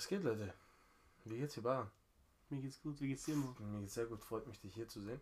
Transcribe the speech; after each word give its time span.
Was 0.00 0.08
geht, 0.08 0.22
Leute? 0.22 0.54
Wie 1.26 1.36
geht's 1.36 1.52
hier 1.52 1.62
Bayern? 1.62 1.90
Mir 2.48 2.62
geht's 2.62 2.80
gut, 2.80 2.98
wie 3.02 3.08
geht's 3.08 3.26
dir, 3.26 3.36
Mo? 3.36 3.54
Mir 3.58 3.80
geht's 3.80 3.92
sehr 3.92 4.06
gut, 4.06 4.24
freut 4.24 4.46
mich, 4.46 4.58
dich 4.58 4.72
hier 4.72 4.88
zu 4.88 4.98
sehen. 4.98 5.20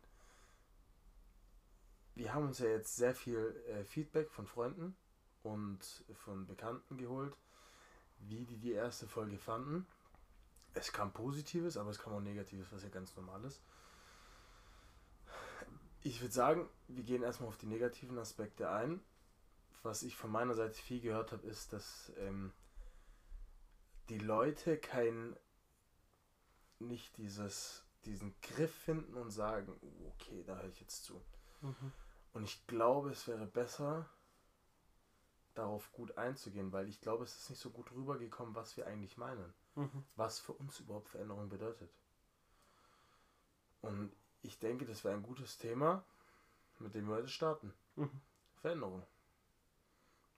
Wir 2.14 2.32
haben 2.32 2.46
uns 2.46 2.60
ja 2.60 2.68
jetzt 2.68 2.94
sehr 2.94 3.12
viel 3.12 3.60
äh, 3.66 3.82
Feedback 3.82 4.30
von 4.30 4.46
Freunden 4.46 4.94
und 5.42 5.80
von 6.14 6.46
Bekannten 6.46 6.96
geholt, 6.96 7.36
wie 8.20 8.44
die 8.44 8.56
die 8.56 8.70
erste 8.70 9.08
Folge 9.08 9.36
fanden. 9.36 9.84
Es 10.74 10.92
kam 10.92 11.12
Positives, 11.12 11.76
aber 11.76 11.90
es 11.90 11.98
kam 11.98 12.12
auch 12.12 12.20
Negatives, 12.20 12.70
was 12.70 12.84
ja 12.84 12.88
ganz 12.88 13.16
normal 13.16 13.44
ist. 13.46 13.60
Ich 16.04 16.20
würde 16.20 16.34
sagen, 16.34 16.68
wir 16.86 17.02
gehen 17.02 17.24
erstmal 17.24 17.48
auf 17.48 17.56
die 17.56 17.66
negativen 17.66 18.16
Aspekte 18.16 18.70
ein. 18.70 19.00
Was 19.82 20.04
ich 20.04 20.14
von 20.14 20.30
meiner 20.30 20.54
Seite 20.54 20.80
viel 20.80 21.00
gehört 21.00 21.32
habe, 21.32 21.44
ist, 21.48 21.72
dass 21.72 22.12
ähm, 22.18 22.52
die 24.08 24.18
Leute 24.18 24.78
kein 24.78 25.36
nicht 26.78 27.16
dieses 27.16 27.88
diesen 28.04 28.34
Griff 28.40 28.74
finden 28.74 29.14
und 29.14 29.30
sagen, 29.30 29.76
oh, 29.82 30.08
okay, 30.14 30.42
da 30.44 30.56
höre 30.56 30.68
ich 30.68 30.80
jetzt 30.80 31.04
zu. 31.04 31.22
Mhm. 31.60 31.92
Und 32.32 32.44
ich 32.44 32.66
glaube, 32.66 33.10
es 33.10 33.26
wäre 33.26 33.46
besser, 33.46 34.08
darauf 35.54 35.90
gut 35.92 36.16
einzugehen, 36.16 36.72
weil 36.72 36.88
ich 36.88 37.00
glaube, 37.00 37.24
es 37.24 37.36
ist 37.36 37.50
nicht 37.50 37.60
so 37.60 37.70
gut 37.70 37.90
rübergekommen, 37.90 38.54
was 38.54 38.76
wir 38.76 38.86
eigentlich 38.86 39.16
meinen. 39.16 39.52
Mhm. 39.74 40.04
Was 40.16 40.38
für 40.38 40.52
uns 40.52 40.78
überhaupt 40.80 41.08
Veränderung 41.08 41.48
bedeutet. 41.48 41.90
Und 43.80 44.12
ich 44.42 44.58
denke, 44.58 44.84
das 44.86 45.04
wäre 45.04 45.14
ein 45.14 45.22
gutes 45.22 45.58
Thema, 45.58 46.04
mit 46.78 46.94
dem 46.94 47.08
wir 47.08 47.16
heute 47.16 47.28
starten. 47.28 47.74
Mhm. 47.96 48.20
Veränderung. 48.60 49.04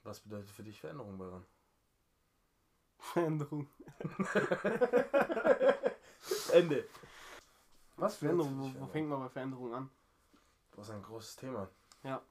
Was 0.02 0.20
bedeutet 0.20 0.50
für 0.50 0.62
dich 0.62 0.80
Veränderung, 0.80 1.18
Baran? 1.18 1.44
Veränderung. 3.00 3.66
Ende. 6.52 6.88
Was 7.96 8.16
Veränderung, 8.16 8.54
für 8.54 8.60
wo, 8.60 8.68
dich 8.68 8.80
wo 8.80 8.86
fängt 8.86 9.08
man 9.08 9.20
bei 9.20 9.28
Veränderung 9.28 9.74
an? 9.74 9.90
Das 10.72 10.88
ist 10.88 10.94
ein 10.94 11.02
großes 11.02 11.36
Thema. 11.36 11.68
Ja. 12.02 12.22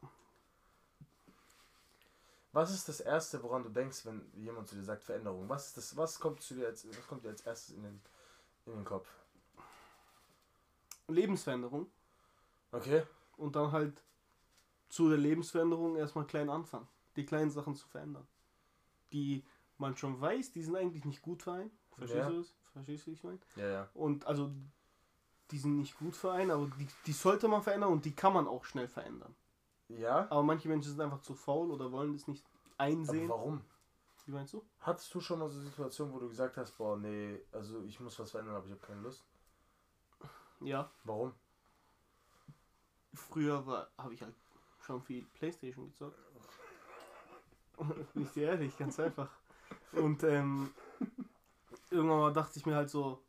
Was 2.51 2.71
ist 2.71 2.89
das 2.89 2.99
Erste, 2.99 3.41
woran 3.43 3.63
du 3.63 3.69
denkst, 3.69 4.05
wenn 4.05 4.31
jemand 4.33 4.67
zu 4.67 4.75
dir 4.75 4.83
sagt 4.83 5.03
Veränderung? 5.03 5.47
Was 5.47 5.67
ist 5.67 5.77
das? 5.77 5.97
Was 5.97 6.19
kommt 6.19 6.41
zu 6.41 6.55
dir 6.55 6.67
als, 6.67 6.87
was 6.87 7.07
kommt 7.07 7.23
dir 7.23 7.29
als 7.29 7.41
erstes 7.41 7.75
in 7.75 7.83
den, 7.83 8.01
in 8.65 8.73
den 8.73 8.85
Kopf? 8.85 9.07
Lebensveränderung 11.07 11.87
Okay. 12.71 13.03
und 13.37 13.55
dann 13.55 13.71
halt 13.71 14.03
zu 14.89 15.09
der 15.09 15.17
Lebensveränderung 15.17 15.95
erstmal 15.95 16.25
klein 16.25 16.49
anfangen. 16.49 16.87
Die 17.15 17.25
kleinen 17.25 17.51
Sachen 17.51 17.75
zu 17.75 17.87
verändern. 17.87 18.27
Die 19.11 19.43
man 19.79 19.95
schon 19.97 20.19
weiß, 20.19 20.51
die 20.51 20.61
sind 20.61 20.75
eigentlich 20.75 21.05
nicht 21.05 21.21
gut 21.21 21.43
für 21.43 21.53
einen. 21.53 21.71
Verstehst 21.97 22.19
Ja. 22.19 22.29
du 22.29 22.37
das? 22.39 22.53
Verstehst 22.73 23.05
du, 23.07 23.11
wie 23.11 23.13
ich 23.15 23.23
meine? 23.23 23.39
Ja, 23.55 23.67
ja. 23.67 23.89
Und 23.93 24.25
also, 24.25 24.51
die 25.51 25.57
sind 25.57 25.77
nicht 25.77 25.97
gut 25.97 26.15
für 26.15 26.31
einen, 26.31 26.51
aber 26.51 26.67
die, 26.77 26.87
die 27.05 27.11
sollte 27.13 27.47
man 27.47 27.63
verändern 27.63 27.91
und 27.91 28.05
die 28.05 28.15
kann 28.15 28.33
man 28.33 28.47
auch 28.47 28.63
schnell 28.65 28.87
verändern. 28.87 29.35
Ja? 29.87 30.27
Aber 30.29 30.43
manche 30.43 30.67
Menschen 30.69 30.91
sind 30.91 31.01
einfach 31.01 31.21
zu 31.21 31.33
faul 31.33 31.71
oder 31.71 31.91
wollen 31.91 32.13
das 32.13 32.27
nicht 32.27 32.45
Aber 32.77 32.85
einsehen. 32.85 33.29
warum? 33.29 33.61
Wie 34.25 34.31
meinst 34.31 34.53
du? 34.53 34.63
Hattest 34.81 35.13
du 35.15 35.19
schon 35.19 35.39
mal 35.39 35.49
so 35.49 35.59
Situationen, 35.59 36.13
wo 36.13 36.19
du 36.19 36.29
gesagt 36.29 36.55
hast, 36.57 36.77
boah, 36.77 36.95
nee, 36.97 37.39
also 37.51 37.81
ich 37.83 37.99
muss 37.99 38.19
was 38.19 38.29
verändern, 38.29 38.55
aber 38.55 38.65
ich 38.67 38.71
habe 38.71 38.85
keine 38.85 39.01
Lust? 39.01 39.23
Ja. 40.61 40.91
Warum? 41.03 41.33
Früher 43.13 43.65
war 43.65 43.89
habe 43.97 44.13
ich 44.13 44.21
halt 44.21 44.35
schon 44.85 45.01
viel 45.01 45.23
Playstation 45.33 45.87
gezockt. 45.87 46.19
Bin 48.13 48.23
ich 48.23 48.31
dir 48.31 48.49
ehrlich, 48.49 48.77
ganz 48.77 48.99
einfach. 48.99 49.29
Und 49.93 50.23
ähm, 50.23 50.71
irgendwann 51.89 52.19
mal 52.19 52.33
dachte 52.33 52.59
ich 52.59 52.65
mir 52.65 52.75
halt 52.75 52.89
so, 52.89 53.23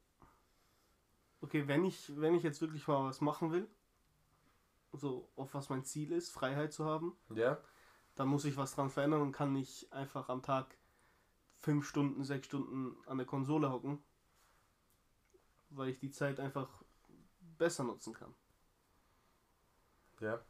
okay, 1.40 1.66
wenn 1.66 1.84
ich, 1.84 2.12
wenn 2.20 2.34
ich 2.34 2.42
jetzt 2.42 2.60
wirklich 2.60 2.86
mal 2.86 3.04
was 3.04 3.20
machen 3.20 3.52
will, 3.52 3.68
so 4.92 5.28
auf 5.36 5.54
was 5.54 5.68
mein 5.68 5.84
Ziel 5.84 6.12
ist, 6.12 6.30
Freiheit 6.30 6.72
zu 6.72 6.84
haben, 6.84 7.16
Ja? 7.30 7.58
dann 8.16 8.28
muss 8.28 8.44
ich 8.44 8.56
was 8.56 8.74
dran 8.74 8.90
verändern 8.90 9.22
und 9.22 9.32
kann 9.32 9.52
nicht 9.52 9.92
einfach 9.92 10.28
am 10.28 10.42
Tag 10.42 10.76
fünf 11.56 11.88
Stunden, 11.88 12.24
sechs 12.24 12.46
Stunden 12.46 12.96
an 13.06 13.18
der 13.18 13.26
Konsole 13.26 13.70
hocken, 13.70 14.02
weil 15.70 15.90
ich 15.90 15.98
die 15.98 16.10
Zeit 16.10 16.40
einfach 16.40 16.68
besser 17.58 17.84
nutzen 17.84 18.12
kann. 18.12 18.34
Ja. 20.20 20.40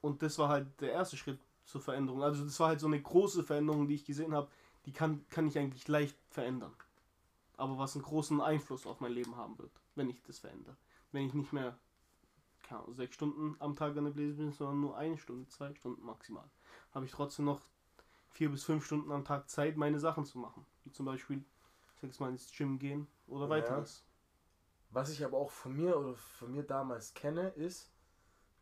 Und 0.00 0.22
das 0.22 0.38
war 0.38 0.48
halt 0.48 0.80
der 0.80 0.92
erste 0.92 1.16
Schritt 1.16 1.38
zur 1.64 1.80
Veränderung. 1.80 2.22
Also 2.22 2.44
das 2.44 2.58
war 2.60 2.68
halt 2.68 2.80
so 2.80 2.86
eine 2.86 3.00
große 3.00 3.44
Veränderung, 3.44 3.88
die 3.88 3.94
ich 3.94 4.04
gesehen 4.04 4.34
habe, 4.34 4.48
die 4.86 4.92
kann, 4.92 5.26
kann 5.28 5.46
ich 5.46 5.58
eigentlich 5.58 5.86
leicht 5.88 6.16
verändern. 6.30 6.72
Aber 7.56 7.78
was 7.78 7.94
einen 7.94 8.04
großen 8.04 8.40
Einfluss 8.40 8.86
auf 8.86 9.00
mein 9.00 9.12
Leben 9.12 9.36
haben 9.36 9.58
wird, 9.58 9.72
wenn 9.94 10.08
ich 10.08 10.22
das 10.22 10.38
verändere. 10.38 10.76
Wenn 11.12 11.26
ich 11.26 11.34
nicht 11.34 11.52
mehr 11.52 11.78
keine 12.70 12.82
Ahnung, 12.82 12.94
sechs 12.94 13.16
Stunden 13.16 13.56
am 13.58 13.74
Tag 13.74 13.96
an 13.96 14.04
der 14.04 14.12
Bläse 14.12 14.36
bin, 14.36 14.52
sondern 14.52 14.80
nur 14.80 14.96
eine 14.96 15.18
Stunde, 15.18 15.48
zwei 15.48 15.74
Stunden 15.74 16.04
maximal, 16.04 16.48
habe 16.92 17.04
ich 17.04 17.10
trotzdem 17.10 17.46
noch 17.46 17.60
vier 18.30 18.48
bis 18.48 18.62
fünf 18.62 18.86
Stunden 18.86 19.10
am 19.10 19.24
Tag 19.24 19.50
Zeit, 19.50 19.76
meine 19.76 19.98
Sachen 19.98 20.24
zu 20.24 20.38
machen. 20.38 20.64
Wie 20.84 20.92
zum 20.92 21.04
Beispiel, 21.04 21.44
jetzt 22.00 22.20
mal, 22.20 22.30
ins 22.30 22.52
Gym 22.52 22.78
gehen 22.78 23.08
oder 23.26 23.44
Ja. 23.44 23.50
weiteres. 23.50 24.04
Was 24.90 25.10
ich 25.10 25.24
aber 25.24 25.36
auch 25.36 25.50
von 25.50 25.76
mir 25.76 25.98
oder 25.98 26.14
von 26.14 26.52
mir 26.52 26.62
damals 26.62 27.12
kenne, 27.14 27.48
ist, 27.50 27.92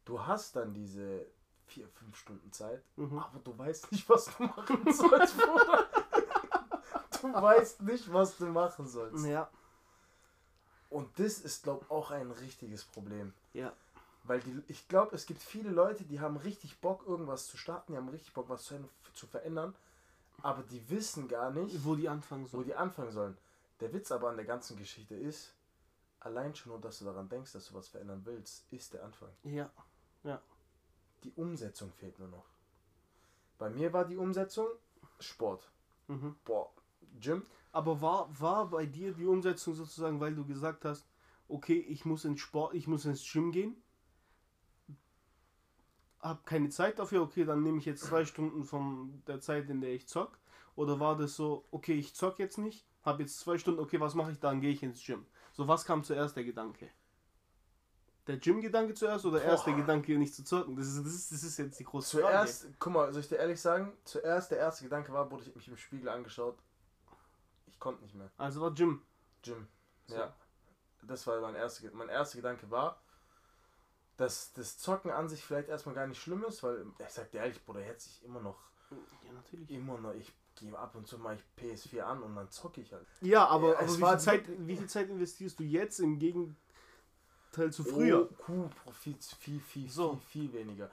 du 0.05 0.27
hast 0.27 0.57
dann 0.57 0.73
diese 0.73 1.27
vier, 1.69 1.89
fünf 1.89 2.17
Stunden 2.17 2.51
Zeit, 2.53 2.83
Mhm. 2.97 3.19
aber 3.19 3.39
du 3.41 3.56
weißt 3.56 3.93
nicht, 3.93 4.09
was 4.09 4.25
du 4.37 4.43
machen 4.45 4.83
sollst, 4.93 5.37
Bruder. 5.37 5.89
Du 7.21 7.33
weißt 7.33 7.83
nicht, 7.83 8.12
was 8.12 8.37
du 8.37 8.47
machen 8.47 8.87
sollst. 8.87 9.25
Ja. 9.27 9.49
Und 10.91 11.19
das 11.19 11.39
ist, 11.41 11.62
glaube 11.65 11.84
ich, 11.84 11.91
auch 11.91 12.11
ein 12.11 12.31
richtiges 12.31 12.84
Problem. 12.84 13.34
Ja. 13.53 13.73
Weil 14.25 14.41
die, 14.41 14.62
ich 14.69 14.89
glaube, 14.89 15.15
es 15.15 15.27
gibt 15.27 15.43
viele 15.43 15.71
Leute, 15.71 16.05
die 16.05 16.21
haben 16.21 16.37
richtig 16.37 16.79
Bock, 16.81 17.06
irgendwas 17.06 17.47
zu 17.47 17.56
starten, 17.56 17.93
die 17.93 17.99
haben 17.99 18.09
richtig 18.09 18.33
Bock, 18.33 18.49
was 18.49 18.65
zu, 18.65 18.75
zu 19.15 19.27
verändern, 19.27 19.75
aber 20.43 20.62
die 20.62 20.89
wissen 20.91 21.29
gar 21.29 21.50
nicht, 21.50 21.85
Wo 21.85 21.95
die 21.95 22.09
anfangen 22.09 22.45
wo 22.45 22.49
sollen. 22.49 22.65
die 22.65 22.75
anfangen 22.75 23.11
sollen. 23.12 23.37
Der 23.81 23.93
Witz 23.93 24.11
aber 24.12 24.31
an 24.31 24.37
der 24.37 24.45
ganzen 24.45 24.77
Geschichte 24.77 25.15
ist, 25.15 25.53
allein 26.21 26.55
schon 26.55 26.73
nur, 26.73 26.81
dass 26.81 26.99
du 26.99 27.05
daran 27.05 27.29
denkst, 27.29 27.53
dass 27.53 27.69
du 27.69 27.75
was 27.75 27.89
verändern 27.89 28.23
willst, 28.25 28.65
ist 28.71 28.93
der 28.93 29.05
Anfang. 29.05 29.31
Ja. 29.45 29.71
Die 31.25 31.33
Umsetzung 31.33 31.93
fehlt 31.93 32.19
nur 32.19 32.29
noch. 32.29 32.47
Bei 33.59 33.71
mir 33.71 33.93
war 33.93 34.05
die 34.05 34.17
Umsetzung 34.17 34.69
Sport. 35.21 35.71
Mhm. 36.06 36.37
Boah, 36.45 36.71
Gym. 37.21 37.43
Aber 37.73 38.01
war, 38.01 38.29
war 38.41 38.71
bei 38.71 38.87
dir 38.87 39.12
die 39.12 39.27
Umsetzung 39.27 39.75
sozusagen, 39.75 40.21
weil 40.21 40.34
du 40.34 40.45
gesagt 40.45 40.84
hast, 40.84 41.06
okay, 41.49 41.79
ich 41.79 42.05
muss 42.05 42.25
ins 42.25 42.41
Sport, 42.41 42.75
ich 42.75 42.87
muss 42.87 43.05
ins 43.05 43.31
Gym 43.31 43.53
gehen, 43.53 43.77
hab 46.21 46.47
keine 46.47 46.69
Zeit 46.69 46.99
dafür, 46.99 47.23
okay, 47.23 47.45
dann 47.45 47.62
nehme 47.62 47.79
ich 47.79 47.85
jetzt 47.85 48.05
zwei 48.05 48.25
Stunden 48.25 48.65
von 48.65 49.23
der 49.27 49.41
Zeit, 49.41 49.69
in 49.71 49.81
der 49.81 49.93
ich 49.93 50.09
zock. 50.09 50.39
Oder 50.75 51.00
war 51.00 51.17
das 51.17 51.37
so, 51.37 51.65
okay, 51.71 51.95
ich 51.95 52.15
zock 52.15 52.39
jetzt 52.39 52.59
nicht, 52.59 52.87
habe 53.03 53.23
jetzt 53.23 53.39
zwei 53.41 53.59
Stunden, 53.59 53.81
okay, 53.81 54.00
was 54.00 54.15
mache 54.15 54.33
ich 54.33 54.39
dann, 54.39 54.61
gehe 54.61 54.73
ich 54.73 54.83
ins 54.83 55.05
Gym. 55.05 55.27
So, 55.53 55.67
was 55.67 55.85
kam 55.85 56.05
zuerst 56.05 56.37
der 56.37 56.45
Gedanke? 56.45 56.89
Der 58.28 58.37
Gym-Gedanke 58.37 58.93
zuerst 58.94 59.25
oder 59.25 59.43
erst 59.43 59.66
der 59.66 59.72
Boah. 59.72 59.81
Gedanke, 59.81 60.19
nicht 60.19 60.34
zu 60.34 60.44
zocken? 60.44 60.77
Das 60.77 60.87
ist, 60.87 60.99
das 61.05 61.15
ist, 61.15 61.33
das 61.33 61.43
ist 61.43 61.56
jetzt 61.56 61.81
die 61.81 61.84
große 61.84 62.19
Zuerst, 62.19 62.66
guck 62.78 62.93
mal, 62.93 63.11
soll 63.12 63.22
ich 63.22 63.28
dir 63.28 63.37
ehrlich 63.37 63.59
sagen, 63.61 63.97
zuerst 64.05 64.50
der 64.50 64.59
erste 64.59 64.84
Gedanke 64.84 65.12
war, 65.15 65.31
wurde 65.31 65.44
ich 65.44 65.56
mich 65.56 65.66
im 65.66 65.78
Spiegel 65.78 66.11
angeschaut. 66.11 66.59
Ich 67.67 67.81
konnte 67.81 68.03
nicht 68.03 68.15
mehr. 68.15 68.28
Frage. 68.28 68.43
Also 68.44 68.61
war 68.61 68.71
Gym. 68.75 69.03
Gym. 69.43 69.67
So. 70.06 70.17
Ja. 70.17 70.37
Das 71.03 71.27
war 71.27 71.41
mein 71.41 71.55
erster, 71.55 71.88
mein 71.94 72.11
erster 72.11 72.37
Gedanke 72.37 72.71
war, 72.71 73.00
dass 74.19 74.53
das 74.53 74.77
Zocken 74.78 75.11
an 75.11 75.28
sich 75.28 75.43
vielleicht 75.43 75.69
erstmal 75.71 75.94
gar 75.94 76.06
nicht 76.06 76.21
schlimm 76.21 76.44
ist, 76.44 76.62
weil 76.62 76.84
ich 76.99 77.09
sag 77.09 77.31
dir 77.31 77.38
ehrlich, 77.38 77.65
Bruder, 77.65 77.81
jetzt 77.87 78.06
ich 78.09 78.25
immer 78.25 78.41
noch, 78.41 78.59
Ja, 78.91 79.33
natürlich. 79.33 79.71
immer 79.71 79.97
noch, 79.99 80.12
ich 80.12 80.34
gehe 80.56 80.77
ab 80.77 80.94
und 80.97 81.06
zu 81.06 81.19
mal 81.19 81.37
ich 81.37 81.44
PS4 81.65 82.00
an 82.00 82.22
und 82.22 82.34
dann 82.34 82.50
zocke 82.50 82.81
ich 82.81 82.93
halt. 82.93 83.06
Ja, 83.21 83.47
aber, 83.47 83.69
Ja, 83.70 83.79
aber 83.79 83.87
es 83.87 83.97
wie, 83.97 84.03
war 84.03 84.19
viel 84.19 84.25
Zeit, 84.25 84.44
wie 84.58 84.76
viel 84.76 84.88
Zeit 84.88 85.08
investierst 85.08 85.58
du 85.58 85.62
jetzt 85.62 86.00
im 86.00 86.19
Gegenteil 86.19 86.56
zu 87.50 87.85
früher? 87.85 88.29
Oh, 88.31 88.35
cool, 88.49 88.71
Profit 88.85 89.25
viel, 89.25 89.61
viel, 89.61 89.89
So. 89.91 90.17
viel, 90.17 90.49
viel 90.49 90.53
weniger. 90.53 90.91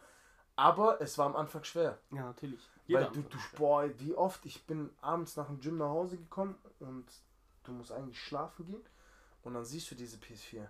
Aber 0.55 1.01
es 1.01 1.17
war 1.17 1.25
am 1.27 1.35
Anfang 1.35 1.63
schwer. 1.63 1.99
Ja, 2.11 2.25
natürlich. 2.25 2.61
weil 2.87 3.01
Jeder 3.03 3.11
du, 3.11 3.19
Anfang. 3.21 3.29
du, 3.51 3.57
boah, 3.57 3.89
wie 3.99 4.13
oft, 4.15 4.45
ich 4.45 4.65
bin 4.65 4.89
abends 5.01 5.35
nach 5.35 5.47
dem 5.47 5.59
Gym 5.59 5.77
nach 5.77 5.89
Hause 5.89 6.17
gekommen 6.17 6.55
und 6.79 7.05
du 7.63 7.71
musst 7.73 7.91
eigentlich 7.91 8.19
schlafen 8.21 8.65
gehen 8.65 8.83
und 9.43 9.53
dann 9.53 9.65
siehst 9.65 9.91
du 9.91 9.95
diese 9.95 10.17
PS4. 10.17 10.67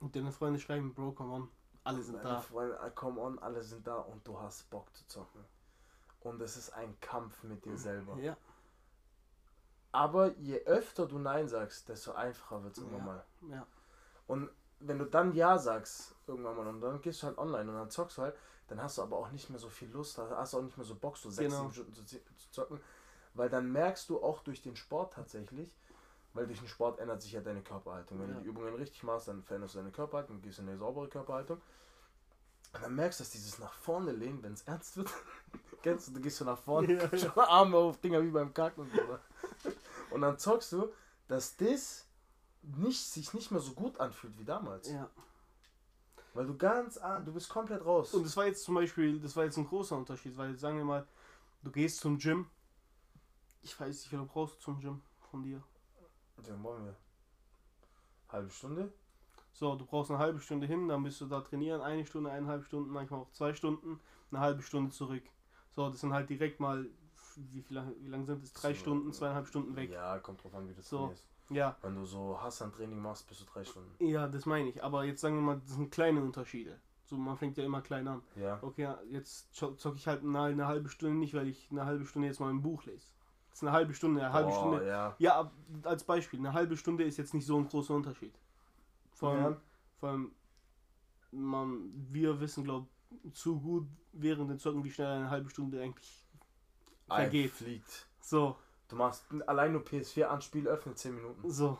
Und 0.00 0.14
deine 0.14 0.32
Freunde 0.32 0.60
schreiben, 0.60 0.92
Bro, 0.92 1.12
come 1.12 1.32
on. 1.32 1.48
Alle 1.84 2.02
sind 2.02 2.16
Meine 2.16 2.28
da. 2.28 2.40
Freunde, 2.40 2.78
ah, 2.80 2.90
come 2.90 3.20
on, 3.20 3.38
alle 3.38 3.62
sind 3.62 3.86
da 3.86 3.96
und 3.96 4.26
du 4.26 4.38
hast 4.38 4.68
Bock 4.70 4.94
zu 4.94 5.06
zocken. 5.06 5.44
Und 6.20 6.40
es 6.42 6.56
ist 6.56 6.70
ein 6.74 6.98
Kampf 7.00 7.42
mit 7.42 7.64
dir 7.64 7.76
selber. 7.78 8.16
Ja, 8.18 8.36
Aber 9.92 10.34
je 10.38 10.58
öfter 10.64 11.06
du 11.06 11.18
Nein 11.18 11.48
sagst, 11.48 11.88
desto 11.88 12.12
einfacher 12.12 12.62
wird 12.64 12.76
es 12.76 12.82
Ja. 12.82 12.90
irgendwann 12.90 13.06
mal. 13.06 13.24
ja. 13.48 13.66
Und 14.26 14.50
wenn 14.86 14.98
du 14.98 15.04
dann 15.06 15.32
Ja 15.34 15.58
sagst, 15.58 16.14
irgendwann 16.26 16.56
mal, 16.56 16.66
und 16.66 16.80
dann 16.80 17.00
gehst 17.00 17.22
du 17.22 17.26
halt 17.26 17.38
online 17.38 17.70
und 17.70 17.76
dann 17.76 17.90
zockst 17.90 18.18
du 18.18 18.22
halt, 18.22 18.36
dann 18.68 18.82
hast 18.82 18.98
du 18.98 19.02
aber 19.02 19.16
auch 19.18 19.30
nicht 19.30 19.50
mehr 19.50 19.58
so 19.58 19.68
viel 19.68 19.90
Lust, 19.90 20.16
da 20.18 20.28
hast 20.36 20.54
du 20.54 20.58
auch 20.58 20.62
nicht 20.62 20.76
mehr 20.76 20.86
so 20.86 20.94
Bock, 20.94 21.16
so 21.16 21.30
sechs, 21.30 21.52
Genau. 21.54 21.70
Stunden 21.70 21.92
zu, 21.94 22.04
zu 22.04 22.50
zocken. 22.50 22.80
Weil 23.34 23.48
dann 23.50 23.70
merkst 23.72 24.08
du 24.08 24.22
auch 24.22 24.42
durch 24.42 24.62
den 24.62 24.76
Sport 24.76 25.12
tatsächlich, 25.14 25.76
weil 26.32 26.46
durch 26.46 26.60
den 26.60 26.68
Sport 26.68 26.98
ändert 27.00 27.20
sich 27.22 27.32
ja 27.32 27.40
deine 27.40 27.62
Körperhaltung. 27.62 28.20
Wenn 28.20 28.28
Ja. 28.30 28.34
du 28.36 28.40
die 28.42 28.48
Übungen 28.48 28.74
richtig 28.74 29.02
machst, 29.02 29.28
dann 29.28 29.42
veränderst 29.42 29.74
du 29.74 29.78
deine 29.78 29.90
Körperhaltung, 29.92 30.40
gehst 30.40 30.58
in 30.60 30.68
eine 30.68 30.78
saubere 30.78 31.08
Körperhaltung. 31.08 31.60
Und 32.72 32.82
dann 32.82 32.94
merkst 32.94 33.20
du, 33.20 33.24
dass 33.24 33.30
dieses 33.30 33.58
nach 33.58 33.72
vorne 33.74 34.12
lehnen, 34.12 34.42
wenn 34.42 34.54
es 34.54 34.62
ernst 34.62 34.96
wird, 34.96 35.08
kennst 35.82 36.08
du, 36.08 36.12
du 36.12 36.20
gehst 36.20 36.38
so 36.38 36.44
nach 36.44 36.58
vorne, 36.58 36.92
ja. 36.94 37.18
schon 37.18 37.30
Arme 37.38 37.76
auf, 37.76 37.98
Dinger 38.00 38.22
wie 38.22 38.30
beim 38.30 38.52
Kacken 38.52 38.82
und 38.84 38.90
so. 38.92 39.18
Und 40.14 40.20
dann 40.22 40.38
zockst 40.38 40.72
du, 40.72 40.92
dass 41.28 41.56
das 41.56 42.06
nicht, 42.76 43.00
sich 43.00 43.32
nicht 43.34 43.50
mehr 43.50 43.60
so 43.60 43.72
gut 43.72 43.98
anfühlt 44.00 44.38
wie 44.38 44.44
damals. 44.44 44.90
Ja. 44.90 45.10
Weil 46.32 46.46
du 46.46 46.56
ganz, 46.56 46.98
du 47.24 47.32
bist 47.32 47.48
komplett 47.48 47.84
raus. 47.84 48.12
Und 48.14 48.24
das 48.24 48.36
war 48.36 48.46
jetzt 48.46 48.64
zum 48.64 48.74
Beispiel, 48.74 49.20
das 49.20 49.36
war 49.36 49.44
jetzt 49.44 49.56
ein 49.56 49.66
großer 49.66 49.96
Unterschied, 49.96 50.36
weil 50.36 50.56
sagen 50.58 50.78
wir 50.78 50.84
mal, 50.84 51.06
du 51.62 51.70
gehst 51.70 52.00
zum 52.00 52.18
Gym. 52.18 52.46
Ich 53.62 53.78
weiß 53.78 53.88
nicht, 53.88 54.10
wie 54.12 54.16
lange 54.16 54.28
brauchst 54.28 54.56
du 54.56 54.60
zum 54.60 54.80
Gym 54.80 55.00
von 55.30 55.42
dir? 55.42 55.62
Dann 56.42 56.62
wollen 56.62 56.84
wir. 56.86 56.96
Halbe 58.28 58.50
Stunde? 58.50 58.92
So, 59.52 59.76
du 59.76 59.86
brauchst 59.86 60.10
eine 60.10 60.18
halbe 60.18 60.40
Stunde 60.40 60.66
hin, 60.66 60.88
dann 60.88 61.04
bist 61.04 61.20
du 61.20 61.26
da 61.26 61.40
trainieren, 61.40 61.80
eine 61.80 62.04
Stunde, 62.04 62.30
eineinhalb 62.30 62.64
Stunden, 62.64 62.90
manchmal 62.90 63.20
auch 63.20 63.30
zwei 63.30 63.54
Stunden, 63.54 64.00
eine 64.32 64.40
halbe 64.40 64.62
Stunde 64.62 64.90
zurück. 64.90 65.22
So, 65.70 65.88
das 65.88 66.00
sind 66.00 66.12
halt 66.12 66.28
direkt 66.28 66.58
mal, 66.58 66.88
wie, 67.36 67.62
viel, 67.62 67.94
wie 68.00 68.08
lang 68.08 68.26
sind 68.26 68.42
es? 68.42 68.52
Drei 68.52 68.74
So, 68.74 68.80
Stunden, 68.80 69.12
zweieinhalb 69.12 69.46
Stunden 69.46 69.76
weg. 69.76 69.90
Ja, 69.90 70.18
kommt 70.18 70.42
drauf 70.42 70.54
an, 70.54 70.68
wie 70.68 70.74
du 70.74 70.82
So. 70.82 70.98
trainierst. 70.98 71.24
Ja, 71.50 71.76
Wenn 71.82 71.94
du 71.94 72.04
so 72.06 72.40
Hassan-Training 72.40 72.98
machst, 73.00 73.28
bist 73.28 73.42
du 73.42 73.44
drei 73.44 73.64
Stunden. 73.64 73.92
ja, 74.04 74.26
das 74.26 74.46
meine 74.46 74.68
ich. 74.70 74.82
Aber 74.82 75.04
jetzt 75.04 75.20
sagen 75.20 75.34
wir 75.36 75.42
mal, 75.42 75.60
das 75.60 75.74
sind 75.74 75.90
kleine 75.90 76.22
Unterschiede. 76.22 76.80
So, 77.04 77.16
man 77.18 77.36
fängt 77.36 77.58
ja 77.58 77.64
immer 77.64 77.82
klein 77.82 78.08
an. 78.08 78.22
Ja. 78.34 78.58
Okay, 78.62 78.88
jetzt 79.10 79.54
zo- 79.54 79.74
zocke 79.74 79.96
ich 79.98 80.06
halt 80.08 80.22
eine, 80.22 80.40
eine 80.40 80.66
halbe 80.66 80.88
Stunde 80.88 81.16
nicht, 81.16 81.34
weil 81.34 81.48
ich 81.48 81.68
eine 81.70 81.84
halbe 81.84 82.06
Stunde 82.06 82.28
jetzt 82.28 82.40
mal 82.40 82.48
ein 82.48 82.62
Buch 82.62 82.84
lese. 82.84 83.06
Das 83.50 83.58
ist 83.58 83.62
eine 83.62 83.72
halbe 83.72 83.92
Stunde, 83.94 84.22
eine 84.22 84.32
halbe 84.32 84.48
Boah, 84.50 84.58
Stunde. 84.58 84.86
Ja. 84.88 85.14
Ja, 85.18 85.52
als 85.82 86.02
Beispiel, 86.04 86.40
eine 86.40 86.54
halbe 86.54 86.76
Stunde 86.78 87.04
ist 87.04 87.18
jetzt 87.18 87.34
nicht 87.34 87.46
so 87.46 87.58
ein 87.58 87.68
großer 87.68 87.94
Unterschied. 87.94 88.34
Vor 89.12 89.30
allem, 89.32 89.42
Ja. 89.52 89.56
vor 90.00 90.08
allem 90.08 90.32
man, 91.30 91.90
wir 92.10 92.40
wissen, 92.40 92.64
glaube 92.64 92.88
zu 93.32 93.60
gut 93.60 93.86
während 94.12 94.50
den 94.50 94.58
Zocken, 94.58 94.82
wie 94.84 94.90
schnell 94.90 95.08
eine 95.08 95.30
halbe 95.30 95.50
Stunde 95.50 95.80
eigentlich 95.80 96.24
Ei, 97.08 97.22
vergeht. 97.22 97.50
fliegt. 97.52 98.08
So, 98.20 98.56
Du 98.94 98.98
machst 98.98 99.24
allein 99.48 99.72
nur 99.72 99.82
PS4 99.82 100.26
an, 100.26 100.40
Spiel 100.40 100.68
öffnen 100.68 100.94
10 100.94 101.16
Minuten. 101.16 101.50
so. 101.50 101.76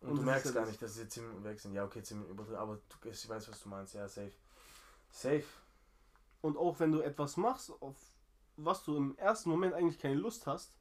Und, 0.00 0.10
Und 0.10 0.16
du 0.16 0.22
merkst 0.22 0.52
gar 0.52 0.66
nicht, 0.66 0.82
dass 0.82 0.94
diese 0.94 1.08
10 1.08 1.24
Minuten 1.24 1.44
weg 1.44 1.60
sind. 1.60 1.72
Ja, 1.72 1.84
okay, 1.84 2.02
10 2.02 2.16
Minuten 2.16 2.32
übertrieben, 2.32 2.58
aber 2.58 2.78
du, 2.88 3.08
ich 3.08 3.28
weiß, 3.28 3.48
was 3.48 3.62
du 3.62 3.68
meinst. 3.68 3.94
Ja, 3.94 4.08
safe. 4.08 4.32
Safe. 5.12 5.44
Und 6.40 6.56
auch 6.56 6.80
wenn 6.80 6.90
du 6.90 7.00
etwas 7.00 7.36
machst, 7.36 7.70
auf 7.80 7.94
was 8.56 8.82
du 8.82 8.96
im 8.96 9.16
ersten 9.18 9.50
Moment 9.50 9.72
eigentlich 9.74 10.00
keine 10.00 10.16
Lust 10.16 10.48
hast, 10.48 10.72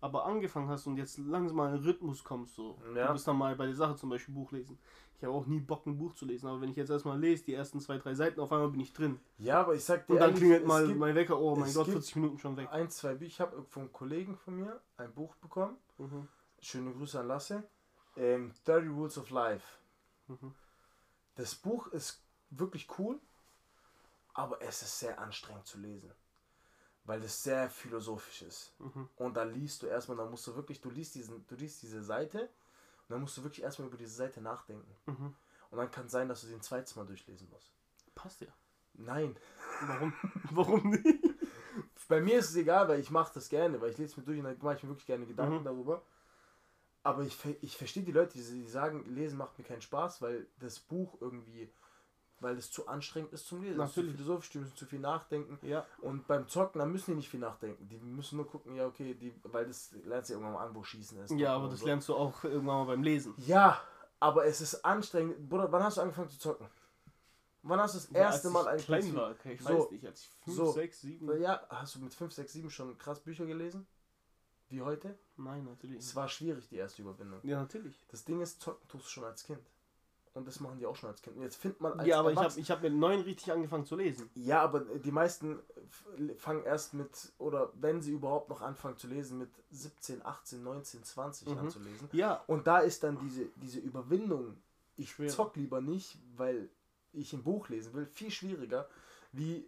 aber 0.00 0.26
angefangen 0.26 0.68
hast 0.68 0.86
und 0.86 0.96
jetzt 0.96 1.18
langsam 1.18 1.56
mal 1.56 1.68
in 1.68 1.80
den 1.80 1.84
Rhythmus 1.84 2.22
kommst, 2.22 2.54
so. 2.54 2.78
Ja. 2.94 3.08
Du 3.08 3.14
bist 3.14 3.26
dann 3.26 3.38
mal 3.38 3.56
bei 3.56 3.66
der 3.66 3.74
Sache 3.74 3.96
zum 3.96 4.10
Beispiel 4.10 4.34
Buch 4.34 4.52
lesen. 4.52 4.78
Ich 5.18 5.24
habe 5.24 5.32
auch 5.32 5.46
nie 5.46 5.60
Bock, 5.60 5.86
ein 5.86 5.96
Buch 5.96 6.14
zu 6.14 6.26
lesen, 6.26 6.46
aber 6.46 6.60
wenn 6.60 6.68
ich 6.68 6.76
jetzt 6.76 6.90
erstmal 6.90 7.18
lese, 7.18 7.44
die 7.44 7.54
ersten 7.54 7.80
zwei, 7.80 7.96
drei 7.96 8.14
Seiten, 8.14 8.38
auf 8.38 8.52
einmal 8.52 8.68
bin 8.68 8.80
ich 8.80 8.92
drin. 8.92 9.18
Ja, 9.38 9.60
aber 9.60 9.74
ich 9.74 9.82
sag 9.82 10.06
dir 10.06 10.12
Und 10.12 10.18
dann 10.18 10.30
ehrlich, 10.30 10.40
klingelt 10.40 10.66
mal 10.66 10.86
gibt 10.86 10.98
mein 10.98 11.14
Wecker, 11.14 11.40
oh 11.40 11.56
mein 11.56 11.72
Gott, 11.72 11.86
gibt 11.86 11.96
40 11.96 12.16
Minuten 12.16 12.38
schon 12.38 12.56
weg. 12.58 12.68
ein, 12.70 12.90
zwei 12.90 13.14
Bücher. 13.14 13.26
Ich 13.26 13.40
habe 13.40 13.62
von 13.62 13.90
Kollegen 13.92 14.36
von 14.36 14.56
mir 14.56 14.80
ein 14.98 15.12
Buch 15.14 15.34
bekommen. 15.36 15.76
Mhm. 15.96 16.28
Schöne 16.60 16.92
Grüße 16.92 17.18
an 17.18 17.28
Lasse. 17.28 17.64
Ähm, 18.16 18.52
30 18.64 18.90
Rules 18.90 19.16
of 19.18 19.30
Life. 19.30 19.66
Mhm. 20.28 20.54
Das 21.36 21.54
Buch 21.54 21.86
ist 21.88 22.22
wirklich 22.50 22.86
cool, 22.98 23.18
aber 24.34 24.60
es 24.60 24.82
ist 24.82 24.98
sehr 24.98 25.18
anstrengend 25.18 25.66
zu 25.66 25.78
lesen. 25.78 26.10
Weil 27.06 27.22
es 27.22 27.42
sehr 27.42 27.70
philosophisch 27.70 28.42
ist. 28.42 28.72
Mhm. 28.80 29.08
Und 29.16 29.34
da 29.36 29.44
liest 29.44 29.82
du 29.82 29.86
erstmal, 29.86 30.16
da 30.16 30.26
musst 30.26 30.46
du 30.46 30.54
wirklich, 30.56 30.80
du 30.80 30.90
liest, 30.90 31.14
diesen, 31.14 31.46
du 31.46 31.54
liest 31.54 31.82
diese 31.82 32.02
Seite 32.02 32.40
und 32.40 33.10
dann 33.10 33.20
musst 33.20 33.36
du 33.36 33.44
wirklich 33.44 33.62
erstmal 33.62 33.88
über 33.88 33.96
diese 33.96 34.14
Seite 34.14 34.40
nachdenken. 34.40 34.92
Mhm. 35.06 35.34
Und 35.70 35.78
dann 35.78 35.90
kann 35.90 36.06
es 36.06 36.12
sein, 36.12 36.28
dass 36.28 36.40
du 36.40 36.48
sie 36.48 36.54
ein 36.54 36.62
zweites 36.62 36.96
Mal 36.96 37.06
durchlesen 37.06 37.48
musst. 37.50 37.72
Passt 38.14 38.40
ja. 38.40 38.48
Nein. 38.94 39.36
Warum? 39.86 40.12
Warum 40.50 40.90
nicht? 40.90 41.24
Bei 42.08 42.20
mir 42.20 42.38
ist 42.38 42.50
es 42.50 42.56
egal, 42.56 42.88
weil 42.88 43.00
ich 43.00 43.10
mache 43.10 43.34
das 43.34 43.48
gerne, 43.48 43.80
weil 43.80 43.90
ich 43.90 43.98
lese 43.98 44.18
mir 44.18 44.24
durch 44.24 44.38
und 44.38 44.44
dann 44.44 44.58
mache 44.60 44.76
ich 44.76 44.82
mir 44.82 44.90
wirklich 44.90 45.06
gerne 45.06 45.26
Gedanken 45.26 45.60
Mhm. 45.60 45.64
darüber. 45.64 46.02
Aber 47.02 47.22
ich, 47.22 47.36
ich 47.62 47.76
verstehe 47.76 48.02
die 48.02 48.12
Leute, 48.12 48.32
die, 48.38 48.42
die 48.42 48.66
sagen, 48.68 49.04
Lesen 49.14 49.38
macht 49.38 49.56
mir 49.58 49.64
keinen 49.64 49.82
Spaß, 49.82 50.22
weil 50.22 50.46
das 50.58 50.80
Buch 50.80 51.16
irgendwie, 51.20 51.70
weil 52.40 52.56
es 52.56 52.70
zu 52.70 52.86
anstrengend 52.86 53.32
ist 53.32 53.46
zum 53.46 53.62
Lesen. 53.62 53.80
Es 53.80 53.88
ist 53.88 53.94
zu 53.94 54.00
Natürlich. 54.00 54.16
philosophisch, 54.20 54.50
die 54.50 54.58
müssen 54.58 54.76
zu 54.76 54.86
viel 54.86 55.00
nachdenken. 55.00 55.58
Ja. 55.66 55.86
Und 56.00 56.26
beim 56.26 56.48
Zocken, 56.48 56.78
da 56.78 56.86
müssen 56.86 57.12
die 57.12 57.16
nicht 57.16 57.28
viel 57.28 57.40
nachdenken. 57.40 57.88
Die 57.88 57.98
müssen 57.98 58.36
nur 58.36 58.46
gucken, 58.46 58.74
ja, 58.74 58.86
okay, 58.86 59.14
die, 59.14 59.34
weil 59.44 59.66
das 59.66 59.92
lernst 60.04 60.30
du 60.30 60.34
ja 60.34 60.38
irgendwann 60.38 60.54
mal 60.60 60.66
an, 60.66 60.74
wo 60.74 60.82
Schießen 60.82 61.18
ist. 61.20 61.30
Ja, 61.32 61.54
aber 61.54 61.68
das 61.68 61.80
so. 61.80 61.86
lernst 61.86 62.08
du 62.08 62.14
auch 62.14 62.44
irgendwann 62.44 62.78
mal 62.78 62.84
beim 62.84 63.02
Lesen. 63.02 63.34
Ja, 63.38 63.80
aber 64.20 64.46
es 64.46 64.60
ist 64.60 64.84
anstrengend. 64.84 65.48
Bruder, 65.48 65.70
wann 65.72 65.82
hast 65.82 65.96
du 65.96 66.02
angefangen 66.02 66.28
zu 66.28 66.38
zocken? 66.38 66.68
Wann 67.62 67.80
hast 67.80 67.94
du 67.94 67.98
das 67.98 68.10
erste 68.10 68.48
als 68.48 68.54
Mal 68.54 68.60
ich 68.60 68.68
eigentlich 68.68 68.84
klein 68.86 69.16
war, 69.16 69.30
okay, 69.30 69.52
ich 69.54 69.60
So. 69.60 69.68
weiß 69.68 69.90
nicht, 69.90 70.06
als 70.06 70.20
ich 70.20 70.28
5, 70.44 70.56
So. 70.56 70.72
6, 70.72 71.00
7. 71.00 71.40
Ja, 71.40 71.66
hast 71.68 71.94
du 71.96 71.98
mit 71.98 72.14
5, 72.14 72.32
6, 72.32 72.52
7 72.52 72.70
schon 72.70 72.96
krass 72.98 73.20
Bücher 73.20 73.44
gelesen? 73.44 73.86
Wie 74.68 74.82
heute? 74.82 75.18
Nein, 75.36 75.64
natürlich. 75.64 75.98
Es 75.98 76.14
war 76.14 76.28
schwierig, 76.28 76.68
die 76.68 76.76
erste 76.76 77.02
Überwindung. 77.02 77.40
Ja, 77.42 77.60
natürlich. 77.60 78.04
Das 78.08 78.24
Ding 78.24 78.40
ist, 78.40 78.60
zocken 78.60 78.86
tust 78.88 79.06
du 79.06 79.10
schon 79.10 79.24
als 79.24 79.44
Kind. 79.44 79.64
Und 80.36 80.46
das 80.46 80.60
machen 80.60 80.78
die 80.78 80.84
auch 80.84 80.94
schon 80.96 81.08
als 81.08 81.22
Kind. 81.22 81.36
Und 81.36 81.42
jetzt 81.44 81.56
findet 81.56 81.80
man 81.80 81.98
als 81.98 82.06
Ja, 82.06 82.20
aber 82.20 82.30
ich 82.30 82.38
habe 82.38 82.60
ich 82.60 82.70
hab 82.70 82.82
mit 82.82 82.92
9 82.92 83.20
richtig 83.22 83.50
angefangen 83.52 83.86
zu 83.86 83.96
lesen. 83.96 84.28
Ja, 84.34 84.60
aber 84.60 84.80
die 84.80 85.10
meisten 85.10 85.58
fangen 86.36 86.62
erst 86.64 86.92
mit, 86.92 87.32
oder 87.38 87.72
wenn 87.80 88.02
sie 88.02 88.12
überhaupt 88.12 88.50
noch 88.50 88.60
anfangen 88.60 88.98
zu 88.98 89.06
lesen, 89.06 89.38
mit 89.38 89.48
17, 89.70 90.24
18, 90.24 90.62
19, 90.62 91.02
20 91.04 91.48
an 91.48 91.64
Mhm. 91.64 91.70
zu 91.70 91.78
lesen. 91.78 92.08
Ja, 92.12 92.44
Und 92.48 92.66
da 92.66 92.80
ist 92.80 93.02
dann 93.02 93.18
diese, 93.18 93.46
diese 93.56 93.80
Überwindung, 93.80 94.58
ich 94.98 95.12
Schwer. 95.12 95.30
zock 95.30 95.56
lieber 95.56 95.80
nicht, 95.80 96.18
weil 96.36 96.68
ich 97.14 97.32
ein 97.32 97.42
Buch 97.42 97.70
lesen 97.70 97.94
will, 97.94 98.04
viel 98.04 98.30
schwieriger, 98.30 98.86
wie 99.32 99.66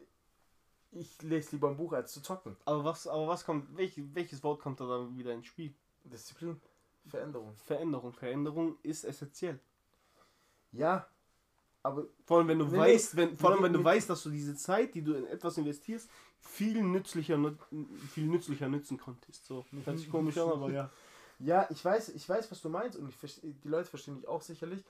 ich 0.90 1.20
lese 1.22 1.52
lieber 1.52 1.68
ein 1.68 1.76
Buch 1.78 1.94
als 1.94 2.12
zu 2.12 2.20
zocken. 2.20 2.56
aber 2.66 2.84
was, 2.84 3.06
aber 3.06 3.26
was 3.26 3.44
kommt, 3.46 3.74
welch, 3.76 3.94
welches 4.14 4.42
Wort 4.42 4.60
kommt 4.60 4.80
da 4.80 4.86
dann 4.86 5.16
wieder 5.16 5.32
ins 5.32 5.46
Spiel? 5.46 5.72
Disziplin, 6.04 6.60
Veränderung. 7.06 7.54
Veränderung. 7.56 8.12
Veränderung 8.12 8.76
ist 8.82 9.04
essentiell. 9.04 9.58
Ja, 10.72 11.08
aber 11.82 12.06
Vor 12.26 12.38
allem, 12.38 12.48
wenn 12.48 12.58
du 12.58 12.66
Nee, 12.66 12.76
weißt, 12.76 13.16
wenn, 13.16 13.36
vor 13.36 13.50
allem, 13.50 13.62
wenn 13.62 13.72
du 13.72 13.82
weißt, 13.82 14.10
dass 14.10 14.22
du 14.22 14.30
diese 14.30 14.56
Zeit, 14.56 14.94
die 14.94 15.02
du 15.02 15.14
in 15.14 15.26
etwas 15.26 15.56
investierst, 15.58 16.10
viel 16.40 16.82
nützlicher, 16.82 17.38
viel 18.14 18.26
nützlicher 18.26 18.68
nutzen 18.68 18.98
konntest. 18.98 19.46
So, 19.46 19.64
hört 19.84 19.98
sich 19.98 20.10
komisch 20.10 20.36
an, 20.38 20.50
aber 20.50 20.70
ja. 20.70 20.90
Ja, 21.40 21.68
ich 21.70 21.84
weiß, 21.84 22.08
ich 22.10 22.28
weiß, 22.28 22.50
was 22.50 22.60
du 22.62 22.68
meinst 22.68 22.98
und 22.98 23.08
ich 23.08 23.40
die 23.40 23.68
Leute 23.68 23.88
verstehen 23.88 24.16
dich 24.16 24.26
auch 24.26 24.42
sicherlich. 24.42 24.84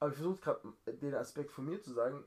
Aber 0.00 0.10
ich 0.10 0.16
versuche 0.16 0.40
gerade 0.40 0.60
den 1.00 1.14
Aspekt 1.14 1.52
von 1.52 1.64
mir 1.64 1.80
zu 1.80 1.92
sagen. 1.92 2.24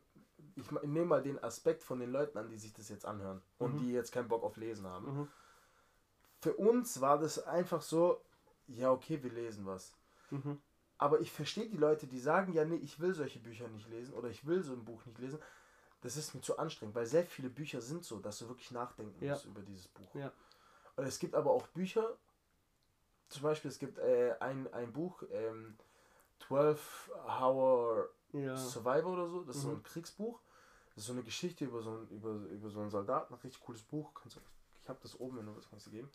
Ich 0.56 0.72
nehme 0.72 1.06
mal 1.06 1.22
den 1.22 1.44
Aspekt 1.44 1.84
von 1.84 2.00
den 2.00 2.12
Leuten 2.12 2.38
an, 2.38 2.50
die 2.50 2.58
sich 2.58 2.74
das 2.74 2.88
jetzt 2.90 3.06
anhören 3.06 3.42
und 3.58 3.76
Mhm. 3.76 3.80
die 3.80 3.92
jetzt 3.92 4.14
keinen 4.14 4.30
Bock 4.30 4.44
auf 4.44 4.56
Lesen 4.58 4.88
haben. 4.88 5.06
Mhm. 5.20 5.28
Für 6.42 6.54
uns 6.54 7.02
war 7.02 7.20
das 7.20 7.44
einfach 7.46 7.82
so, 7.82 8.22
ja, 8.68 8.92
okay, 8.92 9.22
wir 9.22 9.32
lesen 9.32 9.66
was. 9.66 9.94
Mhm. 10.32 10.60
Aber 11.00 11.22
ich 11.22 11.32
verstehe 11.32 11.68
die 11.70 11.78
Leute, 11.78 12.06
die 12.08 12.20
sagen, 12.20 12.54
ja, 12.54 12.66
nee, 12.66 12.76
ich 12.76 13.00
will 13.00 13.14
solche 13.14 13.40
Bücher 13.40 13.68
nicht 13.70 13.90
lesen 13.90 14.14
oder 14.14 14.30
ich 14.30 14.46
will 14.46 14.62
so 14.64 14.74
ein 14.74 14.84
Buch 14.86 15.06
nicht 15.06 15.18
lesen. 15.18 15.40
Das 16.02 16.16
ist 16.18 16.36
mir 16.36 16.42
zu 16.42 16.60
anstrengend, 16.60 16.94
weil 16.96 17.06
sehr 17.06 17.26
viele 17.26 17.50
Bücher 17.50 17.82
sind 17.82 18.06
so, 18.06 18.20
dass 18.20 18.38
du 18.40 18.48
wirklich 18.48 18.72
nachdenken 18.72 19.26
Ja. 19.26 19.34
musst 19.34 19.46
über 19.46 19.62
dieses 19.62 19.88
Buch. 19.88 20.14
Ja. 20.14 20.32
Und 20.96 21.06
es 21.06 21.18
gibt 21.20 21.36
aber 21.36 21.52
auch 21.52 21.68
Bücher, 21.68 22.18
zum 23.30 23.44
Beispiel, 23.44 23.70
es 23.72 23.80
gibt 23.80 23.98
äh, 23.98 24.36
ein, 24.40 24.72
ein 24.74 24.92
Buch, 24.92 25.24
ähm, 25.32 25.78
12 26.48 27.12
Hour 27.26 28.10
Ja. 28.34 28.56
Survivor 28.56 29.14
oder 29.14 29.28
so, 29.30 29.44
das 29.44 29.56
ist 29.58 29.62
so 29.64 29.70
Mhm. 29.70 29.76
ein 29.78 29.84
Kriegsbuch. 29.84 30.40
Das 30.96 31.04
ist 31.04 31.08
so 31.08 31.14
eine 31.14 31.24
Geschichte 31.24 31.66
über 31.66 31.82
so, 31.82 31.92
einen, 31.92 32.08
über, 32.10 32.32
über 32.32 32.70
so 32.70 32.82
einen 32.82 32.90
Soldaten, 32.90 33.34
ein 33.34 33.40
richtig 33.40 33.62
cooles 33.62 33.82
Buch. 33.84 34.14
Kannst 34.14 34.36
du, 34.36 34.42
ich 34.84 34.90
habe 34.90 35.00
das 35.02 35.20
oben, 35.20 35.38
wenn 35.38 35.46
du 35.46 35.56
was 35.56 35.70
kannst 35.70 35.88
du 35.88 35.92
geben. 35.92 36.10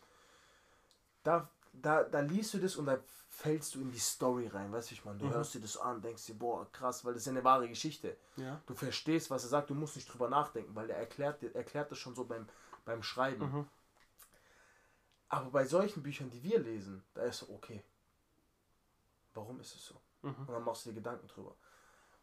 Da, 1.23 1.49
da, 1.81 2.03
da 2.03 2.19
liest 2.21 2.53
du 2.53 2.57
das 2.59 2.75
und 2.75 2.85
da 2.85 2.97
fällst 3.29 3.75
du 3.75 3.81
in 3.81 3.91
die 3.91 3.99
Story 3.99 4.47
rein, 4.47 4.71
weißt 4.71 4.91
du, 4.91 4.95
ich 4.95 5.05
meine? 5.05 5.19
Du 5.19 5.25
Mhm. 5.25 5.31
hörst 5.33 5.53
dir 5.53 5.59
das 5.59 5.77
an, 5.77 6.01
denkst 6.01 6.25
dir, 6.25 6.35
boah, 6.35 6.71
krass, 6.71 7.03
weil 7.03 7.13
das 7.13 7.23
ist 7.23 7.27
ja 7.27 7.31
eine 7.33 7.43
wahre 7.43 7.67
Geschichte. 7.67 8.17
ja. 8.37 8.61
Du 8.65 8.73
verstehst, 8.75 9.29
was 9.29 9.43
er 9.43 9.49
sagt, 9.49 9.69
du 9.69 9.75
musst 9.75 9.95
nicht 9.95 10.11
drüber 10.11 10.29
nachdenken, 10.29 10.73
weil 10.75 10.89
er 10.89 10.97
erklärt, 10.97 11.43
erklärt 11.55 11.91
das 11.91 11.97
schon 11.97 12.15
so 12.15 12.25
beim, 12.25 12.47
beim 12.85 13.03
Schreiben. 13.03 13.51
Mhm. 13.51 13.67
Aber 15.29 15.49
bei 15.49 15.65
solchen 15.65 16.03
Büchern, 16.03 16.29
die 16.29 16.43
wir 16.43 16.59
lesen, 16.59 17.03
da 17.13 17.23
ist 17.23 17.39
so, 17.39 17.49
okay, 17.49 17.83
warum 19.33 19.59
ist 19.59 19.75
es 19.75 19.85
so? 19.85 19.95
Mhm. 20.21 20.35
Und 20.47 20.49
dann 20.49 20.63
machst 20.63 20.85
du 20.85 20.89
dir 20.89 20.95
Gedanken 20.95 21.27
drüber. 21.27 21.55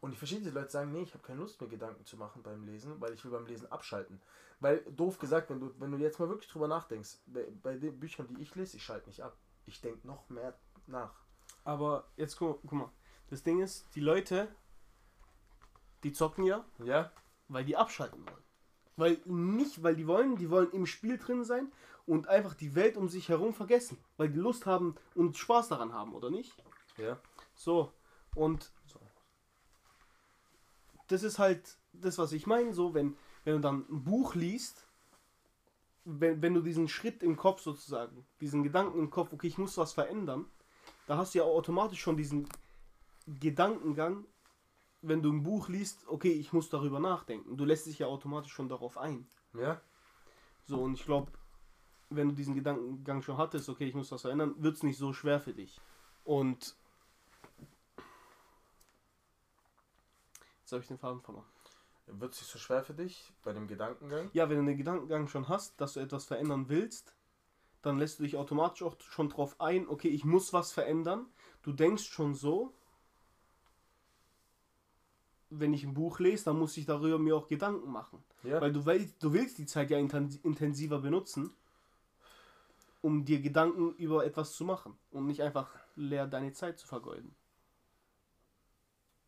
Und 0.03 0.11
ich 0.11 0.17
verstehe, 0.17 0.41
die 0.41 0.49
Leute 0.49 0.69
sagen, 0.69 0.91
nee, 0.91 1.03
ich 1.03 1.13
habe 1.13 1.23
keine 1.23 1.39
Lust 1.39 1.61
mehr 1.61 1.69
Gedanken 1.69 2.05
zu 2.05 2.17
machen 2.17 2.43
beim 2.43 2.65
Lesen, 2.65 2.99
weil 2.99 3.13
ich 3.13 3.23
will 3.23 3.31
beim 3.31 3.45
Lesen 3.45 3.71
abschalten. 3.71 4.21
Weil, 4.59 4.79
doof 4.91 5.17
gesagt, 5.17 5.49
wenn 5.49 5.61
du, 5.61 5.73
wenn 5.79 5.91
du 5.91 5.97
jetzt 5.97 6.19
mal 6.19 6.27
wirklich 6.27 6.51
drüber 6.51 6.67
nachdenkst, 6.67 7.19
bei, 7.27 7.47
bei 7.63 7.77
den 7.77 7.97
Büchern, 7.97 8.27
die 8.27 8.41
ich 8.41 8.53
lese, 8.53 8.75
ich 8.75 8.83
schalte 8.83 9.07
nicht 9.07 9.23
ab. 9.23 9.37
Ich 9.65 9.79
denke 9.79 10.05
noch 10.05 10.27
mehr 10.27 10.59
nach. 10.87 11.13
Aber 11.63 12.03
jetzt 12.17 12.35
guck, 12.35 12.59
guck 12.63 12.73
mal. 12.73 12.91
Das 13.29 13.43
Ding 13.43 13.61
ist, 13.61 13.95
die 13.95 14.01
Leute, 14.01 14.53
die 16.03 16.11
zocken 16.11 16.43
ja, 16.43 16.65
Ja? 16.79 17.09
weil 17.47 17.63
die 17.63 17.77
abschalten 17.77 18.25
wollen. 18.25 18.43
Weil 18.97 19.21
nicht, 19.23 19.83
weil 19.83 19.95
die 19.95 20.05
wollen, 20.05 20.35
die 20.35 20.49
wollen 20.49 20.71
im 20.71 20.85
Spiel 20.85 21.17
drin 21.17 21.45
sein 21.45 21.71
und 22.05 22.27
einfach 22.27 22.55
die 22.55 22.75
Welt 22.75 22.97
um 22.97 23.07
sich 23.07 23.29
herum 23.29 23.53
vergessen. 23.53 23.97
Weil 24.17 24.27
die 24.27 24.39
Lust 24.39 24.65
haben 24.65 24.95
und 25.15 25.37
Spaß 25.37 25.69
daran 25.69 25.93
haben, 25.93 26.13
oder 26.13 26.29
nicht? 26.29 26.53
Ja. 26.97 27.17
So, 27.55 27.93
und. 28.35 28.69
Das 31.13 31.21
ist 31.21 31.37
halt 31.37 31.77
das, 31.93 32.17
was 32.17 32.31
ich 32.31 32.47
meine, 32.47 32.73
so, 32.73 32.93
wenn, 32.95 33.15
wenn 33.43 33.53
du 33.53 33.59
dann 33.61 33.85
ein 33.89 34.03
Buch 34.03 34.33
liest, 34.33 34.87
wenn, 36.05 36.41
wenn 36.41 36.55
du 36.55 36.61
diesen 36.61 36.87
Schritt 36.87 37.21
im 37.21 37.37
Kopf 37.37 37.61
sozusagen, 37.61 38.25
diesen 38.41 38.63
Gedanken 38.63 38.97
im 38.97 39.11
Kopf, 39.11 39.31
okay, 39.31 39.47
ich 39.47 39.59
muss 39.59 39.77
was 39.77 39.93
verändern, 39.93 40.45
da 41.05 41.17
hast 41.17 41.33
du 41.33 41.39
ja 41.39 41.45
automatisch 41.45 42.01
schon 42.01 42.17
diesen 42.17 42.49
Gedankengang, 43.27 44.25
wenn 45.01 45.21
du 45.21 45.31
ein 45.31 45.43
Buch 45.43 45.69
liest, 45.69 46.07
okay, 46.07 46.31
ich 46.31 46.51
muss 46.51 46.69
darüber 46.69 46.99
nachdenken. 46.99 47.57
Du 47.57 47.65
lässt 47.65 47.85
dich 47.85 47.99
ja 47.99 48.07
automatisch 48.07 48.51
schon 48.51 48.69
darauf 48.69 48.97
ein. 48.97 49.27
Ja? 49.53 49.81
So, 50.65 50.81
und 50.81 50.93
ich 50.95 51.05
glaube, 51.05 51.31
wenn 52.09 52.29
du 52.29 52.35
diesen 52.35 52.55
Gedankengang 52.55 53.21
schon 53.21 53.37
hattest, 53.37 53.69
okay, 53.69 53.85
ich 53.85 53.93
muss 53.93 54.11
was 54.11 54.21
verändern, 54.21 54.55
wird 54.57 54.77
es 54.77 54.83
nicht 54.83 54.97
so 54.97 55.13
schwer 55.13 55.39
für 55.39 55.53
dich. 55.53 55.79
Und 56.23 56.75
jetzt 60.73 60.81
habe 60.81 60.81
ich 60.81 60.87
den 60.87 60.97
Faden 60.97 61.21
verloren. 61.21 61.45
Wird 62.07 62.33
es 62.33 62.41
nicht 62.41 62.51
so 62.51 62.59
schwer 62.59 62.83
für 62.83 62.93
dich 62.93 63.31
bei 63.43 63.53
dem 63.53 63.67
Gedankengang? 63.67 64.29
Ja, 64.33 64.49
wenn 64.49 64.57
du 64.57 64.65
den 64.65 64.77
Gedankengang 64.77 65.27
schon 65.27 65.47
hast, 65.47 65.79
dass 65.79 65.93
du 65.93 65.99
etwas 65.99 66.25
verändern 66.25 66.67
willst, 66.67 67.15
dann 67.81 67.97
lässt 67.97 68.19
du 68.19 68.23
dich 68.23 68.35
automatisch 68.37 68.83
auch 68.83 68.99
schon 68.99 69.29
drauf 69.29 69.59
ein, 69.59 69.87
okay, 69.87 70.09
ich 70.09 70.25
muss 70.25 70.53
was 70.53 70.71
verändern. 70.71 71.27
Du 71.61 71.71
denkst 71.71 72.05
schon 72.05 72.33
so, 72.33 72.73
wenn 75.49 75.73
ich 75.73 75.83
ein 75.83 75.93
Buch 75.93 76.19
lese, 76.19 76.45
dann 76.45 76.59
muss 76.59 76.75
ich 76.77 76.85
darüber 76.85 77.19
mir 77.19 77.35
auch 77.35 77.47
Gedanken 77.47 77.91
machen. 77.91 78.23
Ja. 78.43 78.59
Weil 78.59 78.73
du 78.73 78.85
willst, 78.85 79.21
du 79.23 79.31
willst 79.31 79.57
die 79.57 79.65
Zeit 79.65 79.89
ja 79.91 79.97
inten- 79.97 80.43
intensiver 80.43 80.99
benutzen, 80.99 81.51
um 83.01 83.23
dir 83.23 83.41
Gedanken 83.41 83.93
über 83.95 84.25
etwas 84.25 84.53
zu 84.53 84.65
machen 84.65 84.97
und 85.11 85.27
nicht 85.27 85.41
einfach 85.41 85.69
leer 85.95 86.25
deine 86.25 86.53
Zeit 86.53 86.79
zu 86.79 86.87
vergeuden. 86.87 87.35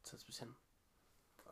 Das 0.03 0.13
ist 0.13 0.23
ein 0.23 0.25
bisschen, 0.25 0.55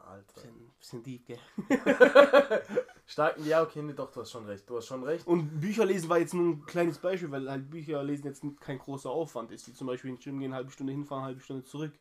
Alter. 0.03 0.33
bisschen, 0.33 0.71
bisschen 0.79 1.03
deep, 1.03 1.25
gell? 1.25 1.39
Stark, 3.05 3.37
ja, 3.45 3.63
okay, 3.63 3.81
nee, 3.81 3.93
doch, 3.93 4.11
du 4.11 4.21
hast 4.21 4.31
schon 4.31 4.45
recht. 4.45 4.69
Du 4.69 4.77
hast 4.77 4.87
schon 4.87 5.03
recht. 5.03 5.25
Und 5.27 5.59
Bücher 5.59 5.85
lesen 5.85 6.09
war 6.09 6.19
jetzt 6.19 6.33
nur 6.33 6.55
ein 6.55 6.65
kleines 6.65 6.97
Beispiel, 6.99 7.31
weil 7.31 7.49
halt 7.49 7.69
Bücher 7.69 8.03
lesen 8.03 8.27
jetzt 8.27 8.43
kein 8.59 8.79
großer 8.79 9.09
Aufwand 9.09 9.51
ist. 9.51 9.67
Wie 9.67 9.73
zum 9.73 9.87
Beispiel 9.87 10.11
ins 10.11 10.23
Gym 10.23 10.39
gehen, 10.39 10.47
eine 10.47 10.55
halbe 10.55 10.71
Stunde 10.71 10.93
hinfahren, 10.93 11.23
eine 11.23 11.27
halbe 11.27 11.41
Stunde 11.41 11.63
zurück. 11.63 11.93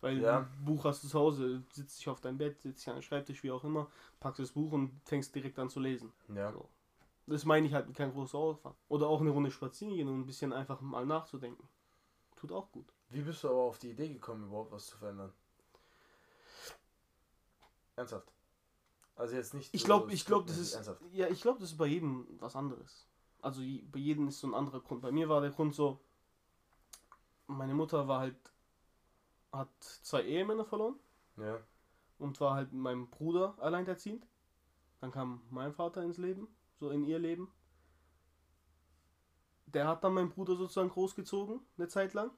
Weil 0.00 0.20
Ja. 0.20 0.38
ein 0.40 0.64
Buch 0.64 0.84
hast 0.84 1.04
du 1.04 1.08
zu 1.08 1.18
Hause, 1.18 1.62
sitzt 1.72 2.00
dich 2.00 2.08
auf 2.08 2.20
deinem 2.20 2.38
Bett, 2.38 2.60
sitzt 2.60 2.80
dich 2.80 2.88
an 2.88 2.96
den 2.96 3.02
Schreibtisch, 3.02 3.42
wie 3.42 3.50
auch 3.52 3.64
immer, 3.64 3.90
packst 4.18 4.40
das 4.40 4.52
Buch 4.52 4.72
und 4.72 5.00
fängst 5.04 5.34
direkt 5.34 5.58
an 5.58 5.68
zu 5.68 5.78
lesen. 5.78 6.12
Ja. 6.28 6.50
So. 6.50 6.68
Das 7.26 7.44
meine 7.44 7.66
ich 7.66 7.72
halt 7.72 7.86
mit 7.86 7.96
kein 7.96 8.12
großer 8.12 8.36
Aufwand. 8.36 8.76
Oder 8.88 9.06
auch 9.06 9.20
eine 9.20 9.30
Runde 9.30 9.50
spazieren 9.50 9.94
gehen 9.94 10.08
und 10.08 10.20
ein 10.20 10.26
bisschen 10.26 10.52
einfach 10.52 10.80
mal 10.80 11.06
nachzudenken. 11.06 11.68
Tut 12.34 12.50
auch 12.50 12.70
gut. 12.72 12.92
Wie 13.10 13.20
bist 13.22 13.44
du 13.44 13.48
aber 13.48 13.58
auf 13.58 13.78
die 13.78 13.90
Idee 13.90 14.08
gekommen, 14.08 14.44
überhaupt 14.44 14.72
was 14.72 14.86
zu 14.86 14.96
verändern? 14.96 15.32
Ernsthaft. 17.96 18.32
Also 19.16 19.36
jetzt 19.36 19.54
nicht. 19.54 19.72
Ich 19.74 19.82
so 19.82 19.86
glaube, 19.86 20.12
ich 20.12 20.24
glaube, 20.24 20.46
das 20.46 20.58
ist 20.58 20.74
Ernsthaft. 20.74 21.02
ja, 21.12 21.28
ich 21.28 21.40
glaube, 21.42 21.60
das 21.60 21.70
ist 21.72 21.76
bei 21.76 21.86
jedem 21.86 22.26
was 22.40 22.56
anderes. 22.56 23.06
Also 23.40 23.60
bei 23.90 23.98
jedem 23.98 24.28
ist 24.28 24.40
so 24.40 24.46
ein 24.46 24.54
anderer 24.54 24.80
Grund. 24.80 25.02
Bei 25.02 25.10
mir 25.12 25.28
war 25.28 25.40
der 25.40 25.50
Grund 25.50 25.74
so, 25.74 26.00
meine 27.46 27.74
Mutter 27.74 28.08
war 28.08 28.20
halt 28.20 28.36
hat 29.52 29.68
zwei 29.80 30.22
Ehemänner 30.22 30.64
verloren 30.64 30.94
Ja. 31.36 31.60
und 32.18 32.40
war 32.40 32.54
halt 32.54 32.72
mit 32.72 32.80
meinem 32.80 33.08
Bruder 33.10 33.54
alleinerziehend. 33.58 34.26
Dann 35.00 35.10
kam 35.10 35.42
mein 35.50 35.72
Vater 35.74 36.02
ins 36.02 36.16
Leben, 36.16 36.48
so 36.80 36.90
in 36.90 37.04
ihr 37.04 37.18
Leben. 37.18 37.52
Der 39.66 39.88
hat 39.88 40.04
dann 40.04 40.14
meinen 40.14 40.30
Bruder 40.30 40.56
sozusagen 40.56 40.88
großgezogen, 40.90 41.60
eine 41.76 41.88
Zeit 41.88 42.14
lang, 42.14 42.30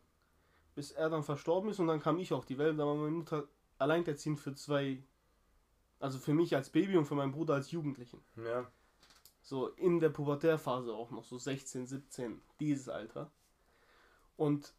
bis 0.75 0.91
er 0.93 1.11
dann 1.11 1.23
verstorben 1.23 1.71
ist 1.71 1.79
und 1.79 1.87
dann 1.87 2.01
kam 2.01 2.19
ich 2.19 2.33
auf 2.33 2.47
die 2.47 2.59
Welt. 2.59 2.79
Dann 2.79 2.87
war 2.87 2.95
meine 2.95 3.11
Mutter 3.11 3.47
alleinerziehend 3.79 4.41
für 4.41 4.55
zwei, 4.55 5.03
also 6.01 6.19
für 6.19 6.35
mich 6.35 6.55
als 6.55 6.71
Baby 6.71 6.97
und 6.97 7.07
für 7.07 7.15
meinen 7.15 7.33
Bruder 7.33 7.55
als 7.55 7.71
Jugendlichen. 7.71 8.23
Ja. 8.37 8.71
So 9.43 9.69
in 9.69 10.01
der 10.01 10.11
Pubertärphase 10.11 10.93
auch 10.93 11.11
noch, 11.11 11.25
so 11.25 11.39
16, 11.39 11.87
17, 11.87 12.41
dieses 12.61 12.89
Alter. 12.89 13.31
Und 14.37 14.75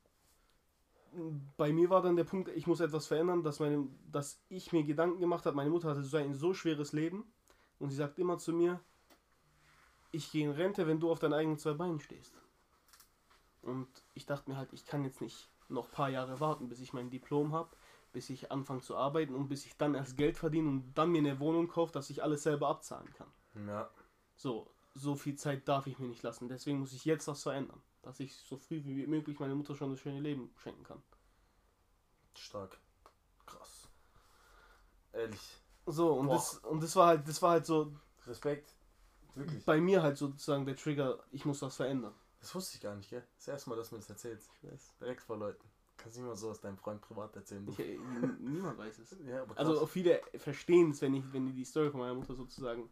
bei 1.58 1.72
mir 1.72 1.90
war 1.90 2.02
dann 2.02 2.16
der 2.16 2.24
Punkt, 2.24 2.50
ich 2.50 2.68
muss 2.68 2.80
etwas 2.80 3.08
verändern, 3.08 3.44
dass, 3.44 3.60
meine, 3.60 3.88
dass 4.12 4.42
ich 4.50 4.74
mir 4.74 4.84
Gedanken 4.84 5.20
gemacht 5.20 5.46
habe. 5.46 5.56
Meine 5.56 5.70
Mutter 5.70 5.90
hatte 5.90 6.04
so 6.04 6.18
ein 6.18 6.34
so 6.34 6.54
schweres 6.54 6.92
Leben 6.94 7.24
und 7.80 7.90
sie 7.90 7.96
sagt 7.96 8.20
immer 8.20 8.38
zu 8.38 8.54
mir, 8.54 8.80
ich 10.12 10.32
gehe 10.32 10.46
in 10.46 10.52
Rente, 10.52 10.88
wenn 10.88 11.00
du 11.00 11.12
auf 11.12 11.20
deinen 11.20 11.34
eigenen 11.34 11.58
zwei 11.58 11.74
Beinen 11.74 12.00
stehst. 12.00 12.34
Und 13.62 13.88
ich 14.14 14.26
dachte 14.26 14.50
mir 14.50 14.58
halt, 14.58 14.74
ich 14.74 14.86
kann 14.86 15.04
jetzt 15.04 15.22
nicht 15.22 15.50
noch 15.68 15.86
ein 15.86 15.92
paar 15.92 16.10
Jahre 16.10 16.40
warten, 16.40 16.70
bis 16.70 16.80
ich 16.80 16.94
mein 16.94 17.10
Diplom 17.10 17.52
habe, 17.54 17.76
bis 18.16 18.30
ich 18.30 18.50
anfange 18.50 18.80
zu 18.80 18.96
arbeiten 18.96 19.36
und 19.36 19.50
bis 19.50 19.66
ich 19.66 19.76
dann 19.76 19.94
erst 19.94 20.16
Geld 20.16 20.38
verdiene 20.38 20.70
und 20.70 20.94
dann 20.94 21.12
mir 21.12 21.18
eine 21.18 21.38
Wohnung 21.42 21.68
kaufe, 21.68 21.92
dass 21.92 22.10
ich 22.10 22.24
alles 22.24 22.44
selber 22.44 22.70
abzahlen 22.70 23.14
kann. 23.14 23.28
Ja. 23.68 23.90
So, 24.38 24.72
so 24.94 25.16
viel 25.16 25.36
Zeit 25.36 25.68
darf 25.68 25.86
ich 25.86 26.00
mir 26.00 26.08
nicht 26.08 26.24
lassen. 26.24 26.48
Deswegen 26.48 26.80
muss 26.80 26.94
ich 26.94 27.04
jetzt 27.04 27.28
was 27.28 27.44
verändern. 27.44 27.82
Dass 28.04 28.22
ich 28.22 28.34
so 28.38 28.56
früh 28.56 28.82
wie 28.86 29.06
möglich 29.06 29.38
meiner 29.40 29.54
Mutter 29.54 29.76
schon 29.76 29.92
das 29.92 30.00
schöne 30.00 30.22
Leben 30.22 30.50
schenken 30.56 30.84
kann. 30.84 31.04
Stark. 32.38 32.80
Krass. 33.46 33.90
Ehrlich. 35.12 35.62
So, 35.86 36.14
und 36.14 36.28
Boah. 36.28 36.36
das, 36.36 36.58
und 36.60 36.82
das 36.82 36.96
war 36.96 37.08
halt, 37.08 37.28
das 37.28 37.42
war 37.42 37.52
halt 37.52 37.66
so 37.66 37.94
Respekt. 38.26 38.74
Wirklich. 39.34 39.66
bei 39.66 39.82
mir 39.82 40.02
halt 40.02 40.18
sozusagen 40.18 40.66
der 40.66 40.78
Trigger, 40.78 41.20
ich 41.32 41.44
muss 41.44 41.62
was 41.62 41.76
verändern. 41.76 42.16
Das 42.40 42.56
wusste 42.56 42.76
ich 42.76 42.82
gar 42.82 42.96
nicht, 42.96 43.10
gell? 43.10 43.28
Das 43.36 43.50
erste 43.50 43.70
Mal, 43.70 43.76
dass 43.76 43.90
du 43.90 43.96
mir 43.96 44.00
das 44.00 44.10
erzählst. 44.10 44.50
Ich 44.62 44.72
weiß. 44.72 44.94
Direkt 45.02 45.24
vor 45.24 45.38
Leuten. 45.38 45.68
Kannst 46.06 46.18
nicht 46.20 46.28
mal 46.28 46.36
so 46.36 46.52
aus 46.52 46.62
deinem 46.62 46.78
Freund 46.78 47.02
privat 47.02 47.36
erzählen. 47.36 47.66
Du. 47.66 47.72
Ich, 47.72 47.80
äh, 47.80 47.98
niemand 48.40 48.78
weiß 48.78 49.00
es. 49.00 49.18
ja. 49.26 49.44
Also 49.56 49.82
auch 49.82 49.90
viele 49.90 50.22
verstehen 50.38 50.92
es, 50.92 51.02
wenn 51.02 51.16
ich, 51.16 51.34
wenn 51.34 51.48
die 51.48 51.54
die 51.54 51.66
Story 51.66 51.90
von 51.90 52.00
meiner 52.02 52.14
Mutter 52.14 52.36
sozusagen 52.36 52.88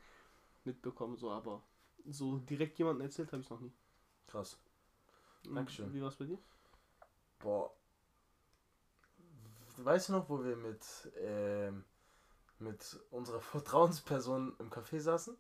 mitbekommen, 0.63 1.15
so, 1.15 1.29
aber 1.29 1.62
so 2.10 2.39
direkt 2.39 2.79
jemandem 2.79 3.05
erzählt 3.05 3.32
habe 3.32 3.43
ich 3.43 3.50
noch 3.51 3.60
nie. 3.60 3.72
krass. 4.25 4.58
Und 5.46 5.53
Dankeschön. 5.53 5.93
Wie 5.93 6.01
war 6.01 6.08
es 6.08 6.15
bei 6.15 6.25
dir? 6.25 6.39
Boah. 7.38 7.72
Weißt 9.77 10.10
du 10.10 10.13
noch, 10.13 10.27
wo 10.27 10.43
wir 10.43 10.55
mit, 10.55 10.84
ähm, 11.20 11.84
mit 12.58 13.00
unserer 13.12 13.41
Vertrauensperson 13.51 14.55
im 14.58 14.72
Café 14.72 15.00
saßen? 15.00 15.38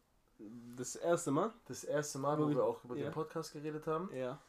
Das 0.75 0.95
erste 0.95 1.31
Mal? 1.31 1.51
Das 1.65 1.83
erste 1.83 2.19
Mal, 2.19 2.37
Wo 2.37 2.43
wo 2.43 2.49
wir- 2.49 2.55
wir 2.57 2.63
auch 2.65 2.83
über 2.83 2.95
ja. 2.97 3.05
den 3.05 3.13
Podcast 3.13 3.51
geredet 3.53 3.87
haben. 3.87 4.13
Ja. 4.13 4.39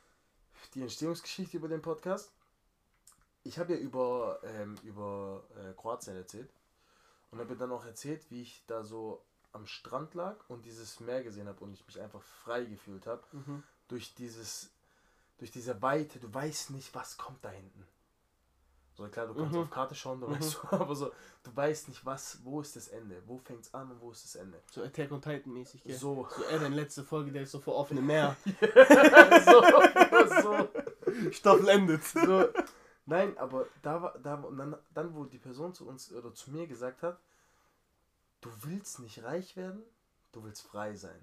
Die 0.74 0.82
Entstehungsgeschichte 0.82 1.56
über 1.56 1.68
den 1.68 1.80
Podcast. 1.80 2.32
Ich 3.44 3.58
habe 3.58 3.74
ja 3.74 3.78
über, 3.78 4.40
ähm, 4.42 4.74
über 4.82 5.42
äh, 5.56 5.72
Kroatien 5.74 6.16
erzählt. 6.16 6.50
Und 7.30 7.40
habe 7.40 7.56
dann 7.56 7.72
auch 7.72 7.84
erzählt, 7.84 8.24
wie 8.30 8.42
ich 8.42 8.62
da 8.68 8.84
so 8.84 9.20
am 9.52 9.66
Strand 9.66 10.14
lag 10.14 10.36
und 10.48 10.64
dieses 10.66 11.00
Meer 11.00 11.22
gesehen 11.22 11.48
habe 11.48 11.62
und 11.64 11.72
ich 11.74 11.84
mich 11.86 12.00
einfach 12.00 12.22
frei 12.22 12.64
gefühlt 12.64 13.06
habe. 13.06 13.22
Mhm. 13.32 13.62
durch 13.88 14.14
dieses, 14.14 14.70
durch 15.38 15.50
diese 15.50 15.80
Weite, 15.82 16.18
du 16.18 16.32
weißt 16.32 16.70
nicht, 16.70 16.94
was 16.94 17.16
kommt 17.18 17.44
da 17.44 17.50
hinten. 17.50 17.86
So 18.96 19.06
klar, 19.08 19.26
du 19.26 19.34
kannst 19.34 19.52
Mhm. 19.52 19.62
auf 19.62 19.70
Karte 19.70 19.94
schauen, 19.96 20.20
du 20.20 20.28
Mhm. 20.28 20.36
weißt 20.36 20.50
so, 20.52 20.58
aber 20.70 20.94
so, 20.94 21.12
du 21.42 21.54
weißt 21.56 21.88
nicht, 21.88 22.06
was, 22.06 22.38
wo 22.44 22.60
ist 22.60 22.76
das 22.76 22.88
Ende, 22.88 23.20
wo 23.26 23.36
fängt's 23.38 23.74
an 23.74 23.90
und 23.90 24.00
wo 24.00 24.10
ist 24.12 24.24
das 24.24 24.36
Ende. 24.36 24.60
So 24.70 24.82
Attack 24.82 25.10
on 25.12 25.20
Titan 25.20 25.52
mäßig, 25.52 25.82
gell? 25.82 25.96
So, 25.96 26.26
So, 26.36 26.44
er, 26.44 26.60
deine 26.60 26.76
letzte 26.76 27.02
Folge, 27.04 27.30
der 27.32 27.42
ist 27.42 27.50
so 27.50 27.58
vor 27.60 27.74
offenem 27.74 28.06
Meer. 28.06 28.36
so, 29.44 29.62
so, 30.42 31.30
Staffel 31.32 31.68
endet. 31.68 32.04
so. 32.04 32.48
Nein, 33.06 33.36
aber 33.38 33.66
da 33.82 34.00
war, 34.02 34.18
da 34.18 34.34
und 34.36 34.56
dann, 34.56 34.76
dann, 34.94 35.14
wo 35.14 35.24
die 35.24 35.38
Person 35.38 35.74
zu 35.74 35.86
uns 35.86 36.12
oder 36.12 36.32
zu 36.34 36.50
mir 36.50 36.66
gesagt 36.66 37.02
hat, 37.02 37.18
du 38.40 38.50
willst 38.62 38.98
nicht 39.00 39.22
reich 39.22 39.56
werden, 39.56 39.82
du 40.32 40.42
willst 40.44 40.62
frei 40.62 40.94
sein. 40.96 41.20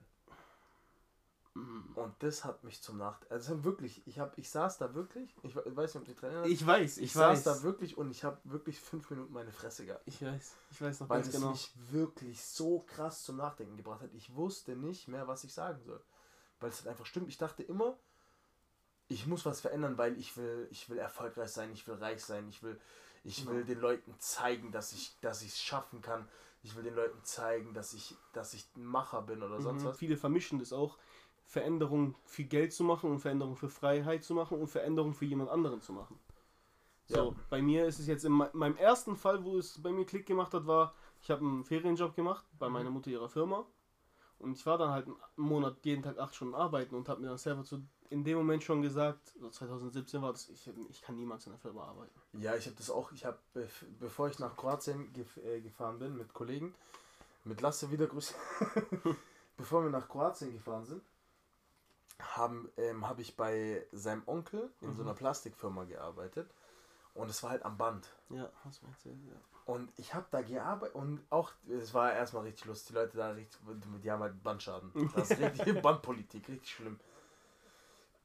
Und 1.53 2.15
das 2.19 2.45
hat 2.45 2.63
mich 2.63 2.81
zum 2.81 2.97
Nach... 2.97 3.19
Also 3.29 3.65
wirklich, 3.65 4.07
ich, 4.07 4.19
hab, 4.19 4.38
ich 4.38 4.50
saß 4.50 4.77
da 4.77 4.93
wirklich, 4.93 5.35
ich 5.43 5.53
we- 5.53 5.75
weiß 5.75 5.93
nicht, 5.95 6.01
ob 6.01 6.07
die 6.07 6.15
Trainer... 6.15 6.45
Ich 6.45 6.65
weiß, 6.65 6.97
ich, 6.97 7.03
Ich, 7.03 7.15
weiß. 7.15 7.43
saß 7.43 7.57
da 7.57 7.63
wirklich 7.63 7.97
und 7.97 8.09
ich 8.09 8.23
habe 8.23 8.39
wirklich 8.45 8.79
fünf 8.79 9.09
Minuten 9.09 9.33
meine 9.33 9.51
Fresse 9.51 9.85
gehabt. 9.85 10.03
ich 10.05 10.21
weiß, 10.23 10.55
ich 10.71 10.81
weiß 10.81 11.01
noch 11.01 11.09
Weil 11.09 11.21
es 11.21 11.31
genau. 11.31 11.50
mich 11.50 11.73
wirklich 11.91 12.41
so 12.41 12.79
krass 12.79 13.23
zum 13.25 13.35
Nachdenken 13.35 13.75
gebracht 13.75 14.01
hat. 14.01 14.13
Ich 14.13 14.33
wusste 14.33 14.77
nicht 14.77 15.09
mehr, 15.09 15.27
was 15.27 15.43
ich 15.43 15.53
sagen 15.53 15.83
soll. 15.83 16.01
Weil 16.61 16.69
es 16.69 16.77
halt 16.77 16.88
einfach 16.88 17.05
stimmt. 17.05 17.27
Ich 17.27 17.38
dachte 17.38 17.63
immer, 17.63 17.97
ich 19.11 19.27
muss 19.27 19.45
was 19.45 19.61
verändern, 19.61 19.97
weil 19.97 20.17
ich 20.19 20.37
will, 20.37 20.67
ich 20.71 20.89
will 20.89 20.97
erfolgreich 20.97 21.51
sein, 21.51 21.71
ich 21.73 21.87
will 21.87 21.95
reich 21.95 22.23
sein, 22.23 22.47
ich 22.49 22.63
will, 22.63 22.79
ich 23.23 23.47
will 23.47 23.63
Ja. 23.63 23.65
den 23.65 23.79
Leuten 23.79 24.15
zeigen, 24.19 24.71
dass 24.71 24.93
ich, 24.93 25.17
dass 25.21 25.41
ich 25.41 25.49
es 25.49 25.61
schaffen 25.61 26.01
kann. 26.01 26.27
Ich 26.63 26.75
will 26.75 26.83
den 26.83 26.95
Leuten 26.95 27.23
zeigen, 27.23 27.73
dass 27.73 27.93
ich, 27.93 28.15
dass 28.33 28.53
ich 28.53 28.65
ein 28.75 28.85
Macher 28.85 29.21
bin 29.23 29.43
oder 29.43 29.59
sonst 29.61 29.83
Mhm. 29.83 29.87
was. 29.89 29.97
Viele 29.97 30.17
vermischen 30.17 30.59
das 30.59 30.73
auch, 30.73 30.97
Veränderung 31.45 32.15
für 32.25 32.43
Geld 32.43 32.73
zu 32.73 32.83
machen 32.83 33.09
und 33.11 33.19
Veränderung 33.19 33.55
für 33.55 33.69
Freiheit 33.69 34.23
zu 34.23 34.33
machen 34.33 34.59
und 34.59 34.67
Veränderung 34.67 35.13
für 35.13 35.25
jemand 35.25 35.49
anderen 35.49 35.81
zu 35.81 35.93
machen. 35.93 36.19
So, 37.05 37.35
Ja. 37.35 37.35
bei 37.49 37.61
mir 37.61 37.85
ist 37.87 37.99
es 37.99 38.07
jetzt 38.07 38.25
in 38.25 38.33
mei- 38.33 38.49
meinem 38.53 38.77
ersten 38.77 39.17
Fall, 39.17 39.43
wo 39.43 39.57
es 39.57 39.81
bei 39.81 39.91
mir 39.91 40.05
Klick 40.05 40.25
gemacht 40.27 40.53
hat, 40.53 40.67
war, 40.67 40.95
ich 41.21 41.31
habe 41.31 41.41
einen 41.41 41.63
Ferienjob 41.65 42.15
gemacht 42.15 42.45
bei 42.59 42.69
Mhm. 42.69 42.73
meiner 42.73 42.91
Mutter 42.91 43.11
ihrer 43.11 43.29
Firma 43.29 43.65
Und 44.39 44.53
ich 44.57 44.65
war 44.65 44.77
dann 44.77 44.91
halt 44.91 45.07
einen 45.07 45.17
Monat 45.37 45.85
jeden 45.85 46.03
Tag 46.03 46.19
acht 46.19 46.35
Stunden 46.35 46.55
arbeiten 46.55 46.95
und 46.95 47.09
habe 47.09 47.21
mir 47.21 47.29
dann 47.29 47.37
selber 47.37 47.63
zu, 47.63 47.83
in 48.11 48.25
dem 48.25 48.37
Moment 48.37 48.61
schon 48.63 48.81
gesagt, 48.81 49.33
so 49.39 49.49
2017 49.49 50.21
war 50.21 50.33
das, 50.33 50.49
ich, 50.49 50.69
ich 50.89 51.01
kann 51.01 51.15
niemals 51.15 51.45
in 51.45 51.53
der 51.53 51.59
Firma 51.59 51.85
arbeiten. 51.85 52.11
Ja, 52.33 52.55
ich 52.55 52.65
habe 52.65 52.75
das 52.75 52.89
auch, 52.89 53.11
ich 53.13 53.25
habe, 53.25 53.39
bevor 53.99 54.27
ich 54.27 54.37
nach 54.37 54.55
Kroatien 54.57 55.11
gef 55.13 55.37
äh, 55.37 55.61
gefahren 55.61 55.97
bin 55.97 56.17
mit 56.17 56.33
Kollegen, 56.33 56.75
mit 57.45 57.61
Lasse 57.61 57.89
wieder 57.89 58.07
Grüße, 58.07 58.35
bevor 59.57 59.83
wir 59.83 59.89
nach 59.89 60.09
Kroatien 60.09 60.51
gefahren 60.51 60.85
sind, 60.85 61.01
haben 62.19 62.69
ähm, 62.75 63.07
habe 63.07 63.21
ich 63.21 63.37
bei 63.37 63.85
seinem 63.93 64.23
Onkel 64.25 64.69
in 64.81 64.89
mhm. 64.89 64.95
so 64.95 65.03
einer 65.03 65.13
Plastikfirma 65.13 65.85
gearbeitet 65.85 66.49
und 67.13 67.29
es 67.29 67.41
war 67.43 67.51
halt 67.51 67.63
am 67.63 67.77
Band. 67.77 68.09
Ja, 68.29 68.49
hast 68.65 68.83
du 68.83 68.87
erzählt, 68.87 69.19
ja. 69.25 69.39
Und 69.65 69.91
ich 69.97 70.13
habe 70.13 70.25
da 70.31 70.41
gearbeitet 70.41 70.95
und 70.95 71.21
auch, 71.29 71.51
es 71.69 71.93
war 71.93 72.11
erstmal 72.11 72.43
richtig 72.43 72.65
lustig, 72.65 72.87
die 72.89 72.93
Leute 72.93 73.17
da 73.17 73.31
richtig, 73.31 73.61
die 74.03 74.11
haben 74.11 74.21
halt 74.21 74.43
Bandschaden. 74.43 74.91
Das 75.15 75.31
ist 75.31 75.39
richtig 75.39 75.81
Bandpolitik, 75.81 76.49
richtig 76.49 76.71
schlimm. 76.71 76.99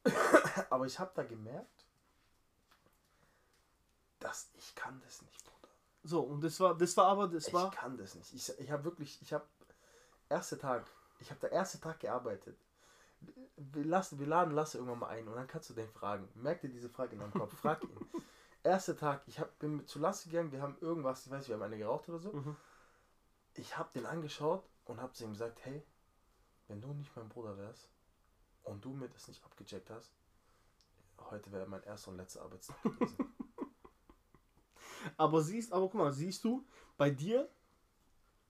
Aber 0.71 0.87
ich 0.87 0.99
habe 0.99 1.13
da 1.15 1.23
gemerkt, 1.23 1.87
dass 4.21 4.51
ich 4.55 4.75
kann 4.75 5.01
das 5.05 5.23
nicht, 5.23 5.45
Bruder. 5.45 5.73
So, 6.03 6.21
und 6.21 6.43
das 6.43 6.59
war, 6.61 6.77
das 6.77 6.97
war 6.97 7.07
aber, 7.07 7.29
das 7.29 7.49
ich 7.49 7.55
war... 7.55 7.71
Ich 7.73 7.79
kann 7.79 7.97
das 7.97 8.15
nicht. 8.15 8.33
Ich, 8.33 8.59
ich 8.59 8.71
habe 8.71 8.85
wirklich, 8.85 9.21
ich 9.23 9.33
habe, 9.33 9.45
erste 10.29 10.59
Tag, 10.59 10.87
ich 11.19 11.31
habe 11.31 11.41
der 11.41 11.53
erste 11.53 11.81
Tag 11.81 12.01
gearbeitet. 12.01 12.57
Wir, 13.57 13.85
lassen, 13.85 14.19
wir 14.19 14.27
laden 14.27 14.55
Lasse 14.55 14.79
irgendwann 14.79 15.01
mal 15.01 15.09
ein 15.09 15.27
und 15.27 15.35
dann 15.35 15.47
kannst 15.47 15.71
du 15.71 15.75
den 15.75 15.91
fragen. 15.91 16.29
Merk 16.35 16.61
dir 16.61 16.69
diese 16.69 16.89
Frage 16.89 17.15
in 17.15 17.21
deinem 17.21 17.33
Kopf, 17.33 17.55
frag 17.59 17.83
ihn. 17.83 17.91
erster 18.63 18.97
Tag, 18.97 19.23
ich 19.27 19.41
hab, 19.41 19.59
bin 19.59 19.87
zu 19.87 19.99
Lasse 19.99 20.29
gegangen, 20.29 20.53
wir 20.53 20.63
haben 20.63 20.77
irgendwas, 20.81 21.25
ich 21.25 21.33
weiß 21.33 21.41
nicht, 21.41 21.49
wir 21.49 21.57
haben 21.57 21.63
eine 21.63 21.79
geraucht 21.79 22.09
oder 22.09 22.19
so. 22.19 22.33
Mhm. 22.33 22.57
Ich 23.55 23.77
habe 23.77 23.89
den 23.95 24.07
angeschaut 24.07 24.65
und 24.85 25.01
habe 25.01 25.13
zu 25.13 25.25
ihm 25.25 25.33
gesagt, 25.33 25.65
hey, 25.65 25.83
wenn 26.69 26.81
du 26.81 26.93
nicht 26.93 27.15
mein 27.17 27.29
Bruder 27.29 27.57
wärst 27.57 27.89
und 28.67 28.85
du 28.85 28.91
mir 28.91 29.09
das 29.09 29.29
nicht 29.29 29.45
abgecheckt 29.45 29.91
hast, 29.91 30.13
heute 31.31 31.51
wäre 31.53 31.67
mein 31.67 31.83
erster 31.85 32.11
und 32.11 32.19
letzter 32.19 32.43
Arbeitstag 32.43 32.83
gewesen. 32.83 33.35
aber 35.17 35.43
siehst, 35.43 35.73
aber 35.73 35.89
guck 35.89 35.95
mal, 35.95 36.13
siehst 36.13 36.45
du, 36.45 36.65
bei 36.97 37.11
dir 37.11 37.49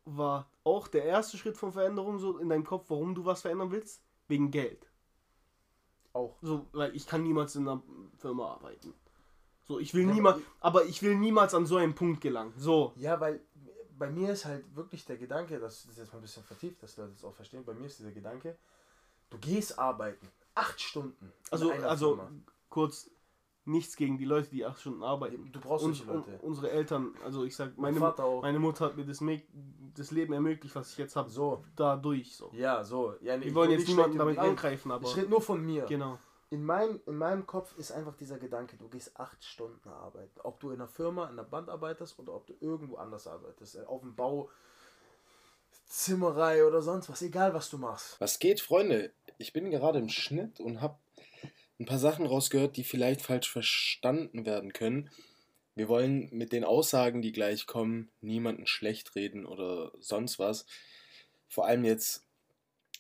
war 0.05 0.51
auch 0.65 0.89
der 0.89 1.05
erste 1.05 1.37
Schritt 1.37 1.57
von 1.57 1.73
Veränderung 1.73 2.19
so 2.19 2.39
in 2.39 2.49
deinem 2.49 2.65
Kopf, 2.65 2.87
warum 2.89 3.15
du 3.15 3.25
was 3.25 3.43
verändern 3.43 3.71
willst, 3.71 4.03
wegen 4.29 4.51
Geld. 4.51 4.87
Auch. 6.13 6.37
So, 6.41 6.67
weil 6.73 6.95
ich 6.97 7.07
kann 7.07 7.23
niemals 7.23 7.57
in 7.57 7.69
einer 7.69 7.83
Firma 8.17 8.53
arbeiten. 8.53 8.95
So, 9.65 9.81
ich 9.81 9.93
will 9.95 10.07
ja, 10.07 10.13
niemals, 10.13 10.41
aber 10.61 10.85
ich 10.85 11.03
will 11.03 11.17
niemals 11.17 11.53
an 11.53 11.67
so 11.67 11.77
einen 11.77 11.95
Punkt 11.95 12.21
gelangen. 12.21 12.55
So. 12.57 12.93
Ja, 12.97 13.21
weil 13.21 13.41
bei 13.99 14.09
mir 14.09 14.33
ist 14.33 14.45
halt 14.45 14.65
wirklich 14.77 15.05
der 15.05 15.17
Gedanke, 15.17 15.59
das 15.59 15.85
ist 15.87 15.99
jetzt 15.99 16.13
mal 16.13 16.21
ein 16.21 16.23
bisschen 16.23 16.45
vertieft, 16.45 16.83
dass 16.83 16.97
Leute 16.97 17.13
das 17.13 17.25
auch 17.25 17.35
verstehen. 17.35 17.65
Bei 17.65 17.75
mir 17.75 17.87
ist 17.87 17.99
dieser 17.99 18.13
Gedanke, 18.13 18.57
du 19.31 19.39
gehst 19.39 19.79
arbeiten, 19.79 20.29
acht 20.55 20.81
Stunden. 20.81 21.33
Also, 21.51 21.71
also 21.71 22.21
kurz, 22.69 23.11
nichts 23.65 23.97
gegen 23.97 24.19
die 24.19 24.25
Leute, 24.25 24.49
die 24.51 24.65
acht 24.65 24.81
Stunden 24.81 25.03
arbeiten. 25.03 25.51
Du 25.53 25.61
brauchst 25.61 25.87
nicht 25.87 26.07
Leute. 26.07 26.39
Unsere 26.43 26.71
Eltern, 26.71 27.15
also 27.25 27.45
ich 27.45 27.57
sag, 27.57 27.77
meine, 27.77 27.99
meine 27.99 28.59
Mutter 28.59 28.87
hat 28.87 28.97
mir 28.97 29.05
das, 29.05 29.23
das 29.95 30.11
Leben 30.11 30.33
ermöglicht, 30.33 30.75
was 30.75 30.93
ich 30.93 30.99
jetzt 30.99 31.17
habe. 31.17 31.31
So. 31.31 31.65
Dadurch 31.75 32.35
so. 32.37 32.51
Ja, 32.53 32.85
so. 32.85 33.15
Ja, 33.21 33.37
nee, 33.37 33.47
Wir 33.47 33.55
wollen 33.55 33.71
jetzt 33.71 33.89
niemanden 33.89 34.19
damit 34.19 34.39
angreifen, 34.39 34.91
aber. 34.91 35.07
Ich 35.07 35.17
rede 35.17 35.29
nur 35.29 35.41
von 35.41 35.65
mir. 35.65 35.85
Genau 35.87 36.19
in 36.51 36.65
meinem, 36.65 37.01
in 37.07 37.17
meinem 37.17 37.47
Kopf 37.47 37.77
ist 37.77 37.93
einfach 37.93 38.15
dieser 38.15 38.39
Gedanke, 38.39 38.77
du 38.77 38.89
gehst 38.89 39.19
acht 39.19 39.43
Stunden 39.45 39.89
arbeiten. 39.89 40.41
Ob 40.43 40.61
du 40.61 40.71
in 40.71 40.77
einer 40.77 40.89
Firma, 40.89 41.25
in 41.25 41.33
einer 41.33 41.45
Band 41.45 41.69
arbeitest 41.69 42.19
oder 42.19 42.35
ob 42.35 42.47
du 42.47 42.55
irgendwo 42.61 42.97
anders 42.97 43.27
arbeitest. 43.27 43.77
Äh, 43.77 43.85
auf 43.85 44.03
dem 44.03 44.15
Bau, 44.15 44.49
Zimmerei 45.97 46.63
oder 46.67 46.83
sonst 46.83 47.09
was. 47.09 47.23
Egal, 47.23 47.55
was 47.55 47.71
du 47.71 47.79
machst. 47.79 48.21
Was 48.21 48.39
geht, 48.39 48.61
Freunde? 48.61 49.13
Ich 49.39 49.55
bin 49.55 49.71
gerade 49.71 49.99
im 49.99 50.11
Schnitt 50.11 50.61
und 50.61 50.83
habe 50.83 50.99
ein 51.81 51.87
paar 51.87 51.99
Sachen 51.99 52.27
rausgehört, 52.27 52.77
die 52.77 52.85
vielleicht 52.85 53.23
falsch 53.23 53.51
verstanden 53.51 54.45
werden 54.45 54.75
können. 54.75 55.11
Wir 55.75 55.89
wollen 55.89 56.29
mit 56.33 56.53
den 56.53 56.65
Aussagen, 56.65 57.23
die 57.23 57.33
gleich 57.33 57.67
kommen, 57.67 58.11
niemanden 58.21 58.67
schlecht 58.67 59.15
reden 59.15 59.47
oder 59.47 59.91
sonst 59.99 60.39
was. 60.39 60.67
Vor 61.49 61.67
allem 61.67 61.85
jetzt 61.87 62.27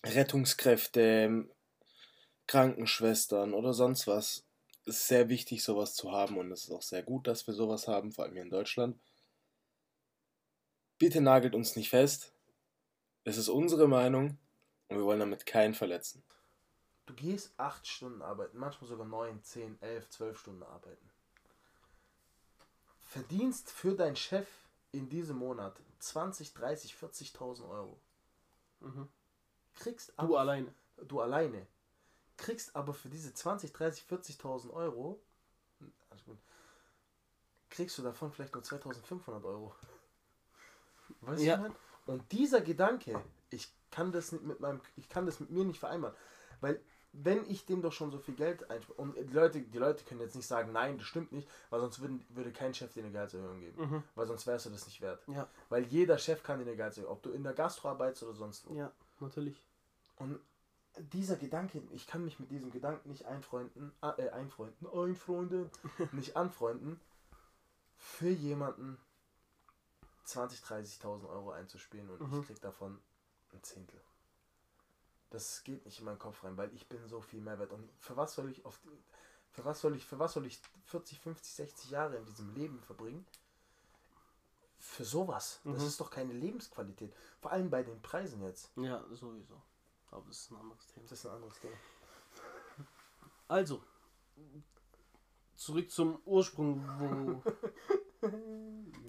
Rettungskräfte, 0.03 1.51
Krankenschwestern 2.47 3.53
oder 3.53 3.75
sonst 3.75 4.07
was. 4.07 4.47
Es 4.87 5.01
ist 5.01 5.09
sehr 5.09 5.29
wichtig, 5.29 5.63
sowas 5.63 5.95
zu 5.95 6.13
haben 6.13 6.39
und 6.39 6.51
es 6.51 6.65
ist 6.65 6.71
auch 6.71 6.83
sehr 6.83 7.03
gut, 7.03 7.27
dass 7.27 7.47
wir 7.47 7.53
sowas 7.53 7.89
haben, 7.89 8.11
vor 8.11 8.25
allem 8.25 8.35
hier 8.35 8.43
in 8.43 8.51
Deutschland. 8.51 8.99
Bitte 10.99 11.21
nagelt 11.21 11.55
uns 11.55 11.77
nicht 11.77 11.91
fest. 11.91 12.33
Es 13.27 13.37
ist 13.39 13.49
unsere 13.49 13.89
Meinung 13.89 14.39
und 14.87 14.99
wir 14.99 15.05
wollen 15.05 15.19
damit 15.19 15.47
keinen 15.47 15.75
verletzen. 15.75 16.23
Du 17.07 17.15
gehst 17.15 17.53
acht 17.57 17.85
Stunden 17.85 18.23
arbeiten, 18.23 18.57
manchmal 18.57 18.89
sogar 18.89 19.05
neun, 19.05 19.43
zehn, 19.43 19.77
elf, 19.83 20.09
zwölf 20.11 20.39
Stunden 20.39 20.63
arbeiten. 20.63 21.11
Verdienst 23.03 23.73
für 23.73 23.97
deinen 23.97 24.15
Chef 24.15 24.47
in 24.93 25.09
diesem 25.09 25.39
Monat 25.39 25.75
20, 25.99 26.55
30, 26.55 26.95
40.000 26.95 27.69
Euro. 27.69 28.01
Mhm. 28.79 29.09
Kriegst 29.75 30.13
du 30.19 30.37
alleine. 30.37 30.73
Du 31.09 31.21
alleine 31.21 31.67
kriegst 32.37 32.77
aber 32.77 32.95
für 32.95 33.09
diese 33.09 33.35
20, 33.35 33.73
30, 33.73 34.05
40.000 34.05 34.71
Euro, 34.71 35.21
kriegst 37.71 37.99
du 37.99 38.03
davon 38.03 38.31
vielleicht 38.31 38.55
nur 38.55 38.63
2500 38.63 39.45
Euro. 39.45 39.75
Weißt 41.23 41.43
ja. 41.43 41.57
du, 41.57 41.75
Und 42.07 42.33
dieser 42.33 42.61
Gedanke, 42.61 43.21
ich 43.51 43.73
kann 43.91 44.13
das 44.13 44.33
nicht 44.33 44.45
mit 44.45 44.61
meinem, 44.61 44.81
ich 44.97 45.09
kann 45.09 45.27
das 45.27 45.41
mit 45.41 45.51
mir 45.51 45.65
nicht 45.65 45.81
vereinbaren, 45.81 46.15
weil 46.61 46.81
wenn 47.13 47.49
ich 47.49 47.65
dem 47.65 47.83
doch 47.83 47.93
schon 47.93 48.11
so 48.11 48.19
viel 48.19 48.35
Geld 48.35 48.71
einspare, 48.71 48.99
und 48.99 49.17
die 49.17 49.33
Leute, 49.33 49.61
die 49.61 49.79
Leute 49.79 50.05
können 50.05 50.21
jetzt 50.21 50.37
nicht 50.37 50.47
sagen, 50.47 50.73
nein, 50.73 50.99
das 50.99 51.07
stimmt 51.07 51.33
nicht, 51.33 51.49
weil 51.71 51.81
sonst 51.81 52.01
würden, 52.01 52.25
würde 52.29 52.53
kein 52.53 52.75
Chef 52.75 52.93
dir 52.93 53.03
eine 53.03 53.13
Gehaltserhöhung 53.13 53.61
geben. 53.61 53.83
Mhm. 53.83 54.03
Weil 54.15 54.27
sonst 54.27 54.47
wärst 54.47 54.67
du 54.67 54.71
das 54.71 54.87
nicht 54.87 55.01
wert. 55.01 55.23
Ja. 55.29 55.49
Weil 55.71 55.85
jeder 55.85 56.19
Chef 56.19 56.43
kann 56.43 56.59
dir 56.59 56.67
eine 56.67 56.77
Gehaltserhöhung, 56.77 57.13
ob 57.13 57.23
du 57.23 57.31
in 57.31 57.43
der 57.43 57.55
Gastro 57.55 57.89
arbeitest 57.89 58.25
oder 58.25 58.35
sonst 58.35 58.69
wo. 58.69 58.75
Ja, 58.75 58.93
natürlich. 59.21 59.63
Und 60.17 60.39
dieser 61.13 61.37
Gedanke, 61.37 61.83
ich 61.91 62.07
kann 62.07 62.25
mich 62.25 62.39
mit 62.39 62.51
diesem 62.51 62.71
Gedanken 62.71 63.09
nicht 63.09 63.25
einfreunden, 63.25 63.93
äh, 64.03 64.29
einfreunden, 64.31 64.87
einfreunden, 64.87 65.71
nicht 66.13 66.37
anfreunden, 66.37 67.01
für 67.97 68.29
jemanden 68.29 68.99
20, 70.27 70.61
30.000 70.61 71.29
Euro 71.29 71.53
einzuspielen 71.53 72.11
und 72.11 72.21
mhm. 72.21 72.41
ich 72.41 72.47
krieg 72.47 72.61
davon 72.61 73.01
ein 73.53 73.63
Zehntel. 73.63 74.01
Das 75.31 75.65
geht 75.65 75.85
nicht 75.85 75.99
in 75.99 76.05
meinen 76.05 76.19
Kopf 76.19 76.45
rein, 76.45 76.57
weil 76.57 76.73
ich 76.75 76.89
bin 76.89 77.07
so 77.09 77.21
viel 77.21 77.41
mehr 77.41 77.59
wert. 77.59 77.73
Und 77.73 77.91
für 77.99 78.17
was 78.17 78.35
soll 78.35 78.51
ich 78.51 78.65
auf 78.65 78.79
die, 78.79 78.91
für 79.51 79.65
was 79.65 79.81
soll 79.81 79.97
ich, 79.97 80.05
für 80.05 80.19
was 80.19 80.35
soll 80.35 80.47
ich 80.47 80.61
40, 80.87 81.19
50, 81.21 81.55
60 81.55 81.91
Jahre 81.91 82.17
in 82.17 82.25
diesem 82.27 82.55
Leben 82.55 82.81
verbringen? 82.83 83.27
Für 84.79 85.05
sowas. 85.05 85.61
Mhm. 85.65 85.75
Das 85.75 85.83
ist 85.83 86.01
doch 86.01 86.11
keine 86.11 86.33
Lebensqualität. 86.33 87.15
Vor 87.41 87.53
allem 87.53 87.71
bei 87.71 87.83
den 87.83 88.01
Preisen 88.03 88.43
jetzt. 88.43 88.71
Ja, 88.77 89.05
sowieso. 89.11 89.61
Aber 90.11 90.25
das 90.29 90.43
ist 90.43 90.51
ein 90.51 90.57
anderes 90.59 90.87
Thema. 90.87 91.07
Das 91.09 91.19
ist 91.19 91.27
ein 91.27 91.33
anderes 91.33 91.59
Thema. 91.59 91.77
Also, 93.49 93.83
zurück 95.55 95.91
zum 95.91 96.21
Ursprung, 96.25 96.85
wo 96.99 97.43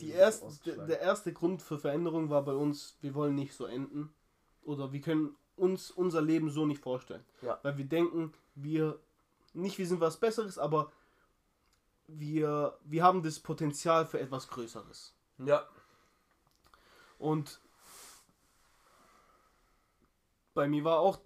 die 0.02 0.12
erste, 0.12 0.86
der 0.86 1.02
erste 1.02 1.34
Grund 1.34 1.62
für 1.62 1.80
Veränderung 1.80 2.30
war 2.30 2.44
bei 2.44 2.54
uns, 2.54 2.98
wir 3.02 3.14
wollen 3.16 3.36
nicht 3.36 3.54
so 3.54 3.66
enden. 3.66 4.14
Oder 4.64 4.92
wir 4.92 5.02
können 5.02 5.36
uns 5.56 5.92
unser 5.92 6.22
Leben 6.22 6.50
so 6.50 6.66
nicht 6.66 6.82
vorstellen. 6.82 7.24
Ja. 7.42 7.60
Weil 7.64 7.78
wir 7.78 7.86
denken, 7.86 8.34
wir, 8.56 9.00
nicht 9.54 9.78
wir 9.78 9.88
sind 9.88 10.02
was 10.02 10.18
Besseres, 10.18 10.58
aber 10.58 10.92
wir, 12.08 12.78
wir 12.84 13.04
haben 13.04 13.24
das 13.24 13.40
Potenzial 13.40 14.06
für 14.06 14.20
etwas 14.20 14.48
Größeres. 14.48 15.14
Ja. 15.40 15.68
Und 17.18 17.60
bei 20.54 20.68
mir 20.68 20.84
war 20.84 21.00
auch 21.00 21.20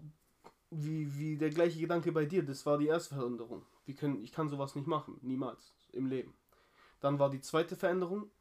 wie, 0.70 1.18
wie 1.18 1.38
der 1.38 1.50
gleiche 1.50 1.80
Gedanke 1.80 2.12
bei 2.12 2.26
dir. 2.26 2.44
Das 2.44 2.66
war 2.66 2.78
die 2.78 2.88
erste 2.88 3.16
Veränderung. 3.16 3.66
Wir 3.86 3.96
können, 3.96 4.24
ich 4.24 4.32
kann 4.32 4.50
sowas 4.50 4.76
nicht 4.76 4.88
machen. 4.88 5.18
Niemals 5.22 5.74
im 5.92 6.08
Leben. 6.08 6.34
Dann 7.02 7.20
war 7.20 7.30
die 7.30 7.42
zweite 7.42 7.76
Veränderung. 7.76 8.32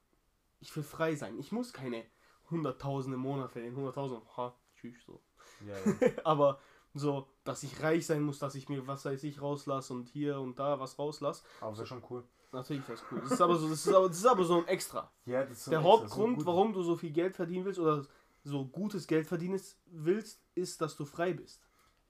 Ich 0.61 0.75
will 0.77 0.85
frei 0.85 1.17
sein. 1.17 1.39
Ich 1.39 1.51
muss 1.51 1.73
keine 1.73 2.05
Hunderttausende 2.51 3.17
im 3.17 3.23
Monat 3.23 3.51
verdienen. 3.51 3.77
Hunderttausend. 3.77 4.23
Ha, 4.37 4.55
tschüss, 4.77 5.03
so. 5.05 5.21
Ja, 5.67 5.77
ja. 5.77 6.13
Aber 6.25 6.61
so, 6.95 7.27
dass 7.45 7.63
ich 7.63 7.83
reich 7.83 8.07
sein 8.07 8.23
muss, 8.23 8.39
dass 8.39 8.55
ich 8.55 8.69
mir 8.69 8.87
was 8.87 9.05
weiß 9.05 9.25
ich 9.25 9.41
rauslasse 9.41 9.93
und 9.93 10.09
hier 10.09 10.39
und 10.41 10.59
da 10.59 10.79
was 10.79 10.99
rauslasse. 10.99 11.45
Aber 11.61 11.71
das 11.71 11.81
ist 11.81 11.89
schon 11.89 12.03
cool. 12.11 12.25
Natürlich 12.53 12.83
ist 12.83 12.91
das 12.91 13.05
cool. 13.11 13.21
Das 13.21 13.33
ist 13.33 13.41
aber 13.41 13.57
so, 13.57 13.69
das 13.69 13.87
ist 13.87 13.95
aber, 13.95 14.09
das 14.09 14.19
ist 14.19 14.27
aber 14.27 14.45
so 14.45 14.59
ein 14.59 14.67
Extra. 14.67 15.11
Ja, 15.25 15.45
das 15.45 15.59
ist 15.59 15.65
so 15.67 15.71
Der 15.71 15.83
Hauptgrund, 15.83 16.41
so 16.41 16.47
warum 16.47 16.73
du 16.73 16.83
so 16.83 16.97
viel 16.97 17.13
Geld 17.13 17.37
verdienen 17.37 17.65
willst 17.65 17.79
oder 17.79 18.05
so 18.43 18.67
gutes 18.67 19.07
Geld 19.07 19.27
verdienen 19.27 19.61
willst, 19.87 20.43
ist, 20.55 20.81
dass 20.81 20.97
du 20.97 21.05
frei 21.05 21.33
bist. 21.33 21.63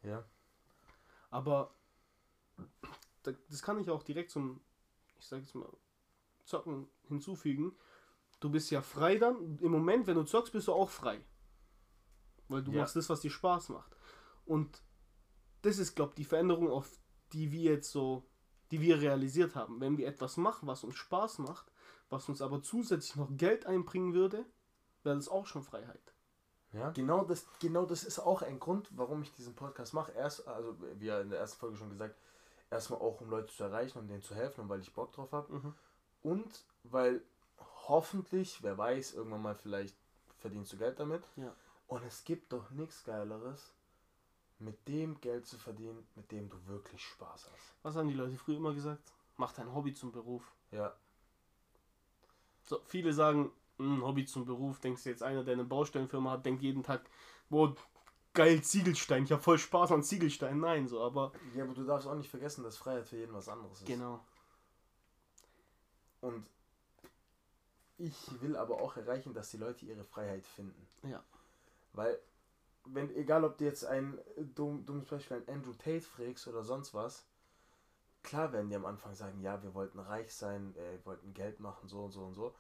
Ja. 0.03 0.25
Aber 1.31 1.75
das 3.23 3.63
kann 3.63 3.79
ich 3.81 3.91
auch 3.91 4.03
direkt 4.03 4.31
zum, 4.31 4.61
ich 5.19 5.27
sag 5.27 5.41
jetzt 5.41 5.55
mal, 5.55 5.69
Zocken 6.51 6.89
hinzufügen. 7.09 7.77
Du 8.41 8.51
bist 8.51 8.71
ja 8.71 8.83
frei 8.83 9.17
dann. 9.17 9.59
Im 9.59 9.73
Moment, 9.73 10.07
wenn 10.07 10.17
du 10.17 10.25
zockst, 10.25 10.53
bist 10.53 10.69
du 10.69 10.73
auch 10.73 10.91
frei. 10.91 11.25
Weil 12.49 12.63
du 12.63 12.73
Ja. 12.73 12.81
machst 12.83 12.97
das, 12.97 13.09
was 13.09 13.21
dir 13.21 13.31
Spaß 13.31 13.69
macht. 13.71 13.97
Und 14.45 14.83
das 15.63 15.79
ist, 15.79 15.95
glaube 15.95 16.11
ich, 16.11 16.17
die 16.17 16.25
Veränderung, 16.25 16.71
auf 16.71 16.89
die 17.33 17.53
wir 17.53 17.73
jetzt 17.73 17.91
so, 17.91 18.27
die 18.71 18.81
wir 18.81 19.01
realisiert 19.01 19.55
haben. 19.55 19.81
Wenn 19.81 19.97
wir 19.99 20.09
etwas 20.09 20.37
machen, 20.37 20.67
was 20.67 20.85
uns 20.85 20.97
Spaß 20.97 21.39
macht, 21.39 21.71
was 22.09 22.29
uns 22.29 22.43
aber 22.43 22.63
zusätzlich 22.63 23.17
noch 23.17 23.29
Geld 23.37 23.67
einbringen 23.67 24.15
würde, 24.15 24.45
wäre 25.03 25.17
das 25.17 25.29
auch 25.29 25.47
schon 25.47 25.63
Freiheit. 25.63 26.15
Ja. 26.73 26.91
Genau 26.91 27.25
das, 27.25 27.47
genau 27.61 27.85
das 27.85 28.05
ist 28.05 28.21
auch 28.21 28.43
ein 28.43 28.59
Grund, 28.61 28.89
warum 28.97 29.23
ich 29.23 29.33
diesen 29.33 29.55
Podcast 29.55 29.93
mache. 29.93 30.13
Erst, 30.13 30.47
also 30.47 30.77
wie 30.99 31.07
ja 31.07 31.21
in 31.21 31.31
der 31.31 31.41
ersten 31.41 31.59
Folge 31.59 31.77
schon 31.77 31.91
gesagt, 31.91 32.17
erstmal 32.71 33.01
auch 33.01 33.21
um 33.21 33.29
Leute 33.29 33.53
zu 33.53 33.65
erreichen 33.65 33.99
und 33.99 34.09
denen 34.09 34.23
zu 34.23 34.35
helfen 34.35 34.63
und 34.63 34.69
weil 34.69 34.81
ich 34.81 34.93
Bock 34.93 35.13
drauf 35.13 35.33
habe. 35.33 35.53
Mhm. 35.53 35.75
Und 36.23 36.65
weil 36.85 37.23
hoffentlich, 37.89 38.63
wer 38.63 38.77
weiß, 38.79 39.15
irgendwann 39.15 39.43
mal 39.43 39.55
vielleicht 39.55 39.97
verdienst 40.39 40.73
du 40.73 40.77
Geld 40.79 40.99
damit. 41.01 41.23
Ja. 41.37 41.53
Und 41.89 42.05
es 42.05 42.25
gibt 42.25 42.53
doch 42.53 42.71
nichts 42.71 43.05
Geileres, 43.05 43.73
mit 44.59 44.87
dem 44.89 45.21
Geld 45.21 45.47
zu 45.47 45.59
verdienen, 45.59 46.07
mit 46.15 46.31
dem 46.31 46.49
du 46.51 46.57
wirklich 46.67 47.03
Spaß 47.05 47.49
hast. 47.53 47.75
Was 47.83 47.97
haben 47.97 48.09
die 48.09 48.15
Leute 48.15 48.37
früher 48.37 48.57
immer 48.57 48.75
gesagt? 48.75 49.03
Mach 49.37 49.53
dein 49.53 49.75
Hobby 49.75 49.95
zum 49.95 50.13
Beruf. 50.13 50.53
Ja, 50.71 50.95
So, 52.63 52.81
viele 52.87 53.13
sagen, 53.13 53.51
"Hm, 53.79 54.05
Hobby 54.05 54.25
zum 54.27 54.45
Beruf. 54.45 54.79
Denkst 54.81 55.03
du 55.03 55.09
jetzt 55.09 55.23
einer, 55.23 55.43
der 55.43 55.55
eine 55.55 55.65
Baustellenfirma 55.65 56.33
hat, 56.33 56.47
denkt 56.47 56.63
jeden 56.63 56.83
Tag, 56.85 57.03
boah, 57.49 57.75
geil 58.33 58.63
Ziegelstein, 58.63 59.25
ich 59.25 59.33
habe 59.33 59.43
voll 59.43 59.59
Spaß 59.59 59.91
an 59.93 60.05
Ziegelstein. 60.05 60.61
Nein, 60.61 60.87
so, 60.87 61.01
aber 61.03 61.33
ja, 61.57 61.65
aber 61.65 61.75
du 61.75 61.85
darfst 61.85 62.07
auch 62.07 62.15
nicht 62.15 62.31
vergessen, 62.31 62.63
dass 62.63 62.77
Freiheit 62.77 63.09
für 63.09 63.17
jeden 63.17 63.33
was 63.35 63.49
anderes 63.49 63.81
ist. 63.81 63.87
genau. 63.87 64.21
Und 66.21 66.47
ich 67.99 68.41
will 68.41 68.57
aber 68.57 68.81
auch 68.81 68.97
erreichen, 68.97 69.35
dass 69.35 69.51
die 69.51 69.59
Leute 69.59 69.85
ihre 69.85 70.05
Freiheit 70.05 70.47
finden. 70.47 70.87
Ja. 71.03 71.23
Weil, 71.93 72.19
wenn, 72.85 73.15
egal 73.15 73.45
ob 73.45 73.59
du 73.59 73.65
jetzt 73.65 73.85
ein 73.85 74.19
dumm, 74.55 74.87
dummes 74.87 75.07
Beispiel, 75.07 75.39
ein 75.39 75.55
Andrew 75.55 75.75
Tate 75.75 76.01
fragst 76.01 76.49
oder 76.49 76.65
sonst 76.65 76.95
was, 76.95 77.25
klar 78.23 78.53
werden 78.53 78.71
die 78.71 78.77
am 78.77 78.87
Anfang 78.87 79.15
sagen, 79.15 79.41
ja, 79.41 79.63
wir 79.63 79.75
wollten 79.75 79.99
reich 79.99 80.35
sein, 80.35 80.75
äh, 80.77 80.93
wir 80.93 81.07
wollten 81.07 81.35
Geld 81.35 81.61
machen, 81.61 81.89
so 81.89 82.05
und 82.05 82.13
so 82.13 82.25
und 82.25 82.35
so. 82.35 82.55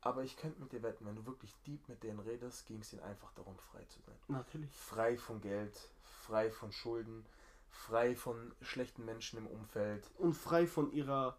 Aber 0.00 0.22
ich 0.22 0.36
könnte 0.36 0.60
mit 0.60 0.72
dir 0.72 0.82
wetten, 0.82 1.04
wenn 1.04 1.16
du 1.16 1.26
wirklich 1.26 1.52
deep 1.66 1.88
mit 1.88 2.02
denen 2.02 2.20
redest, 2.20 2.66
ging 2.66 2.80
es 2.80 2.92
ihnen 2.92 3.02
einfach 3.02 3.32
darum, 3.32 3.58
frei 3.58 3.84
zu 3.86 4.00
sein. 4.02 4.14
Natürlich. 4.28 4.70
Frei 4.70 5.16
von 5.16 5.40
Geld, 5.40 5.76
frei 6.04 6.50
von 6.50 6.70
Schulden, 6.70 7.26
frei 7.70 8.14
von 8.14 8.54
schlechten 8.60 9.04
Menschen 9.04 9.38
im 9.38 9.46
Umfeld. 9.46 10.08
Und 10.18 10.34
frei 10.34 10.66
von 10.66 10.92
ihrer, 10.92 11.36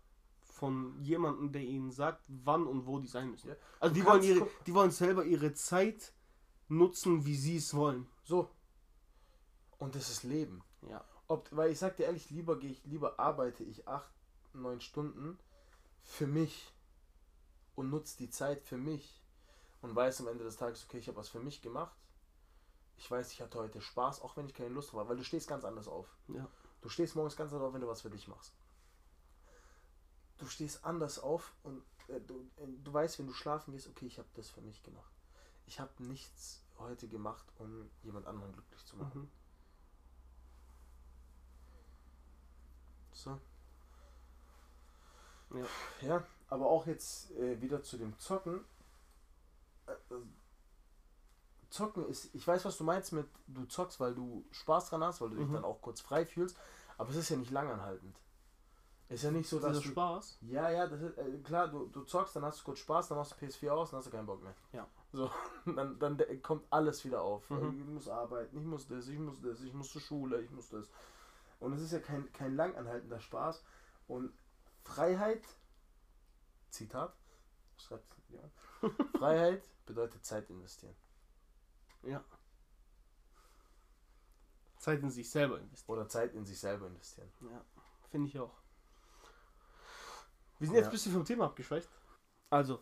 von 0.58 1.00
jemandem, 1.02 1.52
der 1.52 1.62
ihnen 1.62 1.91
sagt, 1.91 2.26
wann 2.28 2.65
und 2.65 2.88
wo 2.88 3.00
die 3.00 3.08
sein 3.08 3.30
müssen. 3.32 3.50
Ja. 3.50 3.56
Also 3.80 3.93
Du 3.93 4.02
die 4.02 4.06
wollen, 4.08 4.24
ihre, 4.24 4.50
die 4.65 4.74
wollen 4.74 4.91
selber 4.91 5.24
ihre 5.24 5.54
Zeit 5.54 6.13
nutzen, 6.67 7.26
wie 7.26 7.36
sie 7.36 7.58
es 7.58 7.76
wollen. 7.76 8.08
So. 8.24 8.50
Und 9.78 9.96
das 9.96 10.10
ist 10.10 10.24
Leben. 10.24 10.63
Ja. 10.89 11.06
Ob, 11.28 11.48
weil 11.52 11.72
ich 11.72 11.80
sag 11.80 11.98
dir 11.98 12.06
ehrlich, 12.06 12.30
lieber 12.32 12.58
gehe 12.58 12.72
ich, 12.72 12.84
lieber 12.86 13.20
arbeite 13.20 13.63
ich 13.63 13.88
acht, 13.88 14.12
neun 14.54 14.82
Stunden 14.82 15.38
für 16.04 16.26
mich 16.26 16.74
und 17.76 17.91
nutze 17.91 18.17
die 18.17 18.30
Zeit 18.30 18.63
für 18.63 18.78
mich 18.78 19.24
und 19.82 19.96
weiß 19.96 20.22
am 20.22 20.28
Ende 20.28 20.43
des 20.43 20.58
Tages, 20.58 20.84
okay, 20.86 20.98
ich 20.98 21.08
habe 21.08 21.17
was 21.17 21.30
für 21.30 21.39
mich 21.39 21.62
gemacht. 21.62 21.96
Ich 22.96 23.12
weiß, 23.12 23.32
ich 23.32 23.41
hatte 23.41 23.60
heute 23.60 23.80
Spaß, 23.80 24.22
auch 24.22 24.36
wenn 24.38 24.48
ich 24.48 24.56
keine 24.56 24.70
Lust 24.70 24.91
drauf 24.91 25.02
habe, 25.02 25.10
weil 25.10 25.17
du 25.17 25.24
stehst 25.24 25.48
ganz 25.48 25.63
anders 25.63 25.88
auf. 25.88 26.17
Ja. 26.30 26.50
Du 26.82 26.89
stehst 26.89 27.15
morgens 27.15 27.36
ganz 27.36 27.54
anders 27.54 27.67
auf, 27.67 27.74
wenn 27.74 27.82
du 27.82 27.88
was 27.88 28.02
für 28.02 28.10
dich 28.10 28.28
machst. 28.28 28.56
Du 30.38 30.45
stehst 30.47 30.84
anders 30.86 31.19
auf 31.19 31.54
und 31.63 31.82
äh, 32.08 32.19
du, 32.21 32.50
äh, 32.58 32.67
du 32.84 32.93
weißt, 32.93 33.19
wenn 33.19 33.28
du 33.28 33.34
schlafen 33.34 33.71
gehst, 33.73 33.88
okay, 33.88 34.06
ich 34.06 34.17
habe 34.19 34.30
das 34.36 34.50
für 34.50 34.62
mich 34.62 34.84
gemacht. 34.84 35.12
Ich 35.65 35.80
habe 35.80 35.91
nichts 36.04 36.62
heute 36.80 37.08
gemacht, 37.08 37.45
um 37.58 37.89
jemand 38.04 38.28
anderen 38.28 38.54
glücklich 38.54 38.86
zu 38.86 38.95
machen. 38.97 39.21
Mhm. 39.21 39.32
So. 43.12 43.39
Ja. 45.54 45.65
Ja, 46.02 46.23
aber 46.50 46.67
auch 46.67 46.86
jetzt 46.86 47.32
äh, 47.32 47.60
wieder 47.62 47.82
zu 47.82 47.97
dem 47.97 48.17
Zocken. 48.19 48.63
Äh, 49.88 49.91
äh, 50.13 50.21
Zocken 51.69 52.08
ist, 52.08 52.34
ich 52.34 52.47
weiß, 52.47 52.63
was 52.65 52.78
du 52.78 52.84
meinst 52.84 53.12
mit, 53.12 53.28
du 53.47 53.65
zockst, 53.65 54.00
weil 54.00 54.13
du 54.15 54.45
Spaß 54.52 54.89
dran 54.89 55.04
hast, 55.04 55.19
weil 55.19 55.30
du 55.32 55.36
dich 55.38 55.47
Mhm. 55.47 55.54
dann 55.54 55.65
auch 55.65 55.82
kurz 55.82 56.00
frei 56.00 56.26
fühlst, 56.26 56.58
aber 56.97 57.10
es 57.10 57.15
ist 57.17 57.30
ja 57.30 57.38
nicht 57.38 57.52
langanhaltend. 57.52 58.15
Ist 59.10 59.24
ja 59.24 59.32
nicht 59.32 59.48
so, 59.48 59.60
dass 59.60 59.72
Dieser 59.72 59.84
du, 59.84 59.89
Spaß. 59.89 60.39
Ja, 60.41 60.70
ja, 60.70 60.86
das 60.86 61.02
ist, 61.02 61.17
äh, 61.17 61.38
klar, 61.38 61.70
du, 61.70 61.86
du 61.88 62.04
zockst, 62.04 62.36
dann 62.36 62.43
hast 62.43 62.60
du 62.60 62.65
kurz 62.65 62.80
Spaß, 62.80 63.08
dann 63.08 63.17
machst 63.17 63.32
du 63.39 63.46
PS4 63.46 63.70
aus, 63.70 63.91
dann 63.91 64.00
hast 64.00 64.08
du 64.08 64.12
keinen 64.12 64.26
Bock 64.26 64.43
mehr. 64.43 64.54
Ja. 64.74 64.86
So, 65.13 65.32
dann, 65.65 65.98
dann 65.98 66.41
kommt 66.41 66.65
alles 66.70 67.06
wieder 67.06 67.22
auf. 67.22 67.50
Mhm. 67.50 67.80
Ich 67.80 67.88
muss 67.88 68.10
arbeiten, 68.10 68.58
ich 68.58 68.65
muss 68.65 68.88
das, 68.88 69.08
ich 69.08 69.17
muss 69.17 69.41
das, 69.41 69.62
ich 69.62 69.74
muss 69.74 69.91
zur 69.91 70.02
Schule, 70.02 70.41
ich 70.41 70.52
muss 70.52 70.70
das. 70.70 70.89
Und 71.60 71.74
es 71.74 71.82
ist 71.82 71.93
ja 71.93 72.00
kein, 72.00 72.32
kein 72.34 72.56
langanhaltender 72.56 73.20
Spaß. 73.20 73.63
Und 74.08 74.34
Freiheit, 74.84 75.43
Zitat, 76.70 77.15
schreibt 77.78 78.06
ja. 78.30 78.41
Freiheit 79.17 79.63
bedeutet 79.86 80.26
Zeit 80.26 80.50
investieren. 80.50 80.96
Ja. 82.04 82.24
Zeit 84.78 85.02
in 85.02 85.10
sich 85.10 85.30
selber 85.30 85.60
investieren. 85.60 85.98
Oder 85.98 86.10
Zeit 86.10 86.34
in 86.34 86.46
sich 86.46 86.60
selber 86.60 86.88
investieren. 86.88 87.32
Ja, 87.41 87.63
finde 88.10 88.28
ich 88.28 88.38
auch. 88.38 88.54
Wir 90.60 90.67
sind 90.67 90.76
jetzt 90.76 90.86
Ja. 90.86 90.89
ein 90.89 90.91
bisschen 90.91 91.13
vom 91.13 91.26
Thema 91.26 91.46
abgeschweift. 91.46 91.89
Also, 92.50 92.80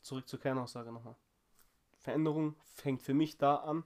zurück 0.00 0.28
zur 0.28 0.40
Kernaussage 0.40 0.92
nochmal. 0.92 1.16
Veränderung 1.98 2.56
fängt 2.74 3.02
für 3.02 3.14
mich 3.14 3.38
da 3.38 3.56
an, 3.56 3.84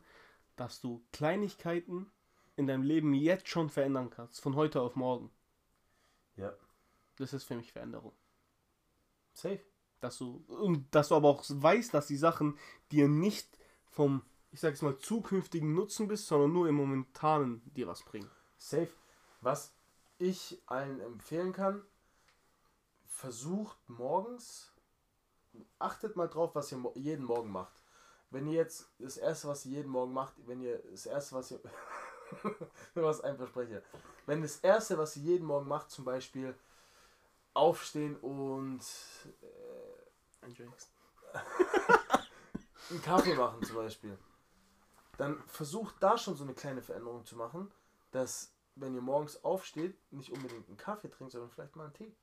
dass 0.56 0.80
du 0.80 1.04
Kleinigkeiten 1.12 2.10
in 2.56 2.66
deinem 2.66 2.82
Leben 2.82 3.12
jetzt 3.12 3.48
schon 3.48 3.68
verändern 3.68 4.08
kannst, 4.10 4.40
von 4.40 4.56
heute 4.56 4.80
auf 4.80 4.96
morgen. 4.96 5.30
Ja. 6.36 6.54
Das 7.16 7.32
ist 7.32 7.44
für 7.44 7.56
mich 7.56 7.72
Veränderung. 7.72 8.12
Safe. 9.32 9.60
Dass 10.00 10.18
du, 10.18 10.44
und 10.48 10.94
dass 10.94 11.08
du 11.08 11.14
aber 11.16 11.28
auch 11.28 11.44
weißt, 11.48 11.92
dass 11.94 12.06
die 12.06 12.16
Sachen 12.16 12.58
dir 12.92 13.08
nicht 13.08 13.58
vom, 13.86 14.22
ich 14.50 14.60
sag 14.60 14.70
jetzt 14.70 14.82
mal, 14.82 14.96
zukünftigen 14.98 15.74
Nutzen 15.74 16.08
bist, 16.08 16.26
sondern 16.26 16.52
nur 16.52 16.68
im 16.68 16.74
momentanen 16.76 17.62
dir 17.74 17.86
was 17.86 18.02
bringen. 18.02 18.30
Safe. 18.58 18.90
Was 19.40 19.74
ich 20.18 20.62
allen 20.66 21.00
empfehlen 21.00 21.52
kann, 21.52 21.82
versucht 23.16 23.78
morgens, 23.88 24.72
achtet 25.78 26.16
mal 26.16 26.28
drauf, 26.28 26.54
was 26.54 26.70
ihr 26.70 26.78
mo- 26.78 26.92
jeden 26.94 27.24
Morgen 27.24 27.50
macht. 27.50 27.82
Wenn 28.30 28.46
ihr 28.46 28.52
jetzt 28.54 28.90
das 28.98 29.16
erste, 29.16 29.48
was 29.48 29.64
ihr 29.64 29.78
jeden 29.78 29.90
Morgen 29.90 30.12
macht, 30.12 30.34
wenn 30.46 30.60
ihr 30.60 30.78
das 30.90 31.06
erste, 31.06 31.34
was 31.34 31.50
ihr, 31.50 31.60
was 32.94 33.22
ein 33.22 33.36
Versprecher, 33.38 33.80
wenn 34.26 34.42
das 34.42 34.58
erste, 34.58 34.98
was 34.98 35.16
ihr 35.16 35.22
jeden 35.22 35.46
Morgen 35.46 35.66
macht, 35.66 35.90
zum 35.90 36.04
Beispiel 36.04 36.54
aufstehen 37.54 38.16
und 38.16 38.80
äh, 39.42 40.42
einen 42.90 43.02
Kaffee 43.02 43.34
machen 43.34 43.62
zum 43.62 43.76
Beispiel, 43.76 44.18
dann 45.16 45.42
versucht 45.46 45.94
da 46.00 46.18
schon 46.18 46.36
so 46.36 46.44
eine 46.44 46.52
kleine 46.54 46.82
Veränderung 46.82 47.24
zu 47.24 47.36
machen, 47.36 47.72
dass 48.10 48.52
wenn 48.74 48.94
ihr 48.94 49.00
morgens 49.00 49.42
aufsteht, 49.42 49.96
nicht 50.12 50.30
unbedingt 50.32 50.68
einen 50.68 50.76
Kaffee 50.76 51.08
trinkt, 51.08 51.32
sondern 51.32 51.50
vielleicht 51.50 51.76
mal 51.76 51.84
einen 51.84 51.94
Tee. 51.94 52.14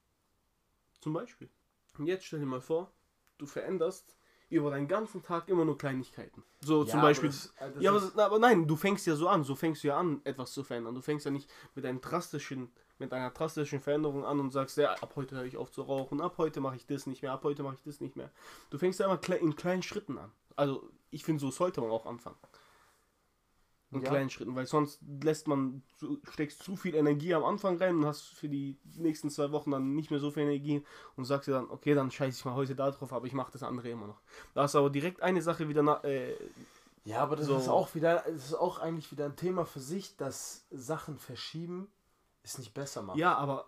Zum 1.03 1.11
Beispiel. 1.11 1.49
Und 1.97 2.05
jetzt 2.07 2.23
stell 2.25 2.39
dir 2.39 2.45
mal 2.45 2.61
vor, 2.61 2.89
du 3.37 3.45
veränderst 3.45 4.17
über 4.49 4.71
deinen 4.71 4.87
ganzen 4.87 5.21
Tag 5.21 5.49
immer 5.49 5.65
nur 5.65 5.77
Kleinigkeiten. 5.77 6.43
So 6.61 6.85
zum 6.85 6.99
aber 6.99 7.09
Beispiel. 7.09 7.27
das- 7.29 7.53
äh, 7.59 7.71
das 7.73 7.83
ja, 7.83 7.91
aber, 7.91 8.23
aber 8.23 8.39
nein, 8.39 8.65
du 8.67 8.77
fängst 8.77 9.05
ja 9.05 9.15
so 9.15 9.27
an, 9.27 9.43
so 9.43 9.53
fängst 9.55 9.83
du 9.83 9.89
ja 9.89 9.97
an, 9.97 10.21
etwas 10.23 10.53
zu 10.53 10.63
verändern. 10.63 10.95
Du 10.95 11.01
fängst 11.01 11.25
ja 11.25 11.31
nicht 11.31 11.51
mit 11.75 11.85
einem 11.85 11.99
drastischen, 11.99 12.71
mit 12.99 13.11
einer 13.11 13.31
drastischen 13.31 13.81
Veränderung 13.81 14.23
an 14.23 14.39
und 14.39 14.51
sagst, 14.51 14.77
ja, 14.77 14.93
ab 14.93 15.13
heute 15.17 15.35
höre 15.35 15.43
ich 15.45 15.57
auf 15.57 15.71
zu 15.71 15.81
rauchen, 15.81 16.21
ab 16.21 16.35
heute 16.37 16.61
mache 16.61 16.77
ich 16.77 16.85
das 16.85 17.05
nicht 17.05 17.21
mehr, 17.21 17.33
ab 17.33 17.43
heute 17.43 17.63
mache 17.63 17.75
ich 17.75 17.83
das 17.83 17.99
nicht 17.99 18.15
mehr. 18.15 18.31
Du 18.69 18.77
fängst 18.77 18.99
ja 19.01 19.07
immer 19.07 19.19
in 19.41 19.55
kleinen 19.57 19.83
Schritten 19.83 20.17
an. 20.17 20.31
Also 20.55 20.89
ich 21.09 21.25
finde, 21.25 21.41
so 21.41 21.51
sollte 21.51 21.81
man 21.81 21.89
auch 21.91 22.05
anfangen. 22.05 22.37
In 23.93 24.01
Ja. 24.01 24.09
kleinen 24.09 24.29
Schritten, 24.29 24.55
weil 24.55 24.65
sonst 24.65 24.99
lässt 25.21 25.47
man, 25.47 25.83
zu, 25.97 26.19
steckst 26.31 26.63
zu 26.63 26.75
viel 26.75 26.95
Energie 26.95 27.33
am 27.33 27.43
Anfang 27.43 27.77
rein 27.77 27.97
und 27.97 28.05
hast 28.05 28.23
für 28.23 28.49
die 28.49 28.77
nächsten 28.95 29.29
zwei 29.29 29.51
Wochen 29.51 29.71
dann 29.71 29.95
nicht 29.95 30.09
mehr 30.11 30.19
so 30.19 30.31
viel 30.31 30.43
Energie 30.43 30.83
und 31.15 31.25
sagst 31.25 31.47
dir 31.47 31.53
dann, 31.53 31.69
okay, 31.69 31.93
dann 31.93 32.11
scheiße 32.11 32.39
ich 32.39 32.45
mal 32.45 32.55
heute 32.55 32.75
da 32.75 32.89
drauf, 32.91 33.13
aber 33.13 33.25
ich 33.27 33.33
mache 33.33 33.51
das 33.51 33.63
andere 33.63 33.89
immer 33.89 34.07
noch. 34.07 34.21
Da 34.53 34.65
du 34.65 34.77
aber 34.77 34.89
direkt 34.89 35.21
eine 35.21 35.41
Sache 35.41 35.69
wieder 35.69 35.83
na, 35.83 36.03
äh, 36.03 36.35
Ja, 37.05 37.19
aber 37.19 37.35
das 37.35 37.47
So. 37.47 37.57
ist 37.57 37.67
auch 37.69 37.93
wieder, 37.95 38.23
das 38.27 38.45
ist 38.45 38.53
auch 38.55 38.79
eigentlich 38.79 39.11
wieder 39.11 39.25
ein 39.25 39.35
Thema 39.35 39.65
für 39.65 39.79
sich, 39.79 40.15
dass 40.17 40.65
Sachen 40.71 41.17
verschieben 41.17 41.87
es 42.43 42.57
nicht 42.57 42.73
besser 42.73 43.01
macht. 43.01 43.19
Ja, 43.19 43.35
aber 43.35 43.67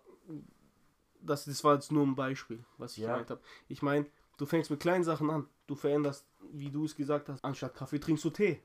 das, 1.21 1.45
das 1.45 1.63
war 1.63 1.75
jetzt 1.75 1.91
nur 1.91 2.05
ein 2.05 2.15
Beispiel, 2.15 2.63
was 2.77 2.93
ich 2.97 3.03
Ja. 3.03 3.09
gemeint 3.09 3.29
habe. 3.29 3.41
Ich 3.67 3.81
meine, 3.81 4.05
du 4.38 4.45
fängst 4.45 4.69
mit 4.69 4.79
kleinen 4.79 5.03
Sachen 5.03 5.29
an. 5.29 5.47
Du 5.67 5.75
veränderst, 5.75 6.25
wie 6.51 6.69
du 6.69 6.85
es 6.85 6.95
gesagt 6.95 7.29
hast, 7.29 7.43
anstatt 7.43 7.73
Kaffee 7.75 7.99
trinkst 7.99 8.23
du 8.25 8.29
Tee. 8.29 8.61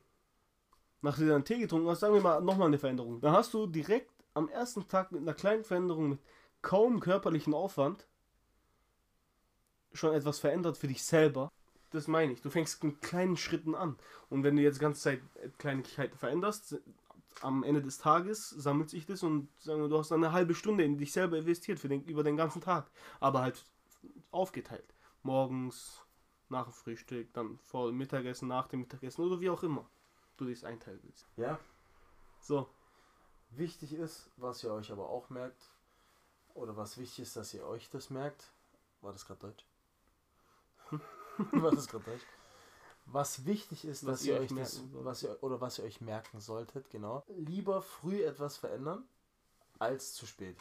Nachdem 1.01 1.27
du 1.27 1.33
dann 1.33 1.45
Tee 1.45 1.59
getrunken 1.59 1.89
hast, 1.89 2.01
sagen 2.01 2.13
wir 2.13 2.21
mal 2.21 2.41
nochmal 2.41 2.67
eine 2.67 2.77
Veränderung. 2.77 3.21
Dann 3.21 3.33
hast 3.33 3.53
du 3.53 3.65
direkt 3.65 4.11
am 4.33 4.47
ersten 4.49 4.87
Tag 4.87 5.11
mit 5.11 5.21
einer 5.21 5.33
kleinen 5.33 5.63
Veränderung, 5.63 6.09
mit 6.09 6.19
kaum 6.61 6.99
körperlichen 6.99 7.53
Aufwand, 7.53 8.07
schon 9.93 10.13
etwas 10.13 10.39
verändert 10.39 10.77
für 10.77 10.87
dich 10.87 11.03
selber. 11.03 11.51
das 11.89 12.07
meine 12.07 12.31
ich. 12.31 12.41
Du 12.41 12.49
fängst 12.49 12.83
mit 12.83 13.01
kleinen 13.01 13.35
Schritten 13.35 13.75
an. 13.75 13.97
Und 14.29 14.43
wenn 14.43 14.55
du 14.55 14.61
jetzt 14.61 14.77
die 14.77 14.81
ganze 14.81 15.01
Zeit 15.01 15.21
Kleinigkeiten 15.57 16.17
veränderst, 16.17 16.79
am 17.41 17.63
Ende 17.63 17.81
des 17.81 17.97
Tages 17.97 18.49
sammelt 18.49 18.89
sich 18.89 19.05
das 19.05 19.23
und 19.23 19.49
sagen 19.59 19.81
wir, 19.81 19.89
du 19.89 19.97
hast 19.97 20.11
dann 20.11 20.23
eine 20.23 20.33
halbe 20.33 20.55
Stunde 20.55 20.83
in 20.83 20.97
dich 20.97 21.11
selber 21.11 21.37
investiert 21.37 21.79
für 21.79 21.89
den, 21.89 22.03
über 22.05 22.23
den 22.23 22.37
ganzen 22.37 22.61
Tag. 22.61 22.89
Aber 23.19 23.41
halt 23.41 23.65
aufgeteilt. 24.31 24.93
Morgens, 25.23 26.05
nach 26.49 26.65
dem 26.65 26.73
Frühstück, 26.73 27.33
dann 27.33 27.57
vor 27.59 27.87
dem 27.87 27.97
Mittagessen, 27.97 28.47
nach 28.47 28.67
dem 28.67 28.81
Mittagessen 28.81 29.23
oder 29.23 29.41
wie 29.41 29.49
auch 29.49 29.63
immer 29.63 29.89
du 30.41 30.47
dies 30.47 30.63
einteilen 30.63 30.99
willst. 31.03 31.25
Ja. 31.37 31.59
So. 32.39 32.67
Wichtig 33.51 33.93
ist, 33.93 34.29
was 34.37 34.63
ihr 34.63 34.73
euch 34.73 34.91
aber 34.91 35.09
auch 35.09 35.29
merkt, 35.29 35.69
oder 36.53 36.75
was 36.77 36.97
wichtig 36.97 37.19
ist, 37.19 37.35
dass 37.35 37.53
ihr 37.53 37.65
euch 37.65 37.89
das 37.89 38.09
merkt. 38.09 38.51
War 39.01 39.11
das 39.11 39.25
gerade 39.25 39.39
Deutsch? 39.41 39.65
War 41.51 41.71
das 41.71 41.87
gerade 41.87 42.05
Deutsch? 42.05 42.25
Was 43.05 43.45
wichtig 43.45 43.85
ist, 43.85 44.05
Was 44.05 44.19
dass 44.19 44.25
ihr 44.25 44.39
euch 44.39 44.53
das, 44.55 44.81
was 44.93 45.23
ihr, 45.23 45.37
oder 45.41 45.59
was 45.59 45.79
ihr 45.79 45.85
euch 45.85 46.01
merken 46.01 46.39
solltet, 46.39 46.89
genau. 46.89 47.23
Lieber 47.27 47.81
früh 47.81 48.23
etwas 48.23 48.57
verändern, 48.57 49.03
als 49.79 50.13
zu 50.13 50.25
spät. 50.25 50.57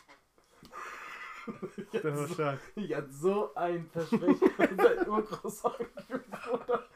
Das 1.92 2.04
war 2.04 2.28
stark. 2.28 2.60
Ich 2.74 2.94
hatte 2.94 3.12
so 3.12 3.54
ein 3.54 3.88
Versprechen 3.90 4.50
von 4.50 4.76
seinem 4.76 5.08
Urgroßonkel, 5.08 6.24
Bruder. 6.30 6.88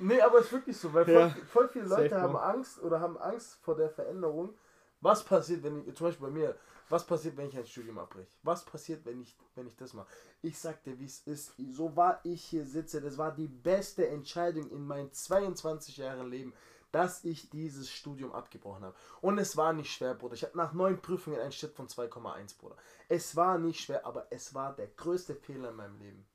Nee, 0.00 0.20
aber 0.20 0.38
es 0.38 0.46
ist 0.46 0.52
wirklich 0.52 0.76
so, 0.76 0.92
weil 0.92 1.04
voll, 1.04 1.14
Ja. 1.14 1.28
voll 1.50 1.68
viele 1.68 1.86
Leute 1.86 2.20
haben 2.20 2.32
Bro. 2.32 2.40
Angst 2.40 2.82
oder 2.82 3.00
haben 3.00 3.18
Angst 3.18 3.54
vor 3.62 3.76
der 3.76 3.90
Veränderung. 3.90 4.54
Was 5.00 5.24
passiert, 5.24 5.62
wenn 5.62 5.86
ich, 5.88 5.94
zum 5.96 6.08
Beispiel 6.08 6.26
bei 6.26 6.32
mir, 6.32 6.56
was 6.90 7.06
passiert, 7.06 7.36
wenn 7.36 7.48
ich 7.48 7.56
ein 7.56 7.64
Studium 7.66 7.98
abbreche? 7.98 8.36
Was 8.42 8.64
passiert, 8.64 9.04
wenn 9.06 9.22
ich, 9.22 9.34
wenn 9.54 9.66
ich 9.66 9.76
das 9.76 9.94
mache? 9.94 10.08
Ich 10.42 10.58
sag 10.58 10.82
dir, 10.82 10.98
wie 10.98 11.06
es 11.06 11.20
ist. 11.26 11.54
So 11.70 11.96
war 11.96 12.20
ich 12.24 12.44
hier 12.44 12.66
sitze. 12.66 13.00
Das 13.00 13.16
war 13.16 13.32
die 13.34 13.46
beste 13.48 14.06
Entscheidung 14.08 14.68
in 14.70 14.86
meinen 14.86 15.10
22 15.12 15.96
Jahren 15.96 16.28
Leben, 16.28 16.52
dass 16.92 17.24
ich 17.24 17.48
dieses 17.48 17.88
Studium 17.90 18.32
abgebrochen 18.32 18.84
habe. 18.84 18.96
Und 19.20 19.38
es 19.38 19.56
war 19.56 19.72
nicht 19.72 19.92
schwer, 19.92 20.14
Bruder. 20.14 20.34
Ich 20.34 20.42
habe 20.42 20.56
nach 20.58 20.72
neun 20.72 21.00
Prüfungen 21.00 21.38
einen 21.40 21.52
Schnitt 21.52 21.72
von 21.72 21.86
2,1, 21.88 22.58
Bruder. 22.58 22.76
Es 23.08 23.36
war 23.36 23.56
nicht 23.58 23.80
schwer, 23.80 24.04
aber 24.04 24.26
es 24.30 24.52
war 24.54 24.74
der 24.74 24.88
größte 24.88 25.34
Fehler 25.36 25.70
in 25.70 25.76
meinem 25.76 25.98
Leben, 25.98 26.26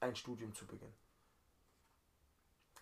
ein 0.00 0.16
Studium 0.16 0.52
zu 0.52 0.66
beginnen. 0.66 0.92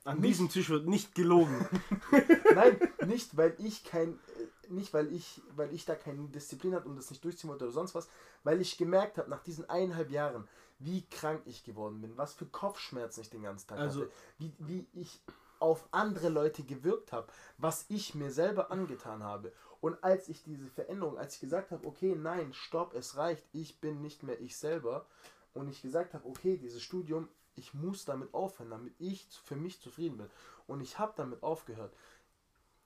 An 0.05 0.19
Nicht- 0.21 0.31
diesem 0.31 0.49
Tisch 0.49 0.71
wird 0.71 0.87
nicht 0.87 1.15
gelogen. 1.15 1.69
Nein, 2.55 2.79
nicht 3.07 3.37
weil 3.37 3.55
ich 3.59 3.85
kein, 3.85 4.15
äh, 4.15 4.73
nicht 4.73 4.95
weil 4.95 5.13
ich, 5.13 5.43
weil 5.57 5.73
ich 5.75 5.85
da 5.85 5.95
keine 5.95 6.27
Disziplin 6.29 6.75
hatte 6.75 6.89
und 6.89 6.97
das 6.97 7.11
nicht 7.11 7.23
durchziehen 7.25 7.51
wollte 7.51 7.65
oder 7.65 7.73
sonst 7.73 7.95
was, 7.95 8.09
weil 8.45 8.61
ich 8.61 8.79
gemerkt 8.79 9.19
habe 9.19 9.29
nach 9.31 9.43
diesen 9.43 9.69
eineinhalb 9.69 10.11
Jahren, 10.11 10.49
wie 10.79 11.03
krank 11.09 11.43
ich 11.45 11.65
geworden 11.65 12.01
bin, 12.01 12.17
was 12.17 12.33
für 12.35 12.47
Kopfschmerzen 12.47 13.21
ich 13.21 13.31
den 13.31 13.43
ganzen 13.43 13.69
Tag 13.69 13.79
Also- 13.79 14.03
hatte, 14.03 14.13
wie, 14.39 14.53
wie 14.59 14.87
ich 14.95 15.21
auf 15.59 15.87
andere 15.91 16.31
Leute 16.31 16.63
gewirkt 16.63 17.13
habe, 17.13 17.27
was 17.59 17.85
ich 17.89 18.15
mir 18.15 18.31
selber 18.31 18.71
angetan 18.71 19.23
habe. 19.23 19.53
Und 19.83 20.03
als 20.03 20.29
ich 20.31 20.43
diese 20.43 20.67
Veränderung, 20.69 21.19
als 21.19 21.35
ich 21.35 21.41
gesagt 21.41 21.71
habe, 21.71 21.87
okay, 21.87 22.15
nein, 22.17 22.55
stopp, 22.55 22.95
es 22.95 23.17
reicht, 23.17 23.45
ich 23.53 23.79
bin 23.81 24.01
nicht 24.01 24.23
mehr 24.23 24.41
ich 24.41 24.57
selber, 24.57 25.07
und 25.53 25.69
ich 25.69 25.83
gesagt 25.83 26.15
habe, 26.15 26.27
okay, 26.29 26.57
dieses 26.57 26.81
Studium, 26.83 27.29
ich 27.57 27.75
muss 27.75 28.05
damit 28.05 28.33
aufhören, 28.33 28.71
damit 28.71 28.95
ich 28.99 29.27
für 29.45 29.57
mich 29.57 29.81
zufrieden 29.81 30.19
bin. 30.19 30.31
Und 30.67 30.81
ich 30.81 30.99
habe 30.99 31.13
damit 31.17 31.43
aufgehört. 31.43 31.93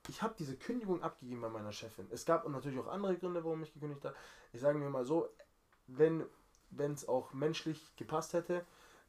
Ich 0.08 0.22
habe 0.22 0.34
diese 0.38 0.56
Kündigung 0.56 1.02
abgegeben 1.02 1.40
bei 1.40 1.48
meiner 1.48 1.72
Chefin. 1.72 2.06
Es 2.10 2.24
gab 2.24 2.46
natürlich 2.48 2.78
auch 2.78 2.88
andere 2.88 3.16
Gründe, 3.16 3.44
warum 3.44 3.62
ich 3.62 3.72
gekündigt 3.72 4.04
habe. 4.04 4.16
Ich 4.52 4.60
sage 4.60 4.78
mir 4.78 4.90
mal 4.90 5.04
so, 5.04 5.28
wenn 5.86 6.26
es 6.78 7.08
auch 7.08 7.32
menschlich 7.32 7.94
gepasst 7.96 8.32
hätte, 8.32 8.64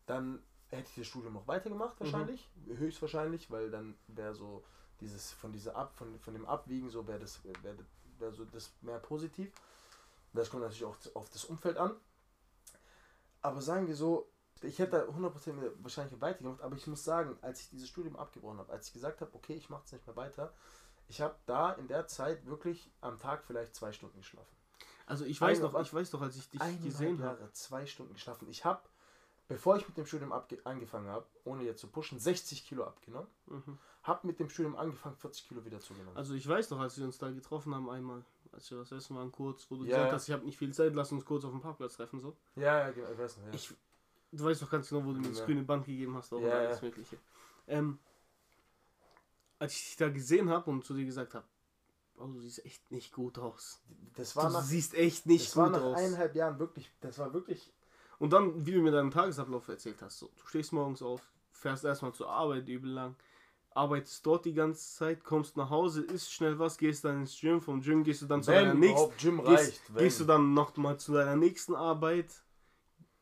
dann 0.06 0.42
hätte 0.70 0.90
ich 0.90 0.96
das 0.96 1.08
Studium 1.08 1.34
noch 1.34 1.48
weitergemacht 1.48 2.00
wahrscheinlich, 2.00 2.50
höchstwahrscheinlich, 2.68 3.52
weil 3.52 3.70
dann 3.70 3.96
wäre 4.08 4.34
so 4.34 4.64
dieses 5.02 5.32
von 5.32 5.52
dieser 5.52 5.76
ab 5.76 5.94
von, 5.96 6.20
von 6.20 6.34
dem 6.34 6.46
Abwiegen 6.46 6.90
so 6.90 7.06
wäre 7.08 7.20
das 7.20 7.44
wäre 7.44 7.78
wär 8.20 8.32
so 8.32 8.46
das 8.46 8.72
mehr 8.82 9.00
positiv. 9.00 9.52
Das 10.34 10.50
kommt 10.50 10.64
natürlich 10.64 10.86
auch 10.86 10.98
auf 11.14 11.30
das 11.30 11.46
Umfeld 11.46 11.78
an. 11.78 11.96
Aber 13.42 13.62
sagen 13.62 13.88
wir 13.88 13.96
so, 13.96 14.28
ich 14.62 14.80
hätte 14.80 14.92
da 14.92 15.04
100% 15.14 15.72
wahrscheinlich 15.80 16.20
weitergemacht, 16.22 16.62
aber 16.62 16.76
ich 16.76 16.88
muss 16.88 17.04
sagen, 17.04 17.38
als 17.42 17.62
ich 17.62 17.70
dieses 17.70 17.90
Studium 17.90 18.16
abgebrochen 18.16 18.60
habe, 18.60 18.72
als 18.72 18.88
ich 18.88 18.94
gesagt 18.94 19.22
habe, 19.22 19.32
okay, 19.34 19.54
ich 19.56 19.70
mache 19.70 19.84
es 19.86 19.92
nicht 19.92 20.06
mehr 20.08 20.16
weiter, 20.16 20.54
ich 21.08 21.22
habe 21.22 21.36
da 21.46 21.74
in 21.74 21.88
der 21.88 22.08
Zeit 22.08 22.46
wirklich 22.48 22.90
am 23.02 23.20
Tag 23.20 23.44
vielleicht 23.46 23.76
zwei 23.76 23.92
Stunden 23.92 24.18
geschlafen. 24.18 24.56
Also 25.06 25.24
ich 25.26 25.40
weiß 25.40 25.60
Eine- 25.60 25.72
noch, 25.72 25.80
ich 25.82 25.94
weiß 25.94 26.10
doch, 26.12 26.22
als 26.22 26.36
ich 26.36 26.50
dich 26.50 26.62
gesehen 26.84 27.22
habe. 27.24 27.52
Zwei 27.54 27.86
Stunden 27.86 28.14
geschlafen. 28.14 28.48
Ich 28.50 28.66
habe, 28.66 28.82
bevor 29.48 29.76
ich 29.78 29.88
mit 29.88 29.98
dem 29.98 30.08
Studium 30.08 30.32
abge 30.32 30.58
angefangen 30.64 31.08
habe, 31.10 31.28
ohne 31.44 31.62
jetzt 31.64 31.82
zu 31.82 31.88
pushen, 31.88 32.18
60 32.18 32.66
Kilo 32.66 32.86
abgenommen. 32.86 33.28
Mhm. 33.46 33.78
Habe 34.02 34.26
mit 34.26 34.40
dem 34.40 34.50
Studium 34.50 34.76
angefangen, 34.76 35.16
40 35.16 35.48
Kilo 35.48 35.64
wieder 35.64 35.80
zugenommen. 35.80 36.18
Also 36.18 36.34
ich 36.34 36.48
weiß 36.48 36.70
doch, 36.70 36.80
als 36.80 36.98
wir 36.98 37.06
uns 37.06 37.20
da 37.20 37.30
getroffen 37.30 37.76
haben 37.76 37.88
einmal, 37.90 38.24
als 38.52 38.72
wir 38.72 38.80
das 38.80 38.92
essen 38.92 39.16
waren 39.16 39.32
kurz, 39.32 39.70
wo 39.70 39.76
du 39.76 39.84
Ja, 39.84 39.98
gesagt 39.98 40.14
hast, 40.14 40.28
ich 40.28 40.34
habe 40.34 40.44
nicht 40.46 40.58
viel 40.58 40.74
Zeit, 40.74 40.96
lass 40.96 41.12
uns 41.12 41.24
kurz 41.24 41.44
auf 41.46 41.52
dem 41.52 41.62
Parkplatz 41.62 41.98
treffen 41.98 42.20
so. 42.20 42.36
ja, 42.56 42.80
ja, 42.80 42.92
genau, 42.92 43.12
ich 43.12 43.18
weiß 43.20 43.38
nicht. 43.38 43.48
Ja. 43.48 43.54
Ich, 43.54 43.76
du 44.36 44.44
weißt 44.44 44.62
doch 44.62 44.70
ganz 44.70 44.90
genau, 44.90 45.06
wo 45.06 45.14
du 45.14 45.20
mir 45.20 45.30
das 45.30 45.40
Ja. 45.40 45.46
grüne 45.46 45.64
Band 45.64 45.86
gegeben 45.86 46.16
hast, 46.16 46.34
auch 46.34 46.42
Ja, 46.42 46.60
alles. 46.60 46.82
Mögliche. 46.82 47.18
Ähm, 47.68 48.00
als 49.60 49.74
ich 49.76 49.86
dich 49.86 49.96
da 49.98 50.10
gesehen 50.10 50.50
habe 50.50 50.70
und 50.70 50.84
zu 50.86 50.94
dir 50.94 51.06
gesagt 51.06 51.34
habe, 51.34 51.46
oh, 52.18 52.28
du 52.28 52.40
siehst 52.40 52.66
echt 52.66 52.92
nicht 52.92 53.14
gut 53.14 53.38
aus. 53.40 53.82
das 54.16 54.36
war 54.36 54.48
Du 54.48 54.54
nach, 54.54 54.64
siehst 54.64 54.94
echt 54.94 55.26
nicht 55.26 55.48
das 55.48 55.58
war 55.58 55.70
gut 55.70 55.80
nach 55.80 55.84
aus. 55.84 55.98
eineinhalb 55.98 56.36
Jahren 56.36 56.60
wirklich, 56.60 56.92
das 57.02 57.18
war 57.18 57.34
wirklich, 57.34 57.72
Und 58.20 58.32
dann, 58.34 58.66
wie 58.66 58.74
du 58.74 58.82
mir 58.82 58.92
deinen 58.92 59.12
Tagesablauf 59.12 59.68
erzählt 59.68 60.02
hast, 60.02 60.20
so, 60.20 60.28
du 60.28 60.48
stehst 60.48 60.72
morgens 60.74 61.02
auf, 61.02 61.22
fährst 61.52 61.84
erstmal 61.84 62.14
zur 62.14 62.30
Arbeit 62.30 62.68
übel 62.70 62.92
lang, 62.92 63.16
arbeitest 63.72 64.26
dort 64.26 64.46
die 64.46 64.54
ganze 64.54 64.96
Zeit, 64.96 65.24
kommst 65.24 65.58
nach 65.58 65.70
Hause, 65.70 66.02
isst 66.04 66.32
schnell 66.32 66.58
was, 66.60 66.78
gehst 66.78 67.04
dann 67.04 67.22
ins 67.22 67.40
Gym, 67.40 67.60
vom 67.62 67.82
Gym 67.82 68.04
gehst 68.04 68.22
du 68.22 68.26
dann 68.26 68.42
zu 68.42 68.52
deiner 68.52 68.74
nächsten, 68.74 69.18
Gym 69.18 69.38
gehst, 69.44 69.48
reicht. 69.48 69.82
Wenn. 69.94 70.04
gehst 70.04 70.20
du 70.20 70.26
dann 70.26 70.54
noch 70.54 70.76
mal 70.78 70.98
zu 70.98 71.14
deiner 71.14 71.36
nächsten 71.36 71.76
Arbeit 71.76 72.44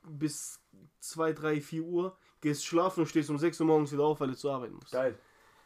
bis 0.04 0.60
2, 0.99 1.33
3, 1.33 1.62
4 1.62 1.83
Uhr, 1.83 2.17
gehst 2.41 2.65
schlafen 2.65 3.01
und 3.01 3.07
stehst 3.07 3.29
um 3.29 3.38
6 3.38 3.59
Uhr 3.59 3.67
morgens 3.67 3.91
wieder 3.91 4.03
auf, 4.03 4.19
weil 4.19 4.29
du 4.29 4.36
zur 4.38 4.53
Arbeit 4.53 4.71
musst. 4.71 4.91
Geil. 4.91 5.17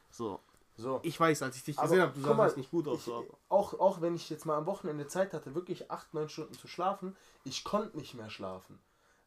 So, 0.09 0.39
So. 0.77 0.99
ich 1.03 1.19
weiß, 1.19 1.41
als 1.43 1.55
ich 1.57 1.63
dich 1.63 1.77
gesehen 1.77 2.01
habe, 2.01 2.13
du 2.13 2.21
sahst 2.21 2.37
mal, 2.37 2.53
nicht 2.55 2.71
gut 2.71 2.87
aus. 2.87 3.07
Ich, 3.07 3.13
auch, 3.49 3.79
auch 3.79 4.01
wenn 4.01 4.15
ich 4.15 4.29
jetzt 4.29 4.45
mal 4.45 4.57
am 4.57 4.65
Wochenende 4.65 5.07
Zeit 5.07 5.33
hatte, 5.33 5.53
wirklich 5.53 5.91
8, 5.91 6.13
9 6.13 6.29
Stunden 6.29 6.53
zu 6.53 6.67
schlafen, 6.67 7.15
ich 7.43 7.63
konnte 7.63 7.97
nicht 7.97 8.13
mehr 8.13 8.29
schlafen. 8.29 8.79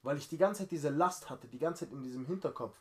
Weil 0.03 0.17
ich 0.17 0.29
die 0.29 0.39
ganze 0.39 0.63
Zeit 0.63 0.71
diese 0.71 0.89
Last 0.89 1.29
hatte, 1.29 1.47
die 1.47 1.59
ganze 1.59 1.85
Zeit 1.85 1.93
in 1.93 2.03
diesem 2.03 2.25
Hinterkopf, 2.25 2.79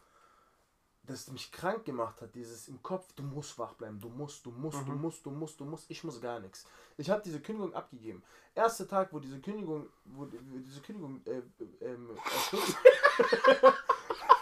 das 1.03 1.29
mich 1.31 1.51
krank 1.51 1.85
gemacht 1.85 2.21
hat, 2.21 2.35
dieses 2.35 2.67
im 2.67 2.81
Kopf, 2.83 3.11
du 3.13 3.23
musst 3.23 3.57
wach 3.57 3.73
bleiben, 3.73 3.99
du 3.99 4.09
musst, 4.09 4.45
du 4.45 4.51
musst, 4.51 4.77
du 4.87 4.91
Mhm. 4.91 5.01
musst, 5.01 5.25
du 5.25 5.31
musst, 5.31 5.59
du 5.59 5.65
musst, 5.65 5.89
ich 5.89 6.03
muss 6.03 6.21
gar 6.21 6.39
nichts. 6.39 6.65
Ich 6.97 7.09
habe 7.09 7.21
diese 7.23 7.39
Kündigung 7.41 7.73
abgegeben. 7.73 8.21
Erster 8.53 8.87
Tag, 8.87 9.11
wo 9.11 9.19
diese 9.19 9.39
Kündigung, 9.39 9.87
wo, 10.05 10.25
die- 10.25 10.39
wo 10.51 10.57
diese 10.59 10.81
Kündigung, 10.81 11.21
äh, 11.25 11.41
ähm, 11.81 12.09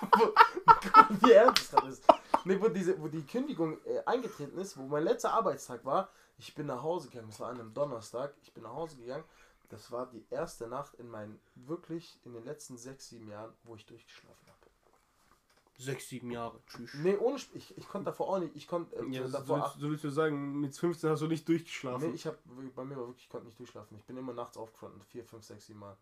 wie 1.21 1.31
ernst 1.31 1.63
es 1.63 1.69
gerade 1.71 1.87
ist. 1.87 2.03
Nee, 2.45 2.59
wo, 2.61 2.67
diese, 2.67 2.99
wo 3.01 3.07
die 3.07 3.25
Kündigung 3.25 3.77
äh, 3.85 3.99
eingetreten 4.05 4.57
ist, 4.57 4.77
wo 4.77 4.83
mein 4.83 5.03
letzter 5.03 5.33
Arbeitstag 5.33 5.83
war, 5.85 6.09
ich 6.37 6.53
bin 6.55 6.67
nach 6.67 6.81
Hause 6.83 7.09
gegangen, 7.09 7.29
das 7.29 7.39
war 7.39 7.49
an 7.49 7.59
einem 7.59 7.73
Donnerstag, 7.73 8.33
ich 8.41 8.53
bin 8.53 8.63
nach 8.63 8.73
Hause 8.73 8.97
gegangen, 8.97 9.23
das 9.69 9.91
war 9.91 10.05
die 10.07 10.25
erste 10.29 10.67
Nacht 10.67 10.93
in 10.95 11.09
meinen, 11.09 11.39
wirklich 11.55 12.17
in 12.23 12.33
den 12.33 12.45
letzten 12.45 12.77
sechs, 12.77 13.09
sieben 13.09 13.27
Jahren, 13.29 13.53
wo 13.63 13.75
ich 13.75 13.85
durchgeschlafen 13.85 14.46
habe. 14.46 14.46
Sechs, 15.77 16.09
sieben 16.09 16.31
Jahre, 16.31 16.59
tschüss. 16.67 16.93
Nee, 16.95 17.15
ohne 17.17 17.35
Sp 17.37 17.53
ich, 17.55 17.77
ich 17.77 17.87
konnte 17.87 18.05
davor 18.05 18.29
auch 18.29 18.39
nicht, 18.39 18.55
ich 18.55 18.67
konnte 18.67 18.95
äh, 18.95 19.05
Ja, 19.09 19.27
so, 19.27 19.37
davor 19.37 19.61
willst, 19.61 19.79
so 19.79 19.89
willst 19.89 20.03
du 20.03 20.09
sagen, 20.09 20.59
mit 20.59 20.75
15 20.75 21.09
hast 21.09 21.21
du 21.21 21.27
nicht 21.27 21.47
durchgeschlafen. 21.47 22.09
Nee, 22.09 22.15
ich 22.15 22.25
habe 22.25 22.37
bei 22.75 22.83
mir 22.83 22.97
war 22.97 23.07
wirklich, 23.07 23.25
ich 23.25 23.29
konnte 23.29 23.45
nicht 23.45 23.59
durchschlafen. 23.59 23.95
Ich 23.97 24.03
bin 24.05 24.17
immer 24.17 24.33
nachts 24.33 24.57
aufgestanden, 24.57 25.01
vier, 25.03 25.23
fünf, 25.23 25.43
sechs, 25.45 25.67
sieben 25.67 25.79
Mal. 25.79 25.95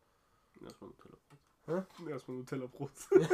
Erstmal 0.63 0.89
Nutella-Brot. 0.91 2.09
Erstmal 2.09 2.38
Nutella-Brot. 2.38 2.91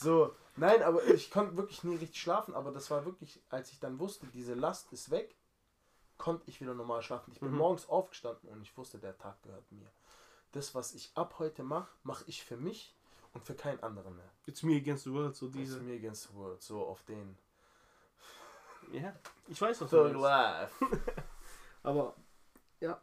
So, 0.00 0.32
nein, 0.54 0.80
aber 0.84 1.04
ich 1.06 1.28
konnte 1.28 1.56
wirklich 1.56 1.82
nie 1.82 1.96
richtig 1.96 2.20
schlafen, 2.22 2.54
aber 2.54 2.70
das 2.70 2.88
war 2.88 3.04
wirklich, 3.04 3.42
als 3.48 3.72
ich 3.72 3.80
dann 3.80 3.98
wusste, 3.98 4.28
diese 4.28 4.54
Last 4.54 4.92
ist 4.92 5.10
weg, 5.10 5.34
konnte 6.18 6.48
ich 6.48 6.60
wieder 6.60 6.72
normal 6.72 7.02
schlafen. 7.02 7.32
Ich 7.32 7.40
bin 7.40 7.50
Mhm. 7.50 7.58
morgens 7.58 7.88
aufgestanden 7.88 8.48
und 8.48 8.62
ich 8.62 8.76
wusste, 8.76 8.98
der 8.98 9.18
Tag 9.18 9.42
gehört 9.42 9.70
mir. 9.72 9.90
Das, 10.52 10.72
was 10.76 10.94
ich 10.94 11.10
ab 11.16 11.40
heute 11.40 11.64
mache, 11.64 11.90
mache 12.04 12.22
ich 12.28 12.44
für 12.44 12.56
mich 12.56 12.96
und 13.38 13.44
für 13.46 13.54
keinen 13.54 13.80
anderen 13.82 14.16
mehr. 14.16 14.28
It's 14.46 14.62
me 14.62 14.76
against 14.76 15.04
the 15.04 15.12
world, 15.12 15.36
so 15.36 15.48
diese. 15.48 15.78
mir 15.80 15.94
against 15.96 16.28
the 16.28 16.34
world, 16.34 16.60
so 16.62 16.84
auf 16.84 17.02
den. 17.04 17.36
Ja, 18.92 19.14
ich 19.46 19.60
weiß, 19.60 19.80
was 19.80 19.90
So 19.90 20.08
du 20.08 20.18
meinst. 20.18 20.80
live. 20.80 20.80
Aber, 21.82 22.14
ja, 22.80 23.00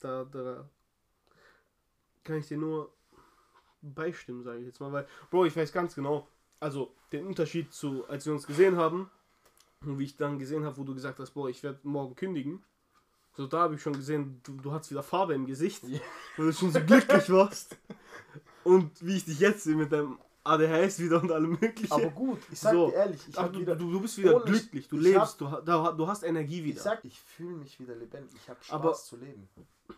da, 0.00 0.24
da 0.24 0.68
kann 2.24 2.36
ich 2.38 2.48
dir 2.48 2.56
nur 2.56 2.92
beistimmen, 3.82 4.42
sage 4.42 4.58
ich 4.60 4.66
jetzt 4.66 4.80
mal. 4.80 4.90
Weil, 4.92 5.06
Bro, 5.30 5.44
ich 5.46 5.56
weiß 5.56 5.72
ganz 5.72 5.94
genau, 5.94 6.26
also 6.60 6.94
den 7.12 7.26
Unterschied 7.26 7.72
zu, 7.72 8.06
als 8.08 8.26
wir 8.26 8.32
uns 8.32 8.46
gesehen 8.46 8.76
haben, 8.76 9.10
und 9.82 9.98
wie 9.98 10.04
ich 10.04 10.16
dann 10.16 10.38
gesehen 10.38 10.64
habe, 10.64 10.76
wo 10.76 10.84
du 10.84 10.94
gesagt 10.94 11.18
hast, 11.18 11.32
boah, 11.32 11.48
ich 11.48 11.62
werde 11.62 11.80
morgen 11.82 12.14
kündigen. 12.14 12.64
So, 13.34 13.46
da 13.46 13.60
habe 13.60 13.74
ich 13.74 13.82
schon 13.82 13.94
gesehen, 13.94 14.40
du, 14.44 14.56
du 14.60 14.72
hast 14.72 14.90
wieder 14.90 15.02
Farbe 15.02 15.34
im 15.34 15.46
Gesicht, 15.46 15.82
Ja. 15.84 15.98
weil 16.36 16.46
du 16.46 16.52
schon 16.52 16.70
so 16.72 16.80
glücklich 16.80 17.28
warst. 17.30 17.76
und 18.64 18.90
wie 19.06 19.16
ich 19.16 19.24
dich 19.24 19.38
jetzt 19.40 19.64
sehe 19.64 19.76
mit 19.76 19.92
deinem 19.92 20.18
ADHS 20.44 20.98
wieder 20.98 21.22
und 21.22 21.30
allem 21.30 21.50
möglichen. 21.60 21.92
Aber 21.92 22.08
gut, 22.10 22.38
ich 22.50 22.58
sag 22.58 22.72
So. 22.72 22.88
dir 22.88 22.94
ehrlich, 22.96 23.20
ich 23.28 23.38
Ach, 23.38 23.44
hab 23.44 23.52
du, 23.52 23.60
wieder. 23.60 23.76
du, 23.76 23.92
du 23.92 24.00
bist 24.00 24.18
wieder 24.18 24.40
glücklich, 24.40 24.88
du 24.88 24.96
ich 24.96 25.02
lebst, 25.02 25.40
du, 25.40 25.48
ha- 25.50 25.60
da, 25.64 25.92
du 25.92 26.06
hast 26.08 26.24
Energie 26.24 26.58
Ich 26.60 26.64
wieder. 26.64 26.80
sag, 26.82 27.04
ich 27.04 27.20
fühle 27.20 27.56
mich 27.58 27.78
wieder 27.78 27.94
lebendig. 27.94 28.34
Ich 28.42 28.48
habe 28.48 28.58
Spaß 28.62 28.74
Aber- 28.74 28.92
zu 28.94 29.16
leben. 29.16 29.48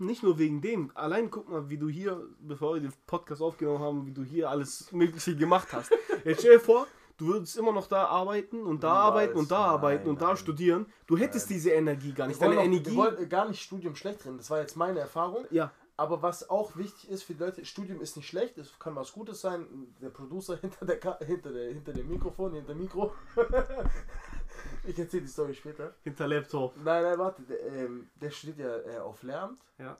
Nicht 0.00 0.22
nur 0.24 0.38
wegen 0.38 0.60
dem, 0.60 0.90
allein 0.94 1.30
guck 1.30 1.48
mal, 1.48 1.70
wie 1.70 1.78
du 1.78 1.88
hier, 1.88 2.20
bevor 2.40 2.74
wir 2.74 2.80
den 2.80 2.92
Podcast 3.06 3.40
aufgenommen 3.40 3.78
haben, 3.78 4.06
wie 4.06 4.10
du 4.12 4.24
hier 4.24 4.50
alles 4.50 4.90
Mögliche 4.92 5.36
gemacht 5.36 5.68
hast. 5.72 5.92
Jetzt 6.24 6.40
stell 6.40 6.54
dir 6.54 6.60
vor, 6.60 6.88
du 7.16 7.28
würdest 7.28 7.56
immer 7.56 7.70
noch 7.72 7.86
da 7.86 8.06
arbeiten 8.06 8.64
und 8.64 8.82
da 8.82 8.88
Niemals. 8.88 9.06
arbeiten 9.06 9.38
und 9.38 9.50
da 9.52 9.60
Nein, 9.60 9.68
arbeiten 9.70 10.08
und 10.08 10.20
da 10.20 10.26
nein. 10.28 10.36
studieren. 10.36 10.86
Du 11.06 11.16
hättest 11.16 11.48
Nein. 11.48 11.56
diese 11.58 11.70
Energie 11.70 12.12
gar 12.12 12.26
nicht. 12.26 12.40
Wir 12.40 12.48
Deine 12.48 12.60
auch, 12.60 12.64
wir 12.64 12.72
Energie. 12.72 12.96
wollen 12.96 13.28
gar 13.28 13.48
nicht 13.48 13.62
Studium 13.62 13.94
schlecht 13.94 14.24
reden. 14.26 14.36
Das 14.38 14.50
war 14.50 14.58
jetzt 14.60 14.76
meine 14.76 14.98
Erfahrung. 14.98 15.46
Ja, 15.50 15.70
Aber 15.96 16.22
was 16.22 16.50
auch 16.50 16.76
wichtig 16.76 17.08
ist 17.08 17.22
für 17.22 17.34
die 17.34 17.40
Leute, 17.40 17.64
Studium 17.64 18.00
ist 18.00 18.16
nicht 18.16 18.26
schlecht, 18.26 18.58
es 18.58 18.76
kann 18.80 18.96
was 18.96 19.12
Gutes 19.12 19.40
sein. 19.40 19.94
Der 20.00 20.10
Producer 20.10 20.56
hinter 20.60 20.84
der 20.84 20.98
Ka 20.98 21.18
hinter 21.18 21.52
der 21.52 21.72
hinter 21.72 21.92
dem 21.92 22.08
Mikrofon, 22.08 22.54
hinter 22.54 22.74
dem 22.74 22.82
Mikro. 22.82 23.14
ich 24.84 24.98
erzähle 24.98 25.22
die 25.22 25.28
Story 25.28 25.54
später. 25.54 25.94
hinter 26.02 26.26
Laptop. 26.26 26.76
Nein, 26.78 27.02
nein, 27.04 27.18
warte, 27.18 27.42
der, 27.42 27.62
ähm, 27.66 28.10
der 28.16 28.30
studiert 28.30 28.58
ja 28.58 28.94
äh, 28.94 28.98
auf 28.98 29.22
Lehramt. 29.22 29.62
Ja. 29.78 29.96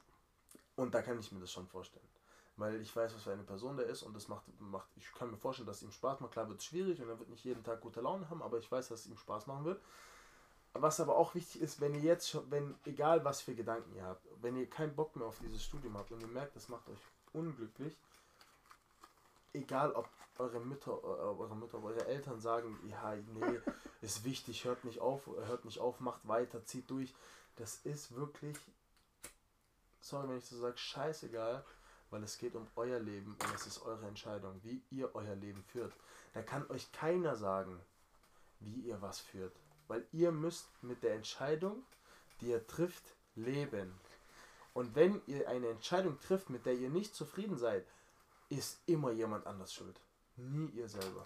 Und 0.77 0.93
da 0.93 1.01
kann 1.03 1.21
ich 1.21 1.31
mir 1.31 1.41
das 1.41 1.53
schon 1.53 1.69
vorstellen. 1.69 2.09
Weil 2.57 2.81
ich 2.81 2.95
weiß, 2.95 3.15
was 3.15 3.23
für 3.23 3.33
eine 3.33 3.45
Person 3.45 3.77
der 3.77 3.87
ist 3.87 4.03
und 4.03 4.15
das 4.15 4.27
macht, 4.29 4.45
macht 4.61 4.89
ich 4.97 5.13
kann 5.13 5.31
mir 5.31 5.37
vorstellen, 5.37 5.67
dass 5.67 5.79
es 5.79 5.83
ihm 5.85 5.93
Spaß 5.93 6.21
macht. 6.21 6.33
Klar 6.33 6.49
wird 6.49 6.59
es 6.59 6.65
schwierig 6.65 7.01
und 7.01 7.09
er 7.09 7.19
wird 7.19 7.29
nicht 7.29 7.45
jeden 7.45 7.63
Tag 7.63 7.81
gute 7.81 8.01
Laune 8.01 8.29
haben, 8.31 8.43
aber 8.43 8.59
ich 8.59 8.71
weiß, 8.71 8.89
dass 8.89 9.01
es 9.01 9.07
ihm 9.07 9.17
Spaß 9.17 9.47
machen 9.47 9.65
wird. 9.65 9.81
Was 10.75 10.99
aber 10.99 11.17
auch 11.17 11.37
wichtig 11.37 11.63
ist, 11.63 11.81
wenn 11.81 11.95
ihr 11.95 12.01
jetzt 12.01 12.29
schon, 12.29 12.51
wenn, 12.51 12.75
egal 12.85 13.25
was 13.25 13.41
für 13.41 13.55
Gedanken 13.55 13.95
ihr 13.95 14.05
habt, 14.05 14.27
wenn 14.43 14.57
ihr 14.57 14.69
keinen 14.69 14.95
Bock 14.95 15.15
mehr 15.15 15.27
auf 15.27 15.39
dieses 15.39 15.63
Studium 15.63 15.97
habt 15.97 16.11
und 16.11 16.21
ihr 16.21 16.27
merkt, 16.27 16.57
das 16.57 16.69
macht 16.69 16.89
euch 16.89 16.99
unglücklich, 17.33 17.97
egal 19.53 19.93
ob 19.93 20.09
eure 20.39 20.59
Mütter, 20.59 20.91
äh, 20.91 21.41
eure 21.41 21.55
Mütter, 21.55 21.83
eure 21.83 22.07
Eltern 22.07 22.41
sagen, 22.41 22.77
ja, 22.89 23.15
nee, 23.15 23.61
ist 24.03 24.25
wichtig, 24.25 24.65
hört 24.65 24.85
nicht 24.85 24.99
auf, 25.01 25.27
hört 25.27 25.65
nicht 25.65 25.79
auf, 25.79 26.01
macht 26.01 26.27
weiter, 26.27 26.65
zieht 26.67 26.91
durch. 26.91 27.15
Das 27.57 27.77
ist 27.85 28.17
wirklich, 28.17 28.59
sorry, 30.01 30.29
wenn 30.29 30.39
ich 30.39 30.45
so 30.45 30.59
sage, 30.59 30.77
scheißegal, 30.77 31.65
weil 32.11 32.23
es 32.25 32.37
geht 32.37 32.57
um 32.57 32.67
euer 32.75 32.99
Leben 32.99 33.37
und 33.41 33.55
es 33.55 33.67
ist 33.67 33.83
eure 33.83 34.07
Entscheidung, 34.07 34.59
wie 34.65 34.83
ihr 34.91 35.15
euer 35.15 35.37
Leben 35.37 35.63
führt. 35.63 35.93
Da 36.33 36.43
kann 36.43 36.69
euch 36.69 36.91
keiner 36.91 37.37
sagen, 37.37 37.81
wie 38.59 38.81
ihr 38.81 39.01
was 39.01 39.21
führt, 39.21 39.57
weil 39.89 40.07
ihr 40.13 40.33
müsst 40.33 40.69
mit 40.83 41.03
der 41.03 41.15
Entscheidung, 41.15 41.83
die 42.41 42.51
ihr 42.51 42.67
trifft, 42.67 43.15
leben. 43.35 43.93
Und 44.73 44.95
wenn 44.95 45.21
ihr 45.27 45.49
eine 45.49 45.69
Entscheidung 45.69 46.19
trifft, 46.21 46.51
mit 46.51 46.67
der 46.67 46.75
ihr 46.75 46.91
nicht 46.91 47.15
zufrieden 47.15 47.57
seid, 47.57 47.87
ist 48.49 48.81
immer 48.87 49.13
jemand 49.13 49.47
anders 49.47 49.73
schuld. 49.73 50.01
Nie 50.37 50.71
ihr 50.71 50.89
selber. 50.89 51.25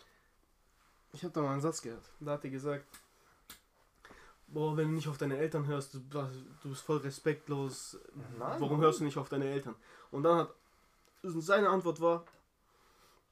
Ich 1.12 1.22
habe 1.22 1.32
da 1.32 1.40
mal 1.40 1.52
einen 1.52 1.60
Satz 1.60 1.80
gehört. 1.80 2.04
Da 2.20 2.32
hat 2.32 2.44
er 2.44 2.50
gesagt, 2.50 2.84
boah, 4.48 4.76
wenn 4.76 4.88
du 4.88 4.94
nicht 4.94 5.08
auf 5.08 5.18
deine 5.18 5.38
Eltern 5.38 5.66
hörst, 5.66 5.94
du, 5.94 6.00
du 6.00 6.68
bist 6.68 6.82
voll 6.82 6.98
respektlos. 6.98 7.98
Nein, 8.14 8.38
warum 8.38 8.60
warum? 8.60 8.80
hörst 8.80 9.00
du 9.00 9.04
nicht 9.04 9.16
auf 9.16 9.28
deine 9.28 9.46
Eltern? 9.46 9.74
Und 10.10 10.24
dann 10.24 10.38
hat 10.38 10.54
seine 11.22 11.68
Antwort 11.68 12.00
war, 12.00 12.24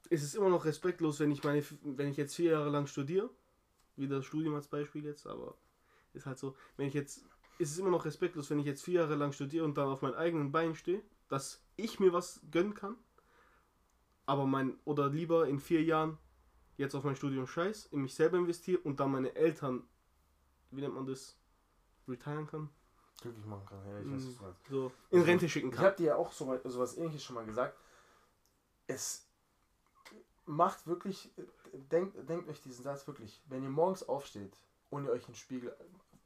ist 0.09 0.23
es 0.23 0.35
immer 0.35 0.49
noch 0.49 0.65
respektlos, 0.65 1.21
wenn 1.21 1.31
ich 1.31 1.45
meine, 1.45 1.65
wenn 1.83 2.09
ich 2.09 2.17
jetzt 2.17 2.37
vier 2.37 2.53
Jahre 2.53 2.71
lang 2.71 2.87
studiere, 2.87 3.29
wie 3.97 4.09
das 4.09 4.25
Studium 4.25 4.55
als 4.55 4.69
Beispiel 4.69 5.05
jetzt, 5.05 5.27
aber 5.27 5.55
ist 6.15 6.27
halt 6.27 6.39
so, 6.39 6.57
wenn 6.77 6.89
ich 6.89 6.95
jetzt, 6.95 7.25
ist 7.59 7.73
es 7.73 7.79
immer 7.79 7.91
noch 7.91 8.05
respektlos, 8.05 8.51
wenn 8.51 8.59
ich 8.59 8.67
jetzt 8.67 8.85
vier 8.85 9.01
Jahre 9.03 9.15
lang 9.17 9.33
studiere 9.33 9.65
und 9.65 9.77
dann 9.79 9.89
auf 9.89 10.03
meinen 10.03 10.15
eigenen 10.15 10.53
Beinen 10.53 10.75
stehe, 10.75 11.03
dass 11.29 11.65
ich 11.77 12.01
mir 12.01 12.13
was 12.13 12.41
gönnen 12.51 12.75
kann, 12.75 12.97
aber 14.27 14.47
mein, 14.47 14.79
oder 14.85 15.09
lieber 15.09 15.49
in 15.49 15.59
vier 15.61 15.83
Jahren 15.83 16.19
jetzt 16.77 16.95
auf 16.95 17.05
mein 17.05 17.17
Studium 17.17 17.47
scheiß, 17.47 17.87
in 17.87 18.03
mich 18.03 18.15
selber 18.15 18.39
investiere 18.39 18.79
und 18.81 19.01
dann 19.01 19.13
meine 19.13 19.35
Eltern, 19.35 19.85
wie 20.71 20.81
nennt 20.83 20.95
man 20.95 21.07
das, 21.07 21.39
retiren 22.09 22.47
kann, 22.47 22.71
Glücklich 23.21 23.47
machen 23.47 23.67
kann. 23.67 23.79
Ja, 23.87 23.99
ich 24.01 24.07
weiß, 24.13 24.27
was 24.27 24.37
du 24.37 24.43
meinst. 24.45 24.61
so 24.71 24.93
in 25.11 25.19
Also, 25.19 25.25
Rente 25.27 25.49
schicken 25.49 25.71
Ich 25.71 25.77
kann. 25.77 25.85
habe 25.87 25.97
dir 25.97 26.07
ja 26.07 26.17
auch 26.17 26.33
so, 26.33 26.59
so 26.65 26.79
was 26.79 26.97
ähnliches 26.97 27.25
schon 27.25 27.35
mal 27.35 27.47
gesagt. 27.47 27.77
Es 28.87 29.27
macht 30.45 30.87
wirklich, 30.87 31.31
denkt, 31.79 32.29
denkt 32.29 32.49
euch 32.49 32.61
diesen 32.61 32.85
Satz 32.85 33.07
wirklich, 33.07 33.43
wenn 33.47 33.63
ihr 33.63 33.71
morgens 33.71 34.09
aufsteht 34.09 34.57
und 34.91 35.05
ihr 35.05 35.11
euch 35.11 35.23
in 35.23 35.33
den 35.33 35.37
Spiegel, 35.37 35.77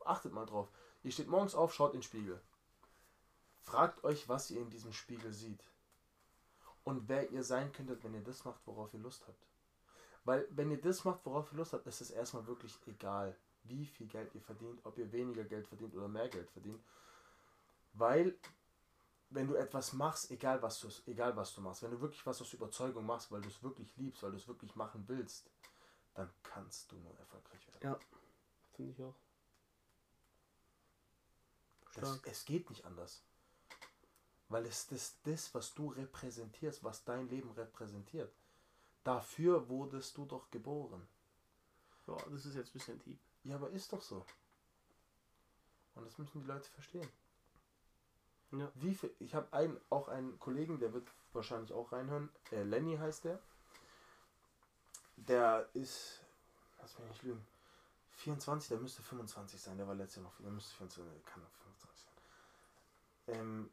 achtet 0.05 0.33
mal 0.33 0.47
drauf, 0.47 0.69
ihr 1.03 1.13
steht 1.13 1.29
morgens 1.29 1.55
auf, 1.55 1.75
schaut 1.75 1.93
in 1.93 2.01
den 2.01 2.05
Spiegel. 2.05 2.41
Fragt 3.63 4.03
euch, 4.05 4.29
was 4.29 4.51
ihr 4.51 4.61
in 4.61 4.71
diesem 4.71 4.93
Spiegel 4.93 5.33
seht. 5.33 5.63
Und 6.85 7.09
wer 7.09 7.31
ihr 7.31 7.45
sein 7.45 7.73
könntet, 7.73 8.03
wenn 8.03 8.15
ihr 8.15 8.23
das 8.23 8.45
macht, 8.45 8.61
worauf 8.67 8.93
ihr 8.95 9.01
Lust 9.01 9.27
habt. 9.29 9.47
Weil 10.25 10.47
wenn 10.51 10.71
ihr 10.71 10.81
das 10.81 11.05
macht, 11.05 11.25
worauf 11.25 11.53
ihr 11.53 11.59
Lust 11.59 11.73
habt, 11.73 11.87
ist 11.87 12.01
es 12.01 12.11
erstmal 12.11 12.47
wirklich 12.47 12.75
egal, 12.87 13.37
wie 13.65 13.85
viel 13.85 14.07
Geld 14.07 14.35
ihr 14.35 14.41
verdient, 14.41 14.81
ob 14.85 14.99
ihr 14.99 15.13
weniger 15.13 15.45
Geld 15.45 15.67
verdient 15.67 15.95
oder 15.95 16.09
mehr 16.09 16.29
Geld 16.29 16.51
verdient. 16.51 16.83
Weil 17.93 18.35
wenn 19.31 19.47
du 19.47 19.55
etwas 19.55 19.93
machst, 19.93 20.31
egal 20.31 20.61
was 20.61 20.81
du 20.81 20.89
egal 21.07 21.37
was 21.37 21.55
du 21.55 21.61
machst, 21.61 21.83
wenn 21.83 21.93
du 21.93 22.01
wirklich 22.01 22.25
was 22.27 22.43
aus 22.43 22.53
Überzeugung 22.53 23.07
machst, 23.07 23.31
weil 23.31 23.41
du 23.41 23.49
es 23.49 23.63
wirklich 23.63 23.97
liebst, 23.97 24.23
weil 24.23 24.33
du 24.33 24.37
es 24.37 24.49
wirklich 24.49 24.75
machen 24.75 25.05
willst, 25.07 25.49
dann 26.15 26.29
kannst 26.43 26.91
du 26.91 26.97
nur 26.97 27.17
erfolgreich 27.19 27.67
werden. 27.69 27.81
Ja, 27.83 27.99
finde 28.75 28.93
ich 28.93 29.03
auch. 29.03 29.15
Es, 31.93 31.97
Stark. 31.97 32.27
es 32.27 32.45
geht 32.45 32.69
nicht 32.71 32.85
anders. 32.85 33.23
Weil 34.49 34.67
es 34.67 34.91
ist 34.91 35.19
das, 35.25 35.55
was 35.55 35.75
du 35.75 35.89
repräsentierst, 35.91 36.83
was 36.83 37.05
dein 37.05 37.29
Leben 37.29 37.53
repräsentiert. 37.53 38.33
Dafür 39.05 39.69
wurdest 39.69 40.17
du 40.17 40.27
doch 40.27 40.51
geboren. 40.51 41.07
Ja, 42.09 42.17
das 42.31 42.47
ist 42.47 42.57
jetzt 42.57 42.71
ein 42.71 42.73
bisschen 42.73 42.99
deep. 43.05 43.21
Ja, 43.45 43.55
aber 43.55 43.71
ist 43.71 43.93
doch 43.93 44.03
so. 44.03 44.27
Und 45.95 46.05
das 46.05 46.19
müssen 46.19 46.41
die 46.41 46.47
Leute 46.47 46.69
verstehen. 46.71 47.09
Ja. 48.53 48.71
Wie 48.75 48.95
viel, 48.95 49.15
ich 49.19 49.35
habe 49.35 49.53
einen, 49.53 49.81
auch 49.91 50.09
einen 50.09 50.39
Kollegen, 50.39 50.79
der 50.81 50.93
wird 50.93 51.09
wahrscheinlich 51.33 51.73
auch 51.73 51.93
reinhören. 51.93 52.29
Äh, 52.51 52.63
Lenny 52.65 52.97
heißt 52.97 53.25
der. 53.25 53.39
Der 55.17 55.69
ist, 55.75 56.21
lass 56.81 56.99
mich 56.99 57.09
nicht 57.09 57.23
lügen, 57.23 57.47
24, 58.13 58.69
der 58.69 58.79
müsste 58.79 59.03
25 59.03 59.61
sein. 59.61 59.77
Der 59.77 59.87
war 59.87 59.95
letztes 59.95 60.17
Jahr 60.17 60.25
noch, 60.25 60.41
der 60.41 60.51
müsste 60.51 60.75
24, 60.77 61.13
der 61.13 61.33
kann 61.33 61.43
noch 61.43 61.51
25 61.51 62.01
sein. 62.05 63.39
Ähm, 63.39 63.71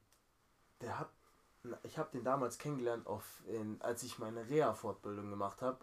der 0.82 1.00
hat, 1.00 1.10
ich 1.84 1.98
habe 1.98 2.12
den 2.12 2.24
damals 2.24 2.58
kennengelernt, 2.58 3.08
auf, 3.08 3.44
in, 3.48 3.82
als 3.82 4.04
ich 4.04 4.20
meine 4.20 4.48
Reha-Fortbildung 4.48 5.30
gemacht 5.30 5.62
habe. 5.62 5.80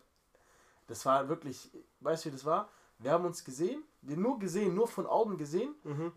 Das 0.87 1.05
war 1.07 1.29
wirklich, 1.29 1.71
weißt 2.01 2.25
du, 2.25 2.29
wie 2.29 2.33
das 2.33 2.45
war? 2.45 2.69
Wir 2.99 3.11
haben 3.11 3.25
uns 3.25 3.45
gesehen, 3.45 3.83
wir 4.03 4.17
nur 4.17 4.39
gesehen, 4.39 4.75
nur 4.75 4.87
von 4.87 5.07
Augen 5.07 5.37
gesehen. 5.39 5.75
Mhm. 5.83 6.13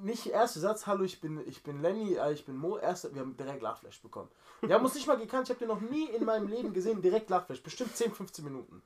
Nicht 0.00 0.26
erster 0.26 0.60
Satz, 0.60 0.86
hallo, 0.86 1.04
ich 1.04 1.20
bin, 1.20 1.46
ich 1.46 1.62
bin 1.62 1.82
Lenny, 1.82 2.14
äh, 2.14 2.32
ich 2.32 2.46
bin 2.46 2.56
Mo, 2.56 2.78
erster, 2.78 3.14
wir 3.14 3.20
haben 3.20 3.36
direkt 3.36 3.62
Lachflash 3.62 4.00
bekommen. 4.00 4.30
Wir 4.62 4.74
haben 4.74 4.84
uns 4.84 4.94
nicht 4.94 5.06
mal 5.06 5.18
gekannt, 5.18 5.48
ich 5.48 5.50
habe 5.50 5.58
den 5.58 5.68
noch 5.68 5.80
nie 5.80 6.06
in 6.06 6.24
meinem 6.24 6.48
Leben 6.48 6.72
gesehen, 6.72 7.02
direkt 7.02 7.28
Lachflash, 7.28 7.62
bestimmt 7.62 7.94
10, 7.94 8.12
15 8.12 8.44
Minuten. 8.44 8.82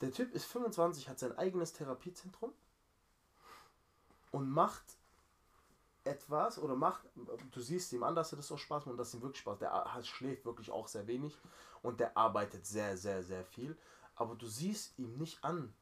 Der 0.00 0.12
Typ 0.12 0.32
ist 0.34 0.46
25, 0.46 1.08
hat 1.08 1.18
sein 1.18 1.36
eigenes 1.36 1.74
Therapiezentrum 1.74 2.52
und 4.30 4.48
macht 4.50 4.84
etwas 6.04 6.58
oder 6.58 6.74
macht, 6.74 7.02
du 7.50 7.60
siehst 7.60 7.92
ihm 7.92 8.02
an, 8.02 8.14
dass 8.14 8.32
er 8.32 8.36
das 8.36 8.50
auch 8.50 8.58
Spaß 8.58 8.86
macht 8.86 8.92
und 8.92 8.96
dass 8.96 9.12
ihm 9.12 9.20
wirklich 9.20 9.40
Spaß, 9.40 9.58
der 9.58 10.02
schläft 10.02 10.46
wirklich 10.46 10.70
auch 10.70 10.88
sehr 10.88 11.06
wenig 11.06 11.36
und 11.82 12.00
der 12.00 12.16
arbeitet 12.16 12.64
sehr, 12.64 12.96
sehr, 12.96 13.22
sehr 13.22 13.44
viel, 13.44 13.76
aber 14.14 14.34
du 14.36 14.46
siehst 14.46 14.98
ihm 14.98 15.18
nicht 15.18 15.44
an, 15.44 15.74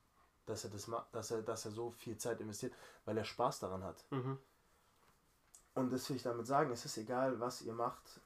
dass 0.48 0.64
er 0.64 0.70
das 0.70 0.86
macht, 0.88 1.14
dass 1.14 1.30
er, 1.30 1.42
dass 1.42 1.64
er 1.64 1.70
so 1.70 1.90
viel 1.90 2.16
Zeit 2.16 2.40
investiert, 2.40 2.74
weil 3.04 3.16
er 3.16 3.24
Spaß 3.24 3.60
daran 3.60 3.84
hat. 3.84 4.04
Mhm. 4.10 4.38
Und 5.74 5.92
das 5.92 6.08
will 6.08 6.16
ich 6.16 6.22
damit 6.22 6.46
sagen, 6.46 6.70
es 6.72 6.84
ist 6.84 6.96
egal, 6.96 7.38
was 7.38 7.62
ihr 7.62 7.72
macht, 7.72 8.20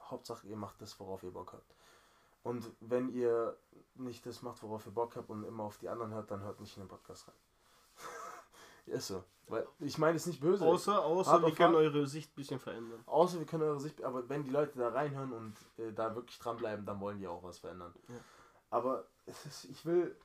Hauptsache 0.00 0.46
ihr 0.46 0.56
macht 0.56 0.80
das, 0.80 0.98
worauf 1.00 1.22
ihr 1.22 1.32
Bock 1.32 1.52
habt. 1.52 1.74
Und 2.42 2.70
wenn 2.80 3.08
ihr 3.10 3.56
nicht 3.94 4.24
das 4.26 4.42
macht, 4.42 4.62
worauf 4.62 4.86
ihr 4.86 4.92
Bock 4.92 5.16
habt 5.16 5.30
und 5.30 5.44
immer 5.44 5.64
auf 5.64 5.78
die 5.78 5.88
anderen 5.88 6.12
hört, 6.12 6.30
dann 6.30 6.42
hört 6.42 6.60
nicht 6.60 6.76
in 6.76 6.84
den 6.84 6.88
Podcast 6.88 7.28
rein. 7.28 7.34
ist 8.86 9.08
so. 9.08 9.24
Weil 9.48 9.66
ich 9.80 9.98
meine 9.98 10.16
es 10.16 10.26
nicht 10.26 10.40
böse. 10.40 10.64
Außer, 10.64 11.04
außer 11.04 11.42
wir 11.42 11.54
können 11.54 11.74
eure 11.74 12.06
Sicht 12.06 12.30
ein 12.32 12.36
bisschen 12.36 12.60
verändern. 12.60 13.02
Außer 13.06 13.38
wir 13.38 13.46
können 13.46 13.62
eure 13.62 13.80
Sicht, 13.80 14.02
aber 14.02 14.28
wenn 14.28 14.42
die 14.42 14.50
Leute 14.50 14.78
da 14.78 14.88
reinhören 14.88 15.32
und 15.32 15.54
äh, 15.76 15.92
da 15.92 16.14
wirklich 16.14 16.38
dranbleiben, 16.38 16.86
dann 16.86 17.00
wollen 17.00 17.18
die 17.18 17.26
auch 17.26 17.42
was 17.42 17.58
verändern. 17.58 17.94
Ja. 18.08 18.14
Aber 18.70 19.06
es 19.26 19.44
ist, 19.44 19.64
ich 19.64 19.84
will, 19.84 20.16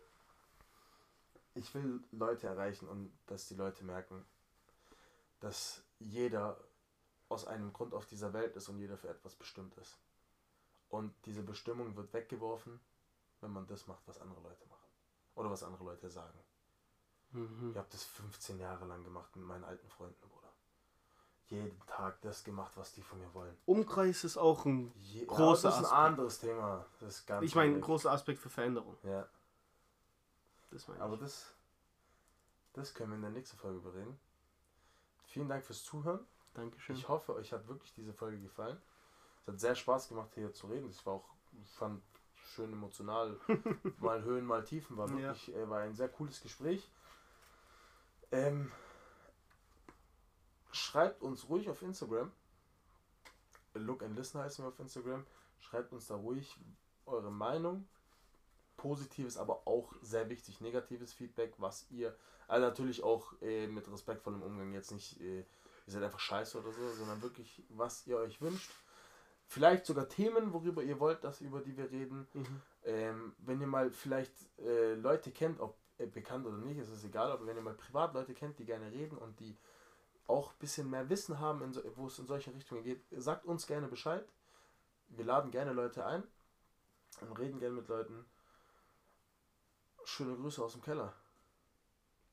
ich 1.55 1.73
will 1.73 2.03
Leute 2.11 2.47
erreichen 2.47 2.87
und 2.87 3.11
dass 3.27 3.47
die 3.47 3.55
Leute 3.55 3.83
merken, 3.83 4.25
dass 5.39 5.83
jeder 5.99 6.57
aus 7.29 7.45
einem 7.45 7.73
Grund 7.73 7.93
auf 7.93 8.05
dieser 8.05 8.33
Welt 8.33 8.55
ist 8.55 8.69
und 8.69 8.79
jeder 8.79 8.97
für 8.97 9.09
etwas 9.09 9.35
bestimmt 9.35 9.75
ist. 9.77 9.97
Und 10.89 11.13
diese 11.25 11.43
Bestimmung 11.43 11.95
wird 11.95 12.11
weggeworfen, 12.13 12.79
wenn 13.41 13.51
man 13.51 13.67
das 13.67 13.87
macht, 13.87 14.01
was 14.07 14.19
andere 14.19 14.41
Leute 14.41 14.65
machen. 14.67 14.87
Oder 15.35 15.51
was 15.51 15.63
andere 15.63 15.83
Leute 15.83 16.09
sagen. 16.09 16.39
Mhm. 17.31 17.69
Ich 17.71 17.77
habe 17.77 17.87
das 17.91 18.03
15 18.03 18.59
Jahre 18.59 18.85
lang 18.85 19.03
gemacht 19.03 19.35
mit 19.35 19.45
meinen 19.45 19.63
alten 19.63 19.87
Freunden, 19.89 20.19
Bruder. 20.27 20.51
jeden 21.47 21.79
Tag 21.85 22.19
das 22.21 22.43
gemacht, 22.43 22.75
was 22.75 22.93
die 22.93 23.03
von 23.03 23.19
mir 23.19 23.31
wollen. 23.35 23.55
Umkreis 23.65 24.23
ist 24.23 24.37
auch 24.37 24.65
ein 24.65 24.91
Je 24.95 25.25
großer 25.25 25.43
ja, 25.45 25.51
das 25.51 25.63
ist 25.63 25.65
ein 25.65 25.85
Aspekt. 25.85 25.93
anderes 25.93 26.39
Thema. 26.39 26.85
Das 26.99 27.15
ist 27.17 27.27
ganz 27.27 27.45
Ich 27.45 27.53
meine, 27.55 27.75
ein 27.75 27.81
großer 27.81 28.11
Aspekt 28.11 28.39
für 28.39 28.49
Veränderung. 28.49 28.97
Ja, 29.03 29.29
Das 30.71 30.87
meine 30.87 31.01
aber 31.01 31.15
ich. 31.15 31.19
das, 31.21 31.53
das 32.73 32.93
können 32.93 33.11
wir 33.11 33.15
in 33.15 33.21
der 33.23 33.31
nächsten 33.31 33.57
Folge 33.57 33.79
bereden. 33.79 34.19
Vielen 35.25 35.47
Dank 35.49 35.65
fürs 35.65 35.83
Zuhören. 35.83 36.25
Dankeschön. 36.53 36.95
Ich 36.95 37.07
hoffe, 37.07 37.35
euch 37.35 37.51
hat 37.53 37.67
wirklich 37.67 37.93
diese 37.93 38.13
Folge 38.13 38.39
gefallen. 38.39 38.81
Es 39.41 39.47
hat 39.47 39.59
sehr 39.59 39.75
Spaß 39.75 40.09
gemacht, 40.09 40.31
hier 40.33 40.51
zu 40.53 40.67
reden. 40.67 40.89
Es 40.89 41.05
war 41.05 41.13
auch, 41.13 41.29
ich 41.61 41.71
fand, 41.73 42.01
schön 42.55 42.71
emotional. 42.73 43.39
mal 43.99 44.23
Höhen, 44.23 44.45
mal 44.45 44.63
Tiefen. 44.63 44.97
War 44.97 45.07
Ja. 45.09 45.15
wirklich, 45.17 45.53
äh, 45.55 45.69
war 45.69 45.81
ein 45.81 45.95
sehr 45.95 46.09
cooles 46.09 46.41
Gespräch. 46.41 46.89
Ähm, 48.31 48.71
schreibt 50.71 51.21
uns 51.21 51.47
ruhig 51.49 51.69
auf 51.69 51.81
Instagram. 51.81 52.31
Look 53.75 54.03
and 54.03 54.15
Listen 54.15 54.39
heißen 54.39 54.63
wir 54.65 54.69
auf 54.69 54.79
Instagram. 54.79 55.25
Schreibt 55.59 55.93
uns 55.93 56.07
da 56.07 56.15
ruhig 56.15 56.57
eure 57.05 57.31
Meinung. 57.31 57.87
Positives, 58.79 59.37
aber 59.37 59.67
auch 59.67 59.93
sehr 60.01 60.29
wichtig, 60.29 60.61
negatives 60.61 61.13
Feedback, 61.13 61.53
was 61.57 61.85
ihr, 61.91 62.15
also 62.47 62.65
natürlich 62.65 63.03
auch 63.03 63.33
äh, 63.41 63.67
mit 63.67 63.91
respektvollem 63.91 64.41
Umgang, 64.41 64.73
jetzt 64.73 64.91
nicht, 64.91 65.19
äh, 65.19 65.39
ihr 65.39 65.45
seid 65.85 66.03
einfach 66.03 66.19
scheiße 66.19 66.57
oder 66.59 66.71
so, 66.71 66.89
sondern 66.97 67.21
wirklich, 67.21 67.63
was 67.69 68.07
ihr 68.07 68.17
euch 68.17 68.41
wünscht. 68.41 68.71
Vielleicht 69.45 69.85
sogar 69.85 70.07
Themen, 70.07 70.53
worüber 70.53 70.81
ihr 70.83 70.99
wollt, 70.99 71.23
dass 71.23 71.41
über 71.41 71.59
die 71.59 71.75
wir 71.75 71.91
reden. 71.91 72.27
Mhm. 72.33 72.61
Ähm, 72.83 73.35
wenn 73.39 73.59
ihr 73.59 73.67
mal 73.67 73.91
vielleicht 73.91 74.33
äh, 74.59 74.93
Leute 74.93 75.31
kennt, 75.31 75.59
ob 75.59 75.75
äh, 75.97 76.05
bekannt 76.05 76.45
oder 76.45 76.57
nicht, 76.57 76.77
ist 76.77 76.89
es 76.89 77.03
egal, 77.03 77.31
aber 77.31 77.45
wenn 77.45 77.57
ihr 77.57 77.61
mal 77.61 77.73
privat 77.73 78.13
Leute 78.13 78.33
kennt, 78.33 78.57
die 78.59 78.65
gerne 78.65 78.91
reden 78.91 79.17
und 79.17 79.39
die 79.39 79.57
auch 80.27 80.51
ein 80.51 80.59
bisschen 80.59 80.89
mehr 80.89 81.09
Wissen 81.09 81.39
haben, 81.39 81.61
in 81.63 81.73
so, 81.73 81.81
wo 81.95 82.07
es 82.07 82.19
in 82.19 82.27
solche 82.27 82.53
Richtungen 82.53 82.83
geht, 82.83 83.01
sagt 83.11 83.45
uns 83.45 83.67
gerne 83.67 83.87
Bescheid. 83.87 84.25
Wir 85.09 85.25
laden 85.25 85.51
gerne 85.51 85.73
Leute 85.73 86.05
ein 86.05 86.23
und 87.21 87.39
reden 87.39 87.59
gerne 87.59 87.75
mit 87.75 87.87
Leuten. 87.87 88.25
Schöne 90.09 90.35
Grüße 90.35 90.61
aus 90.63 90.73
dem 90.73 90.81
Keller. 90.81 91.13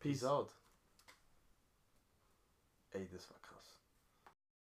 Peace 0.01 0.21
Peace. 0.21 0.25
out. 0.25 0.55
Ey, 2.91 3.07
das 3.09 3.31
war 3.31 3.39
krass. 3.41 3.56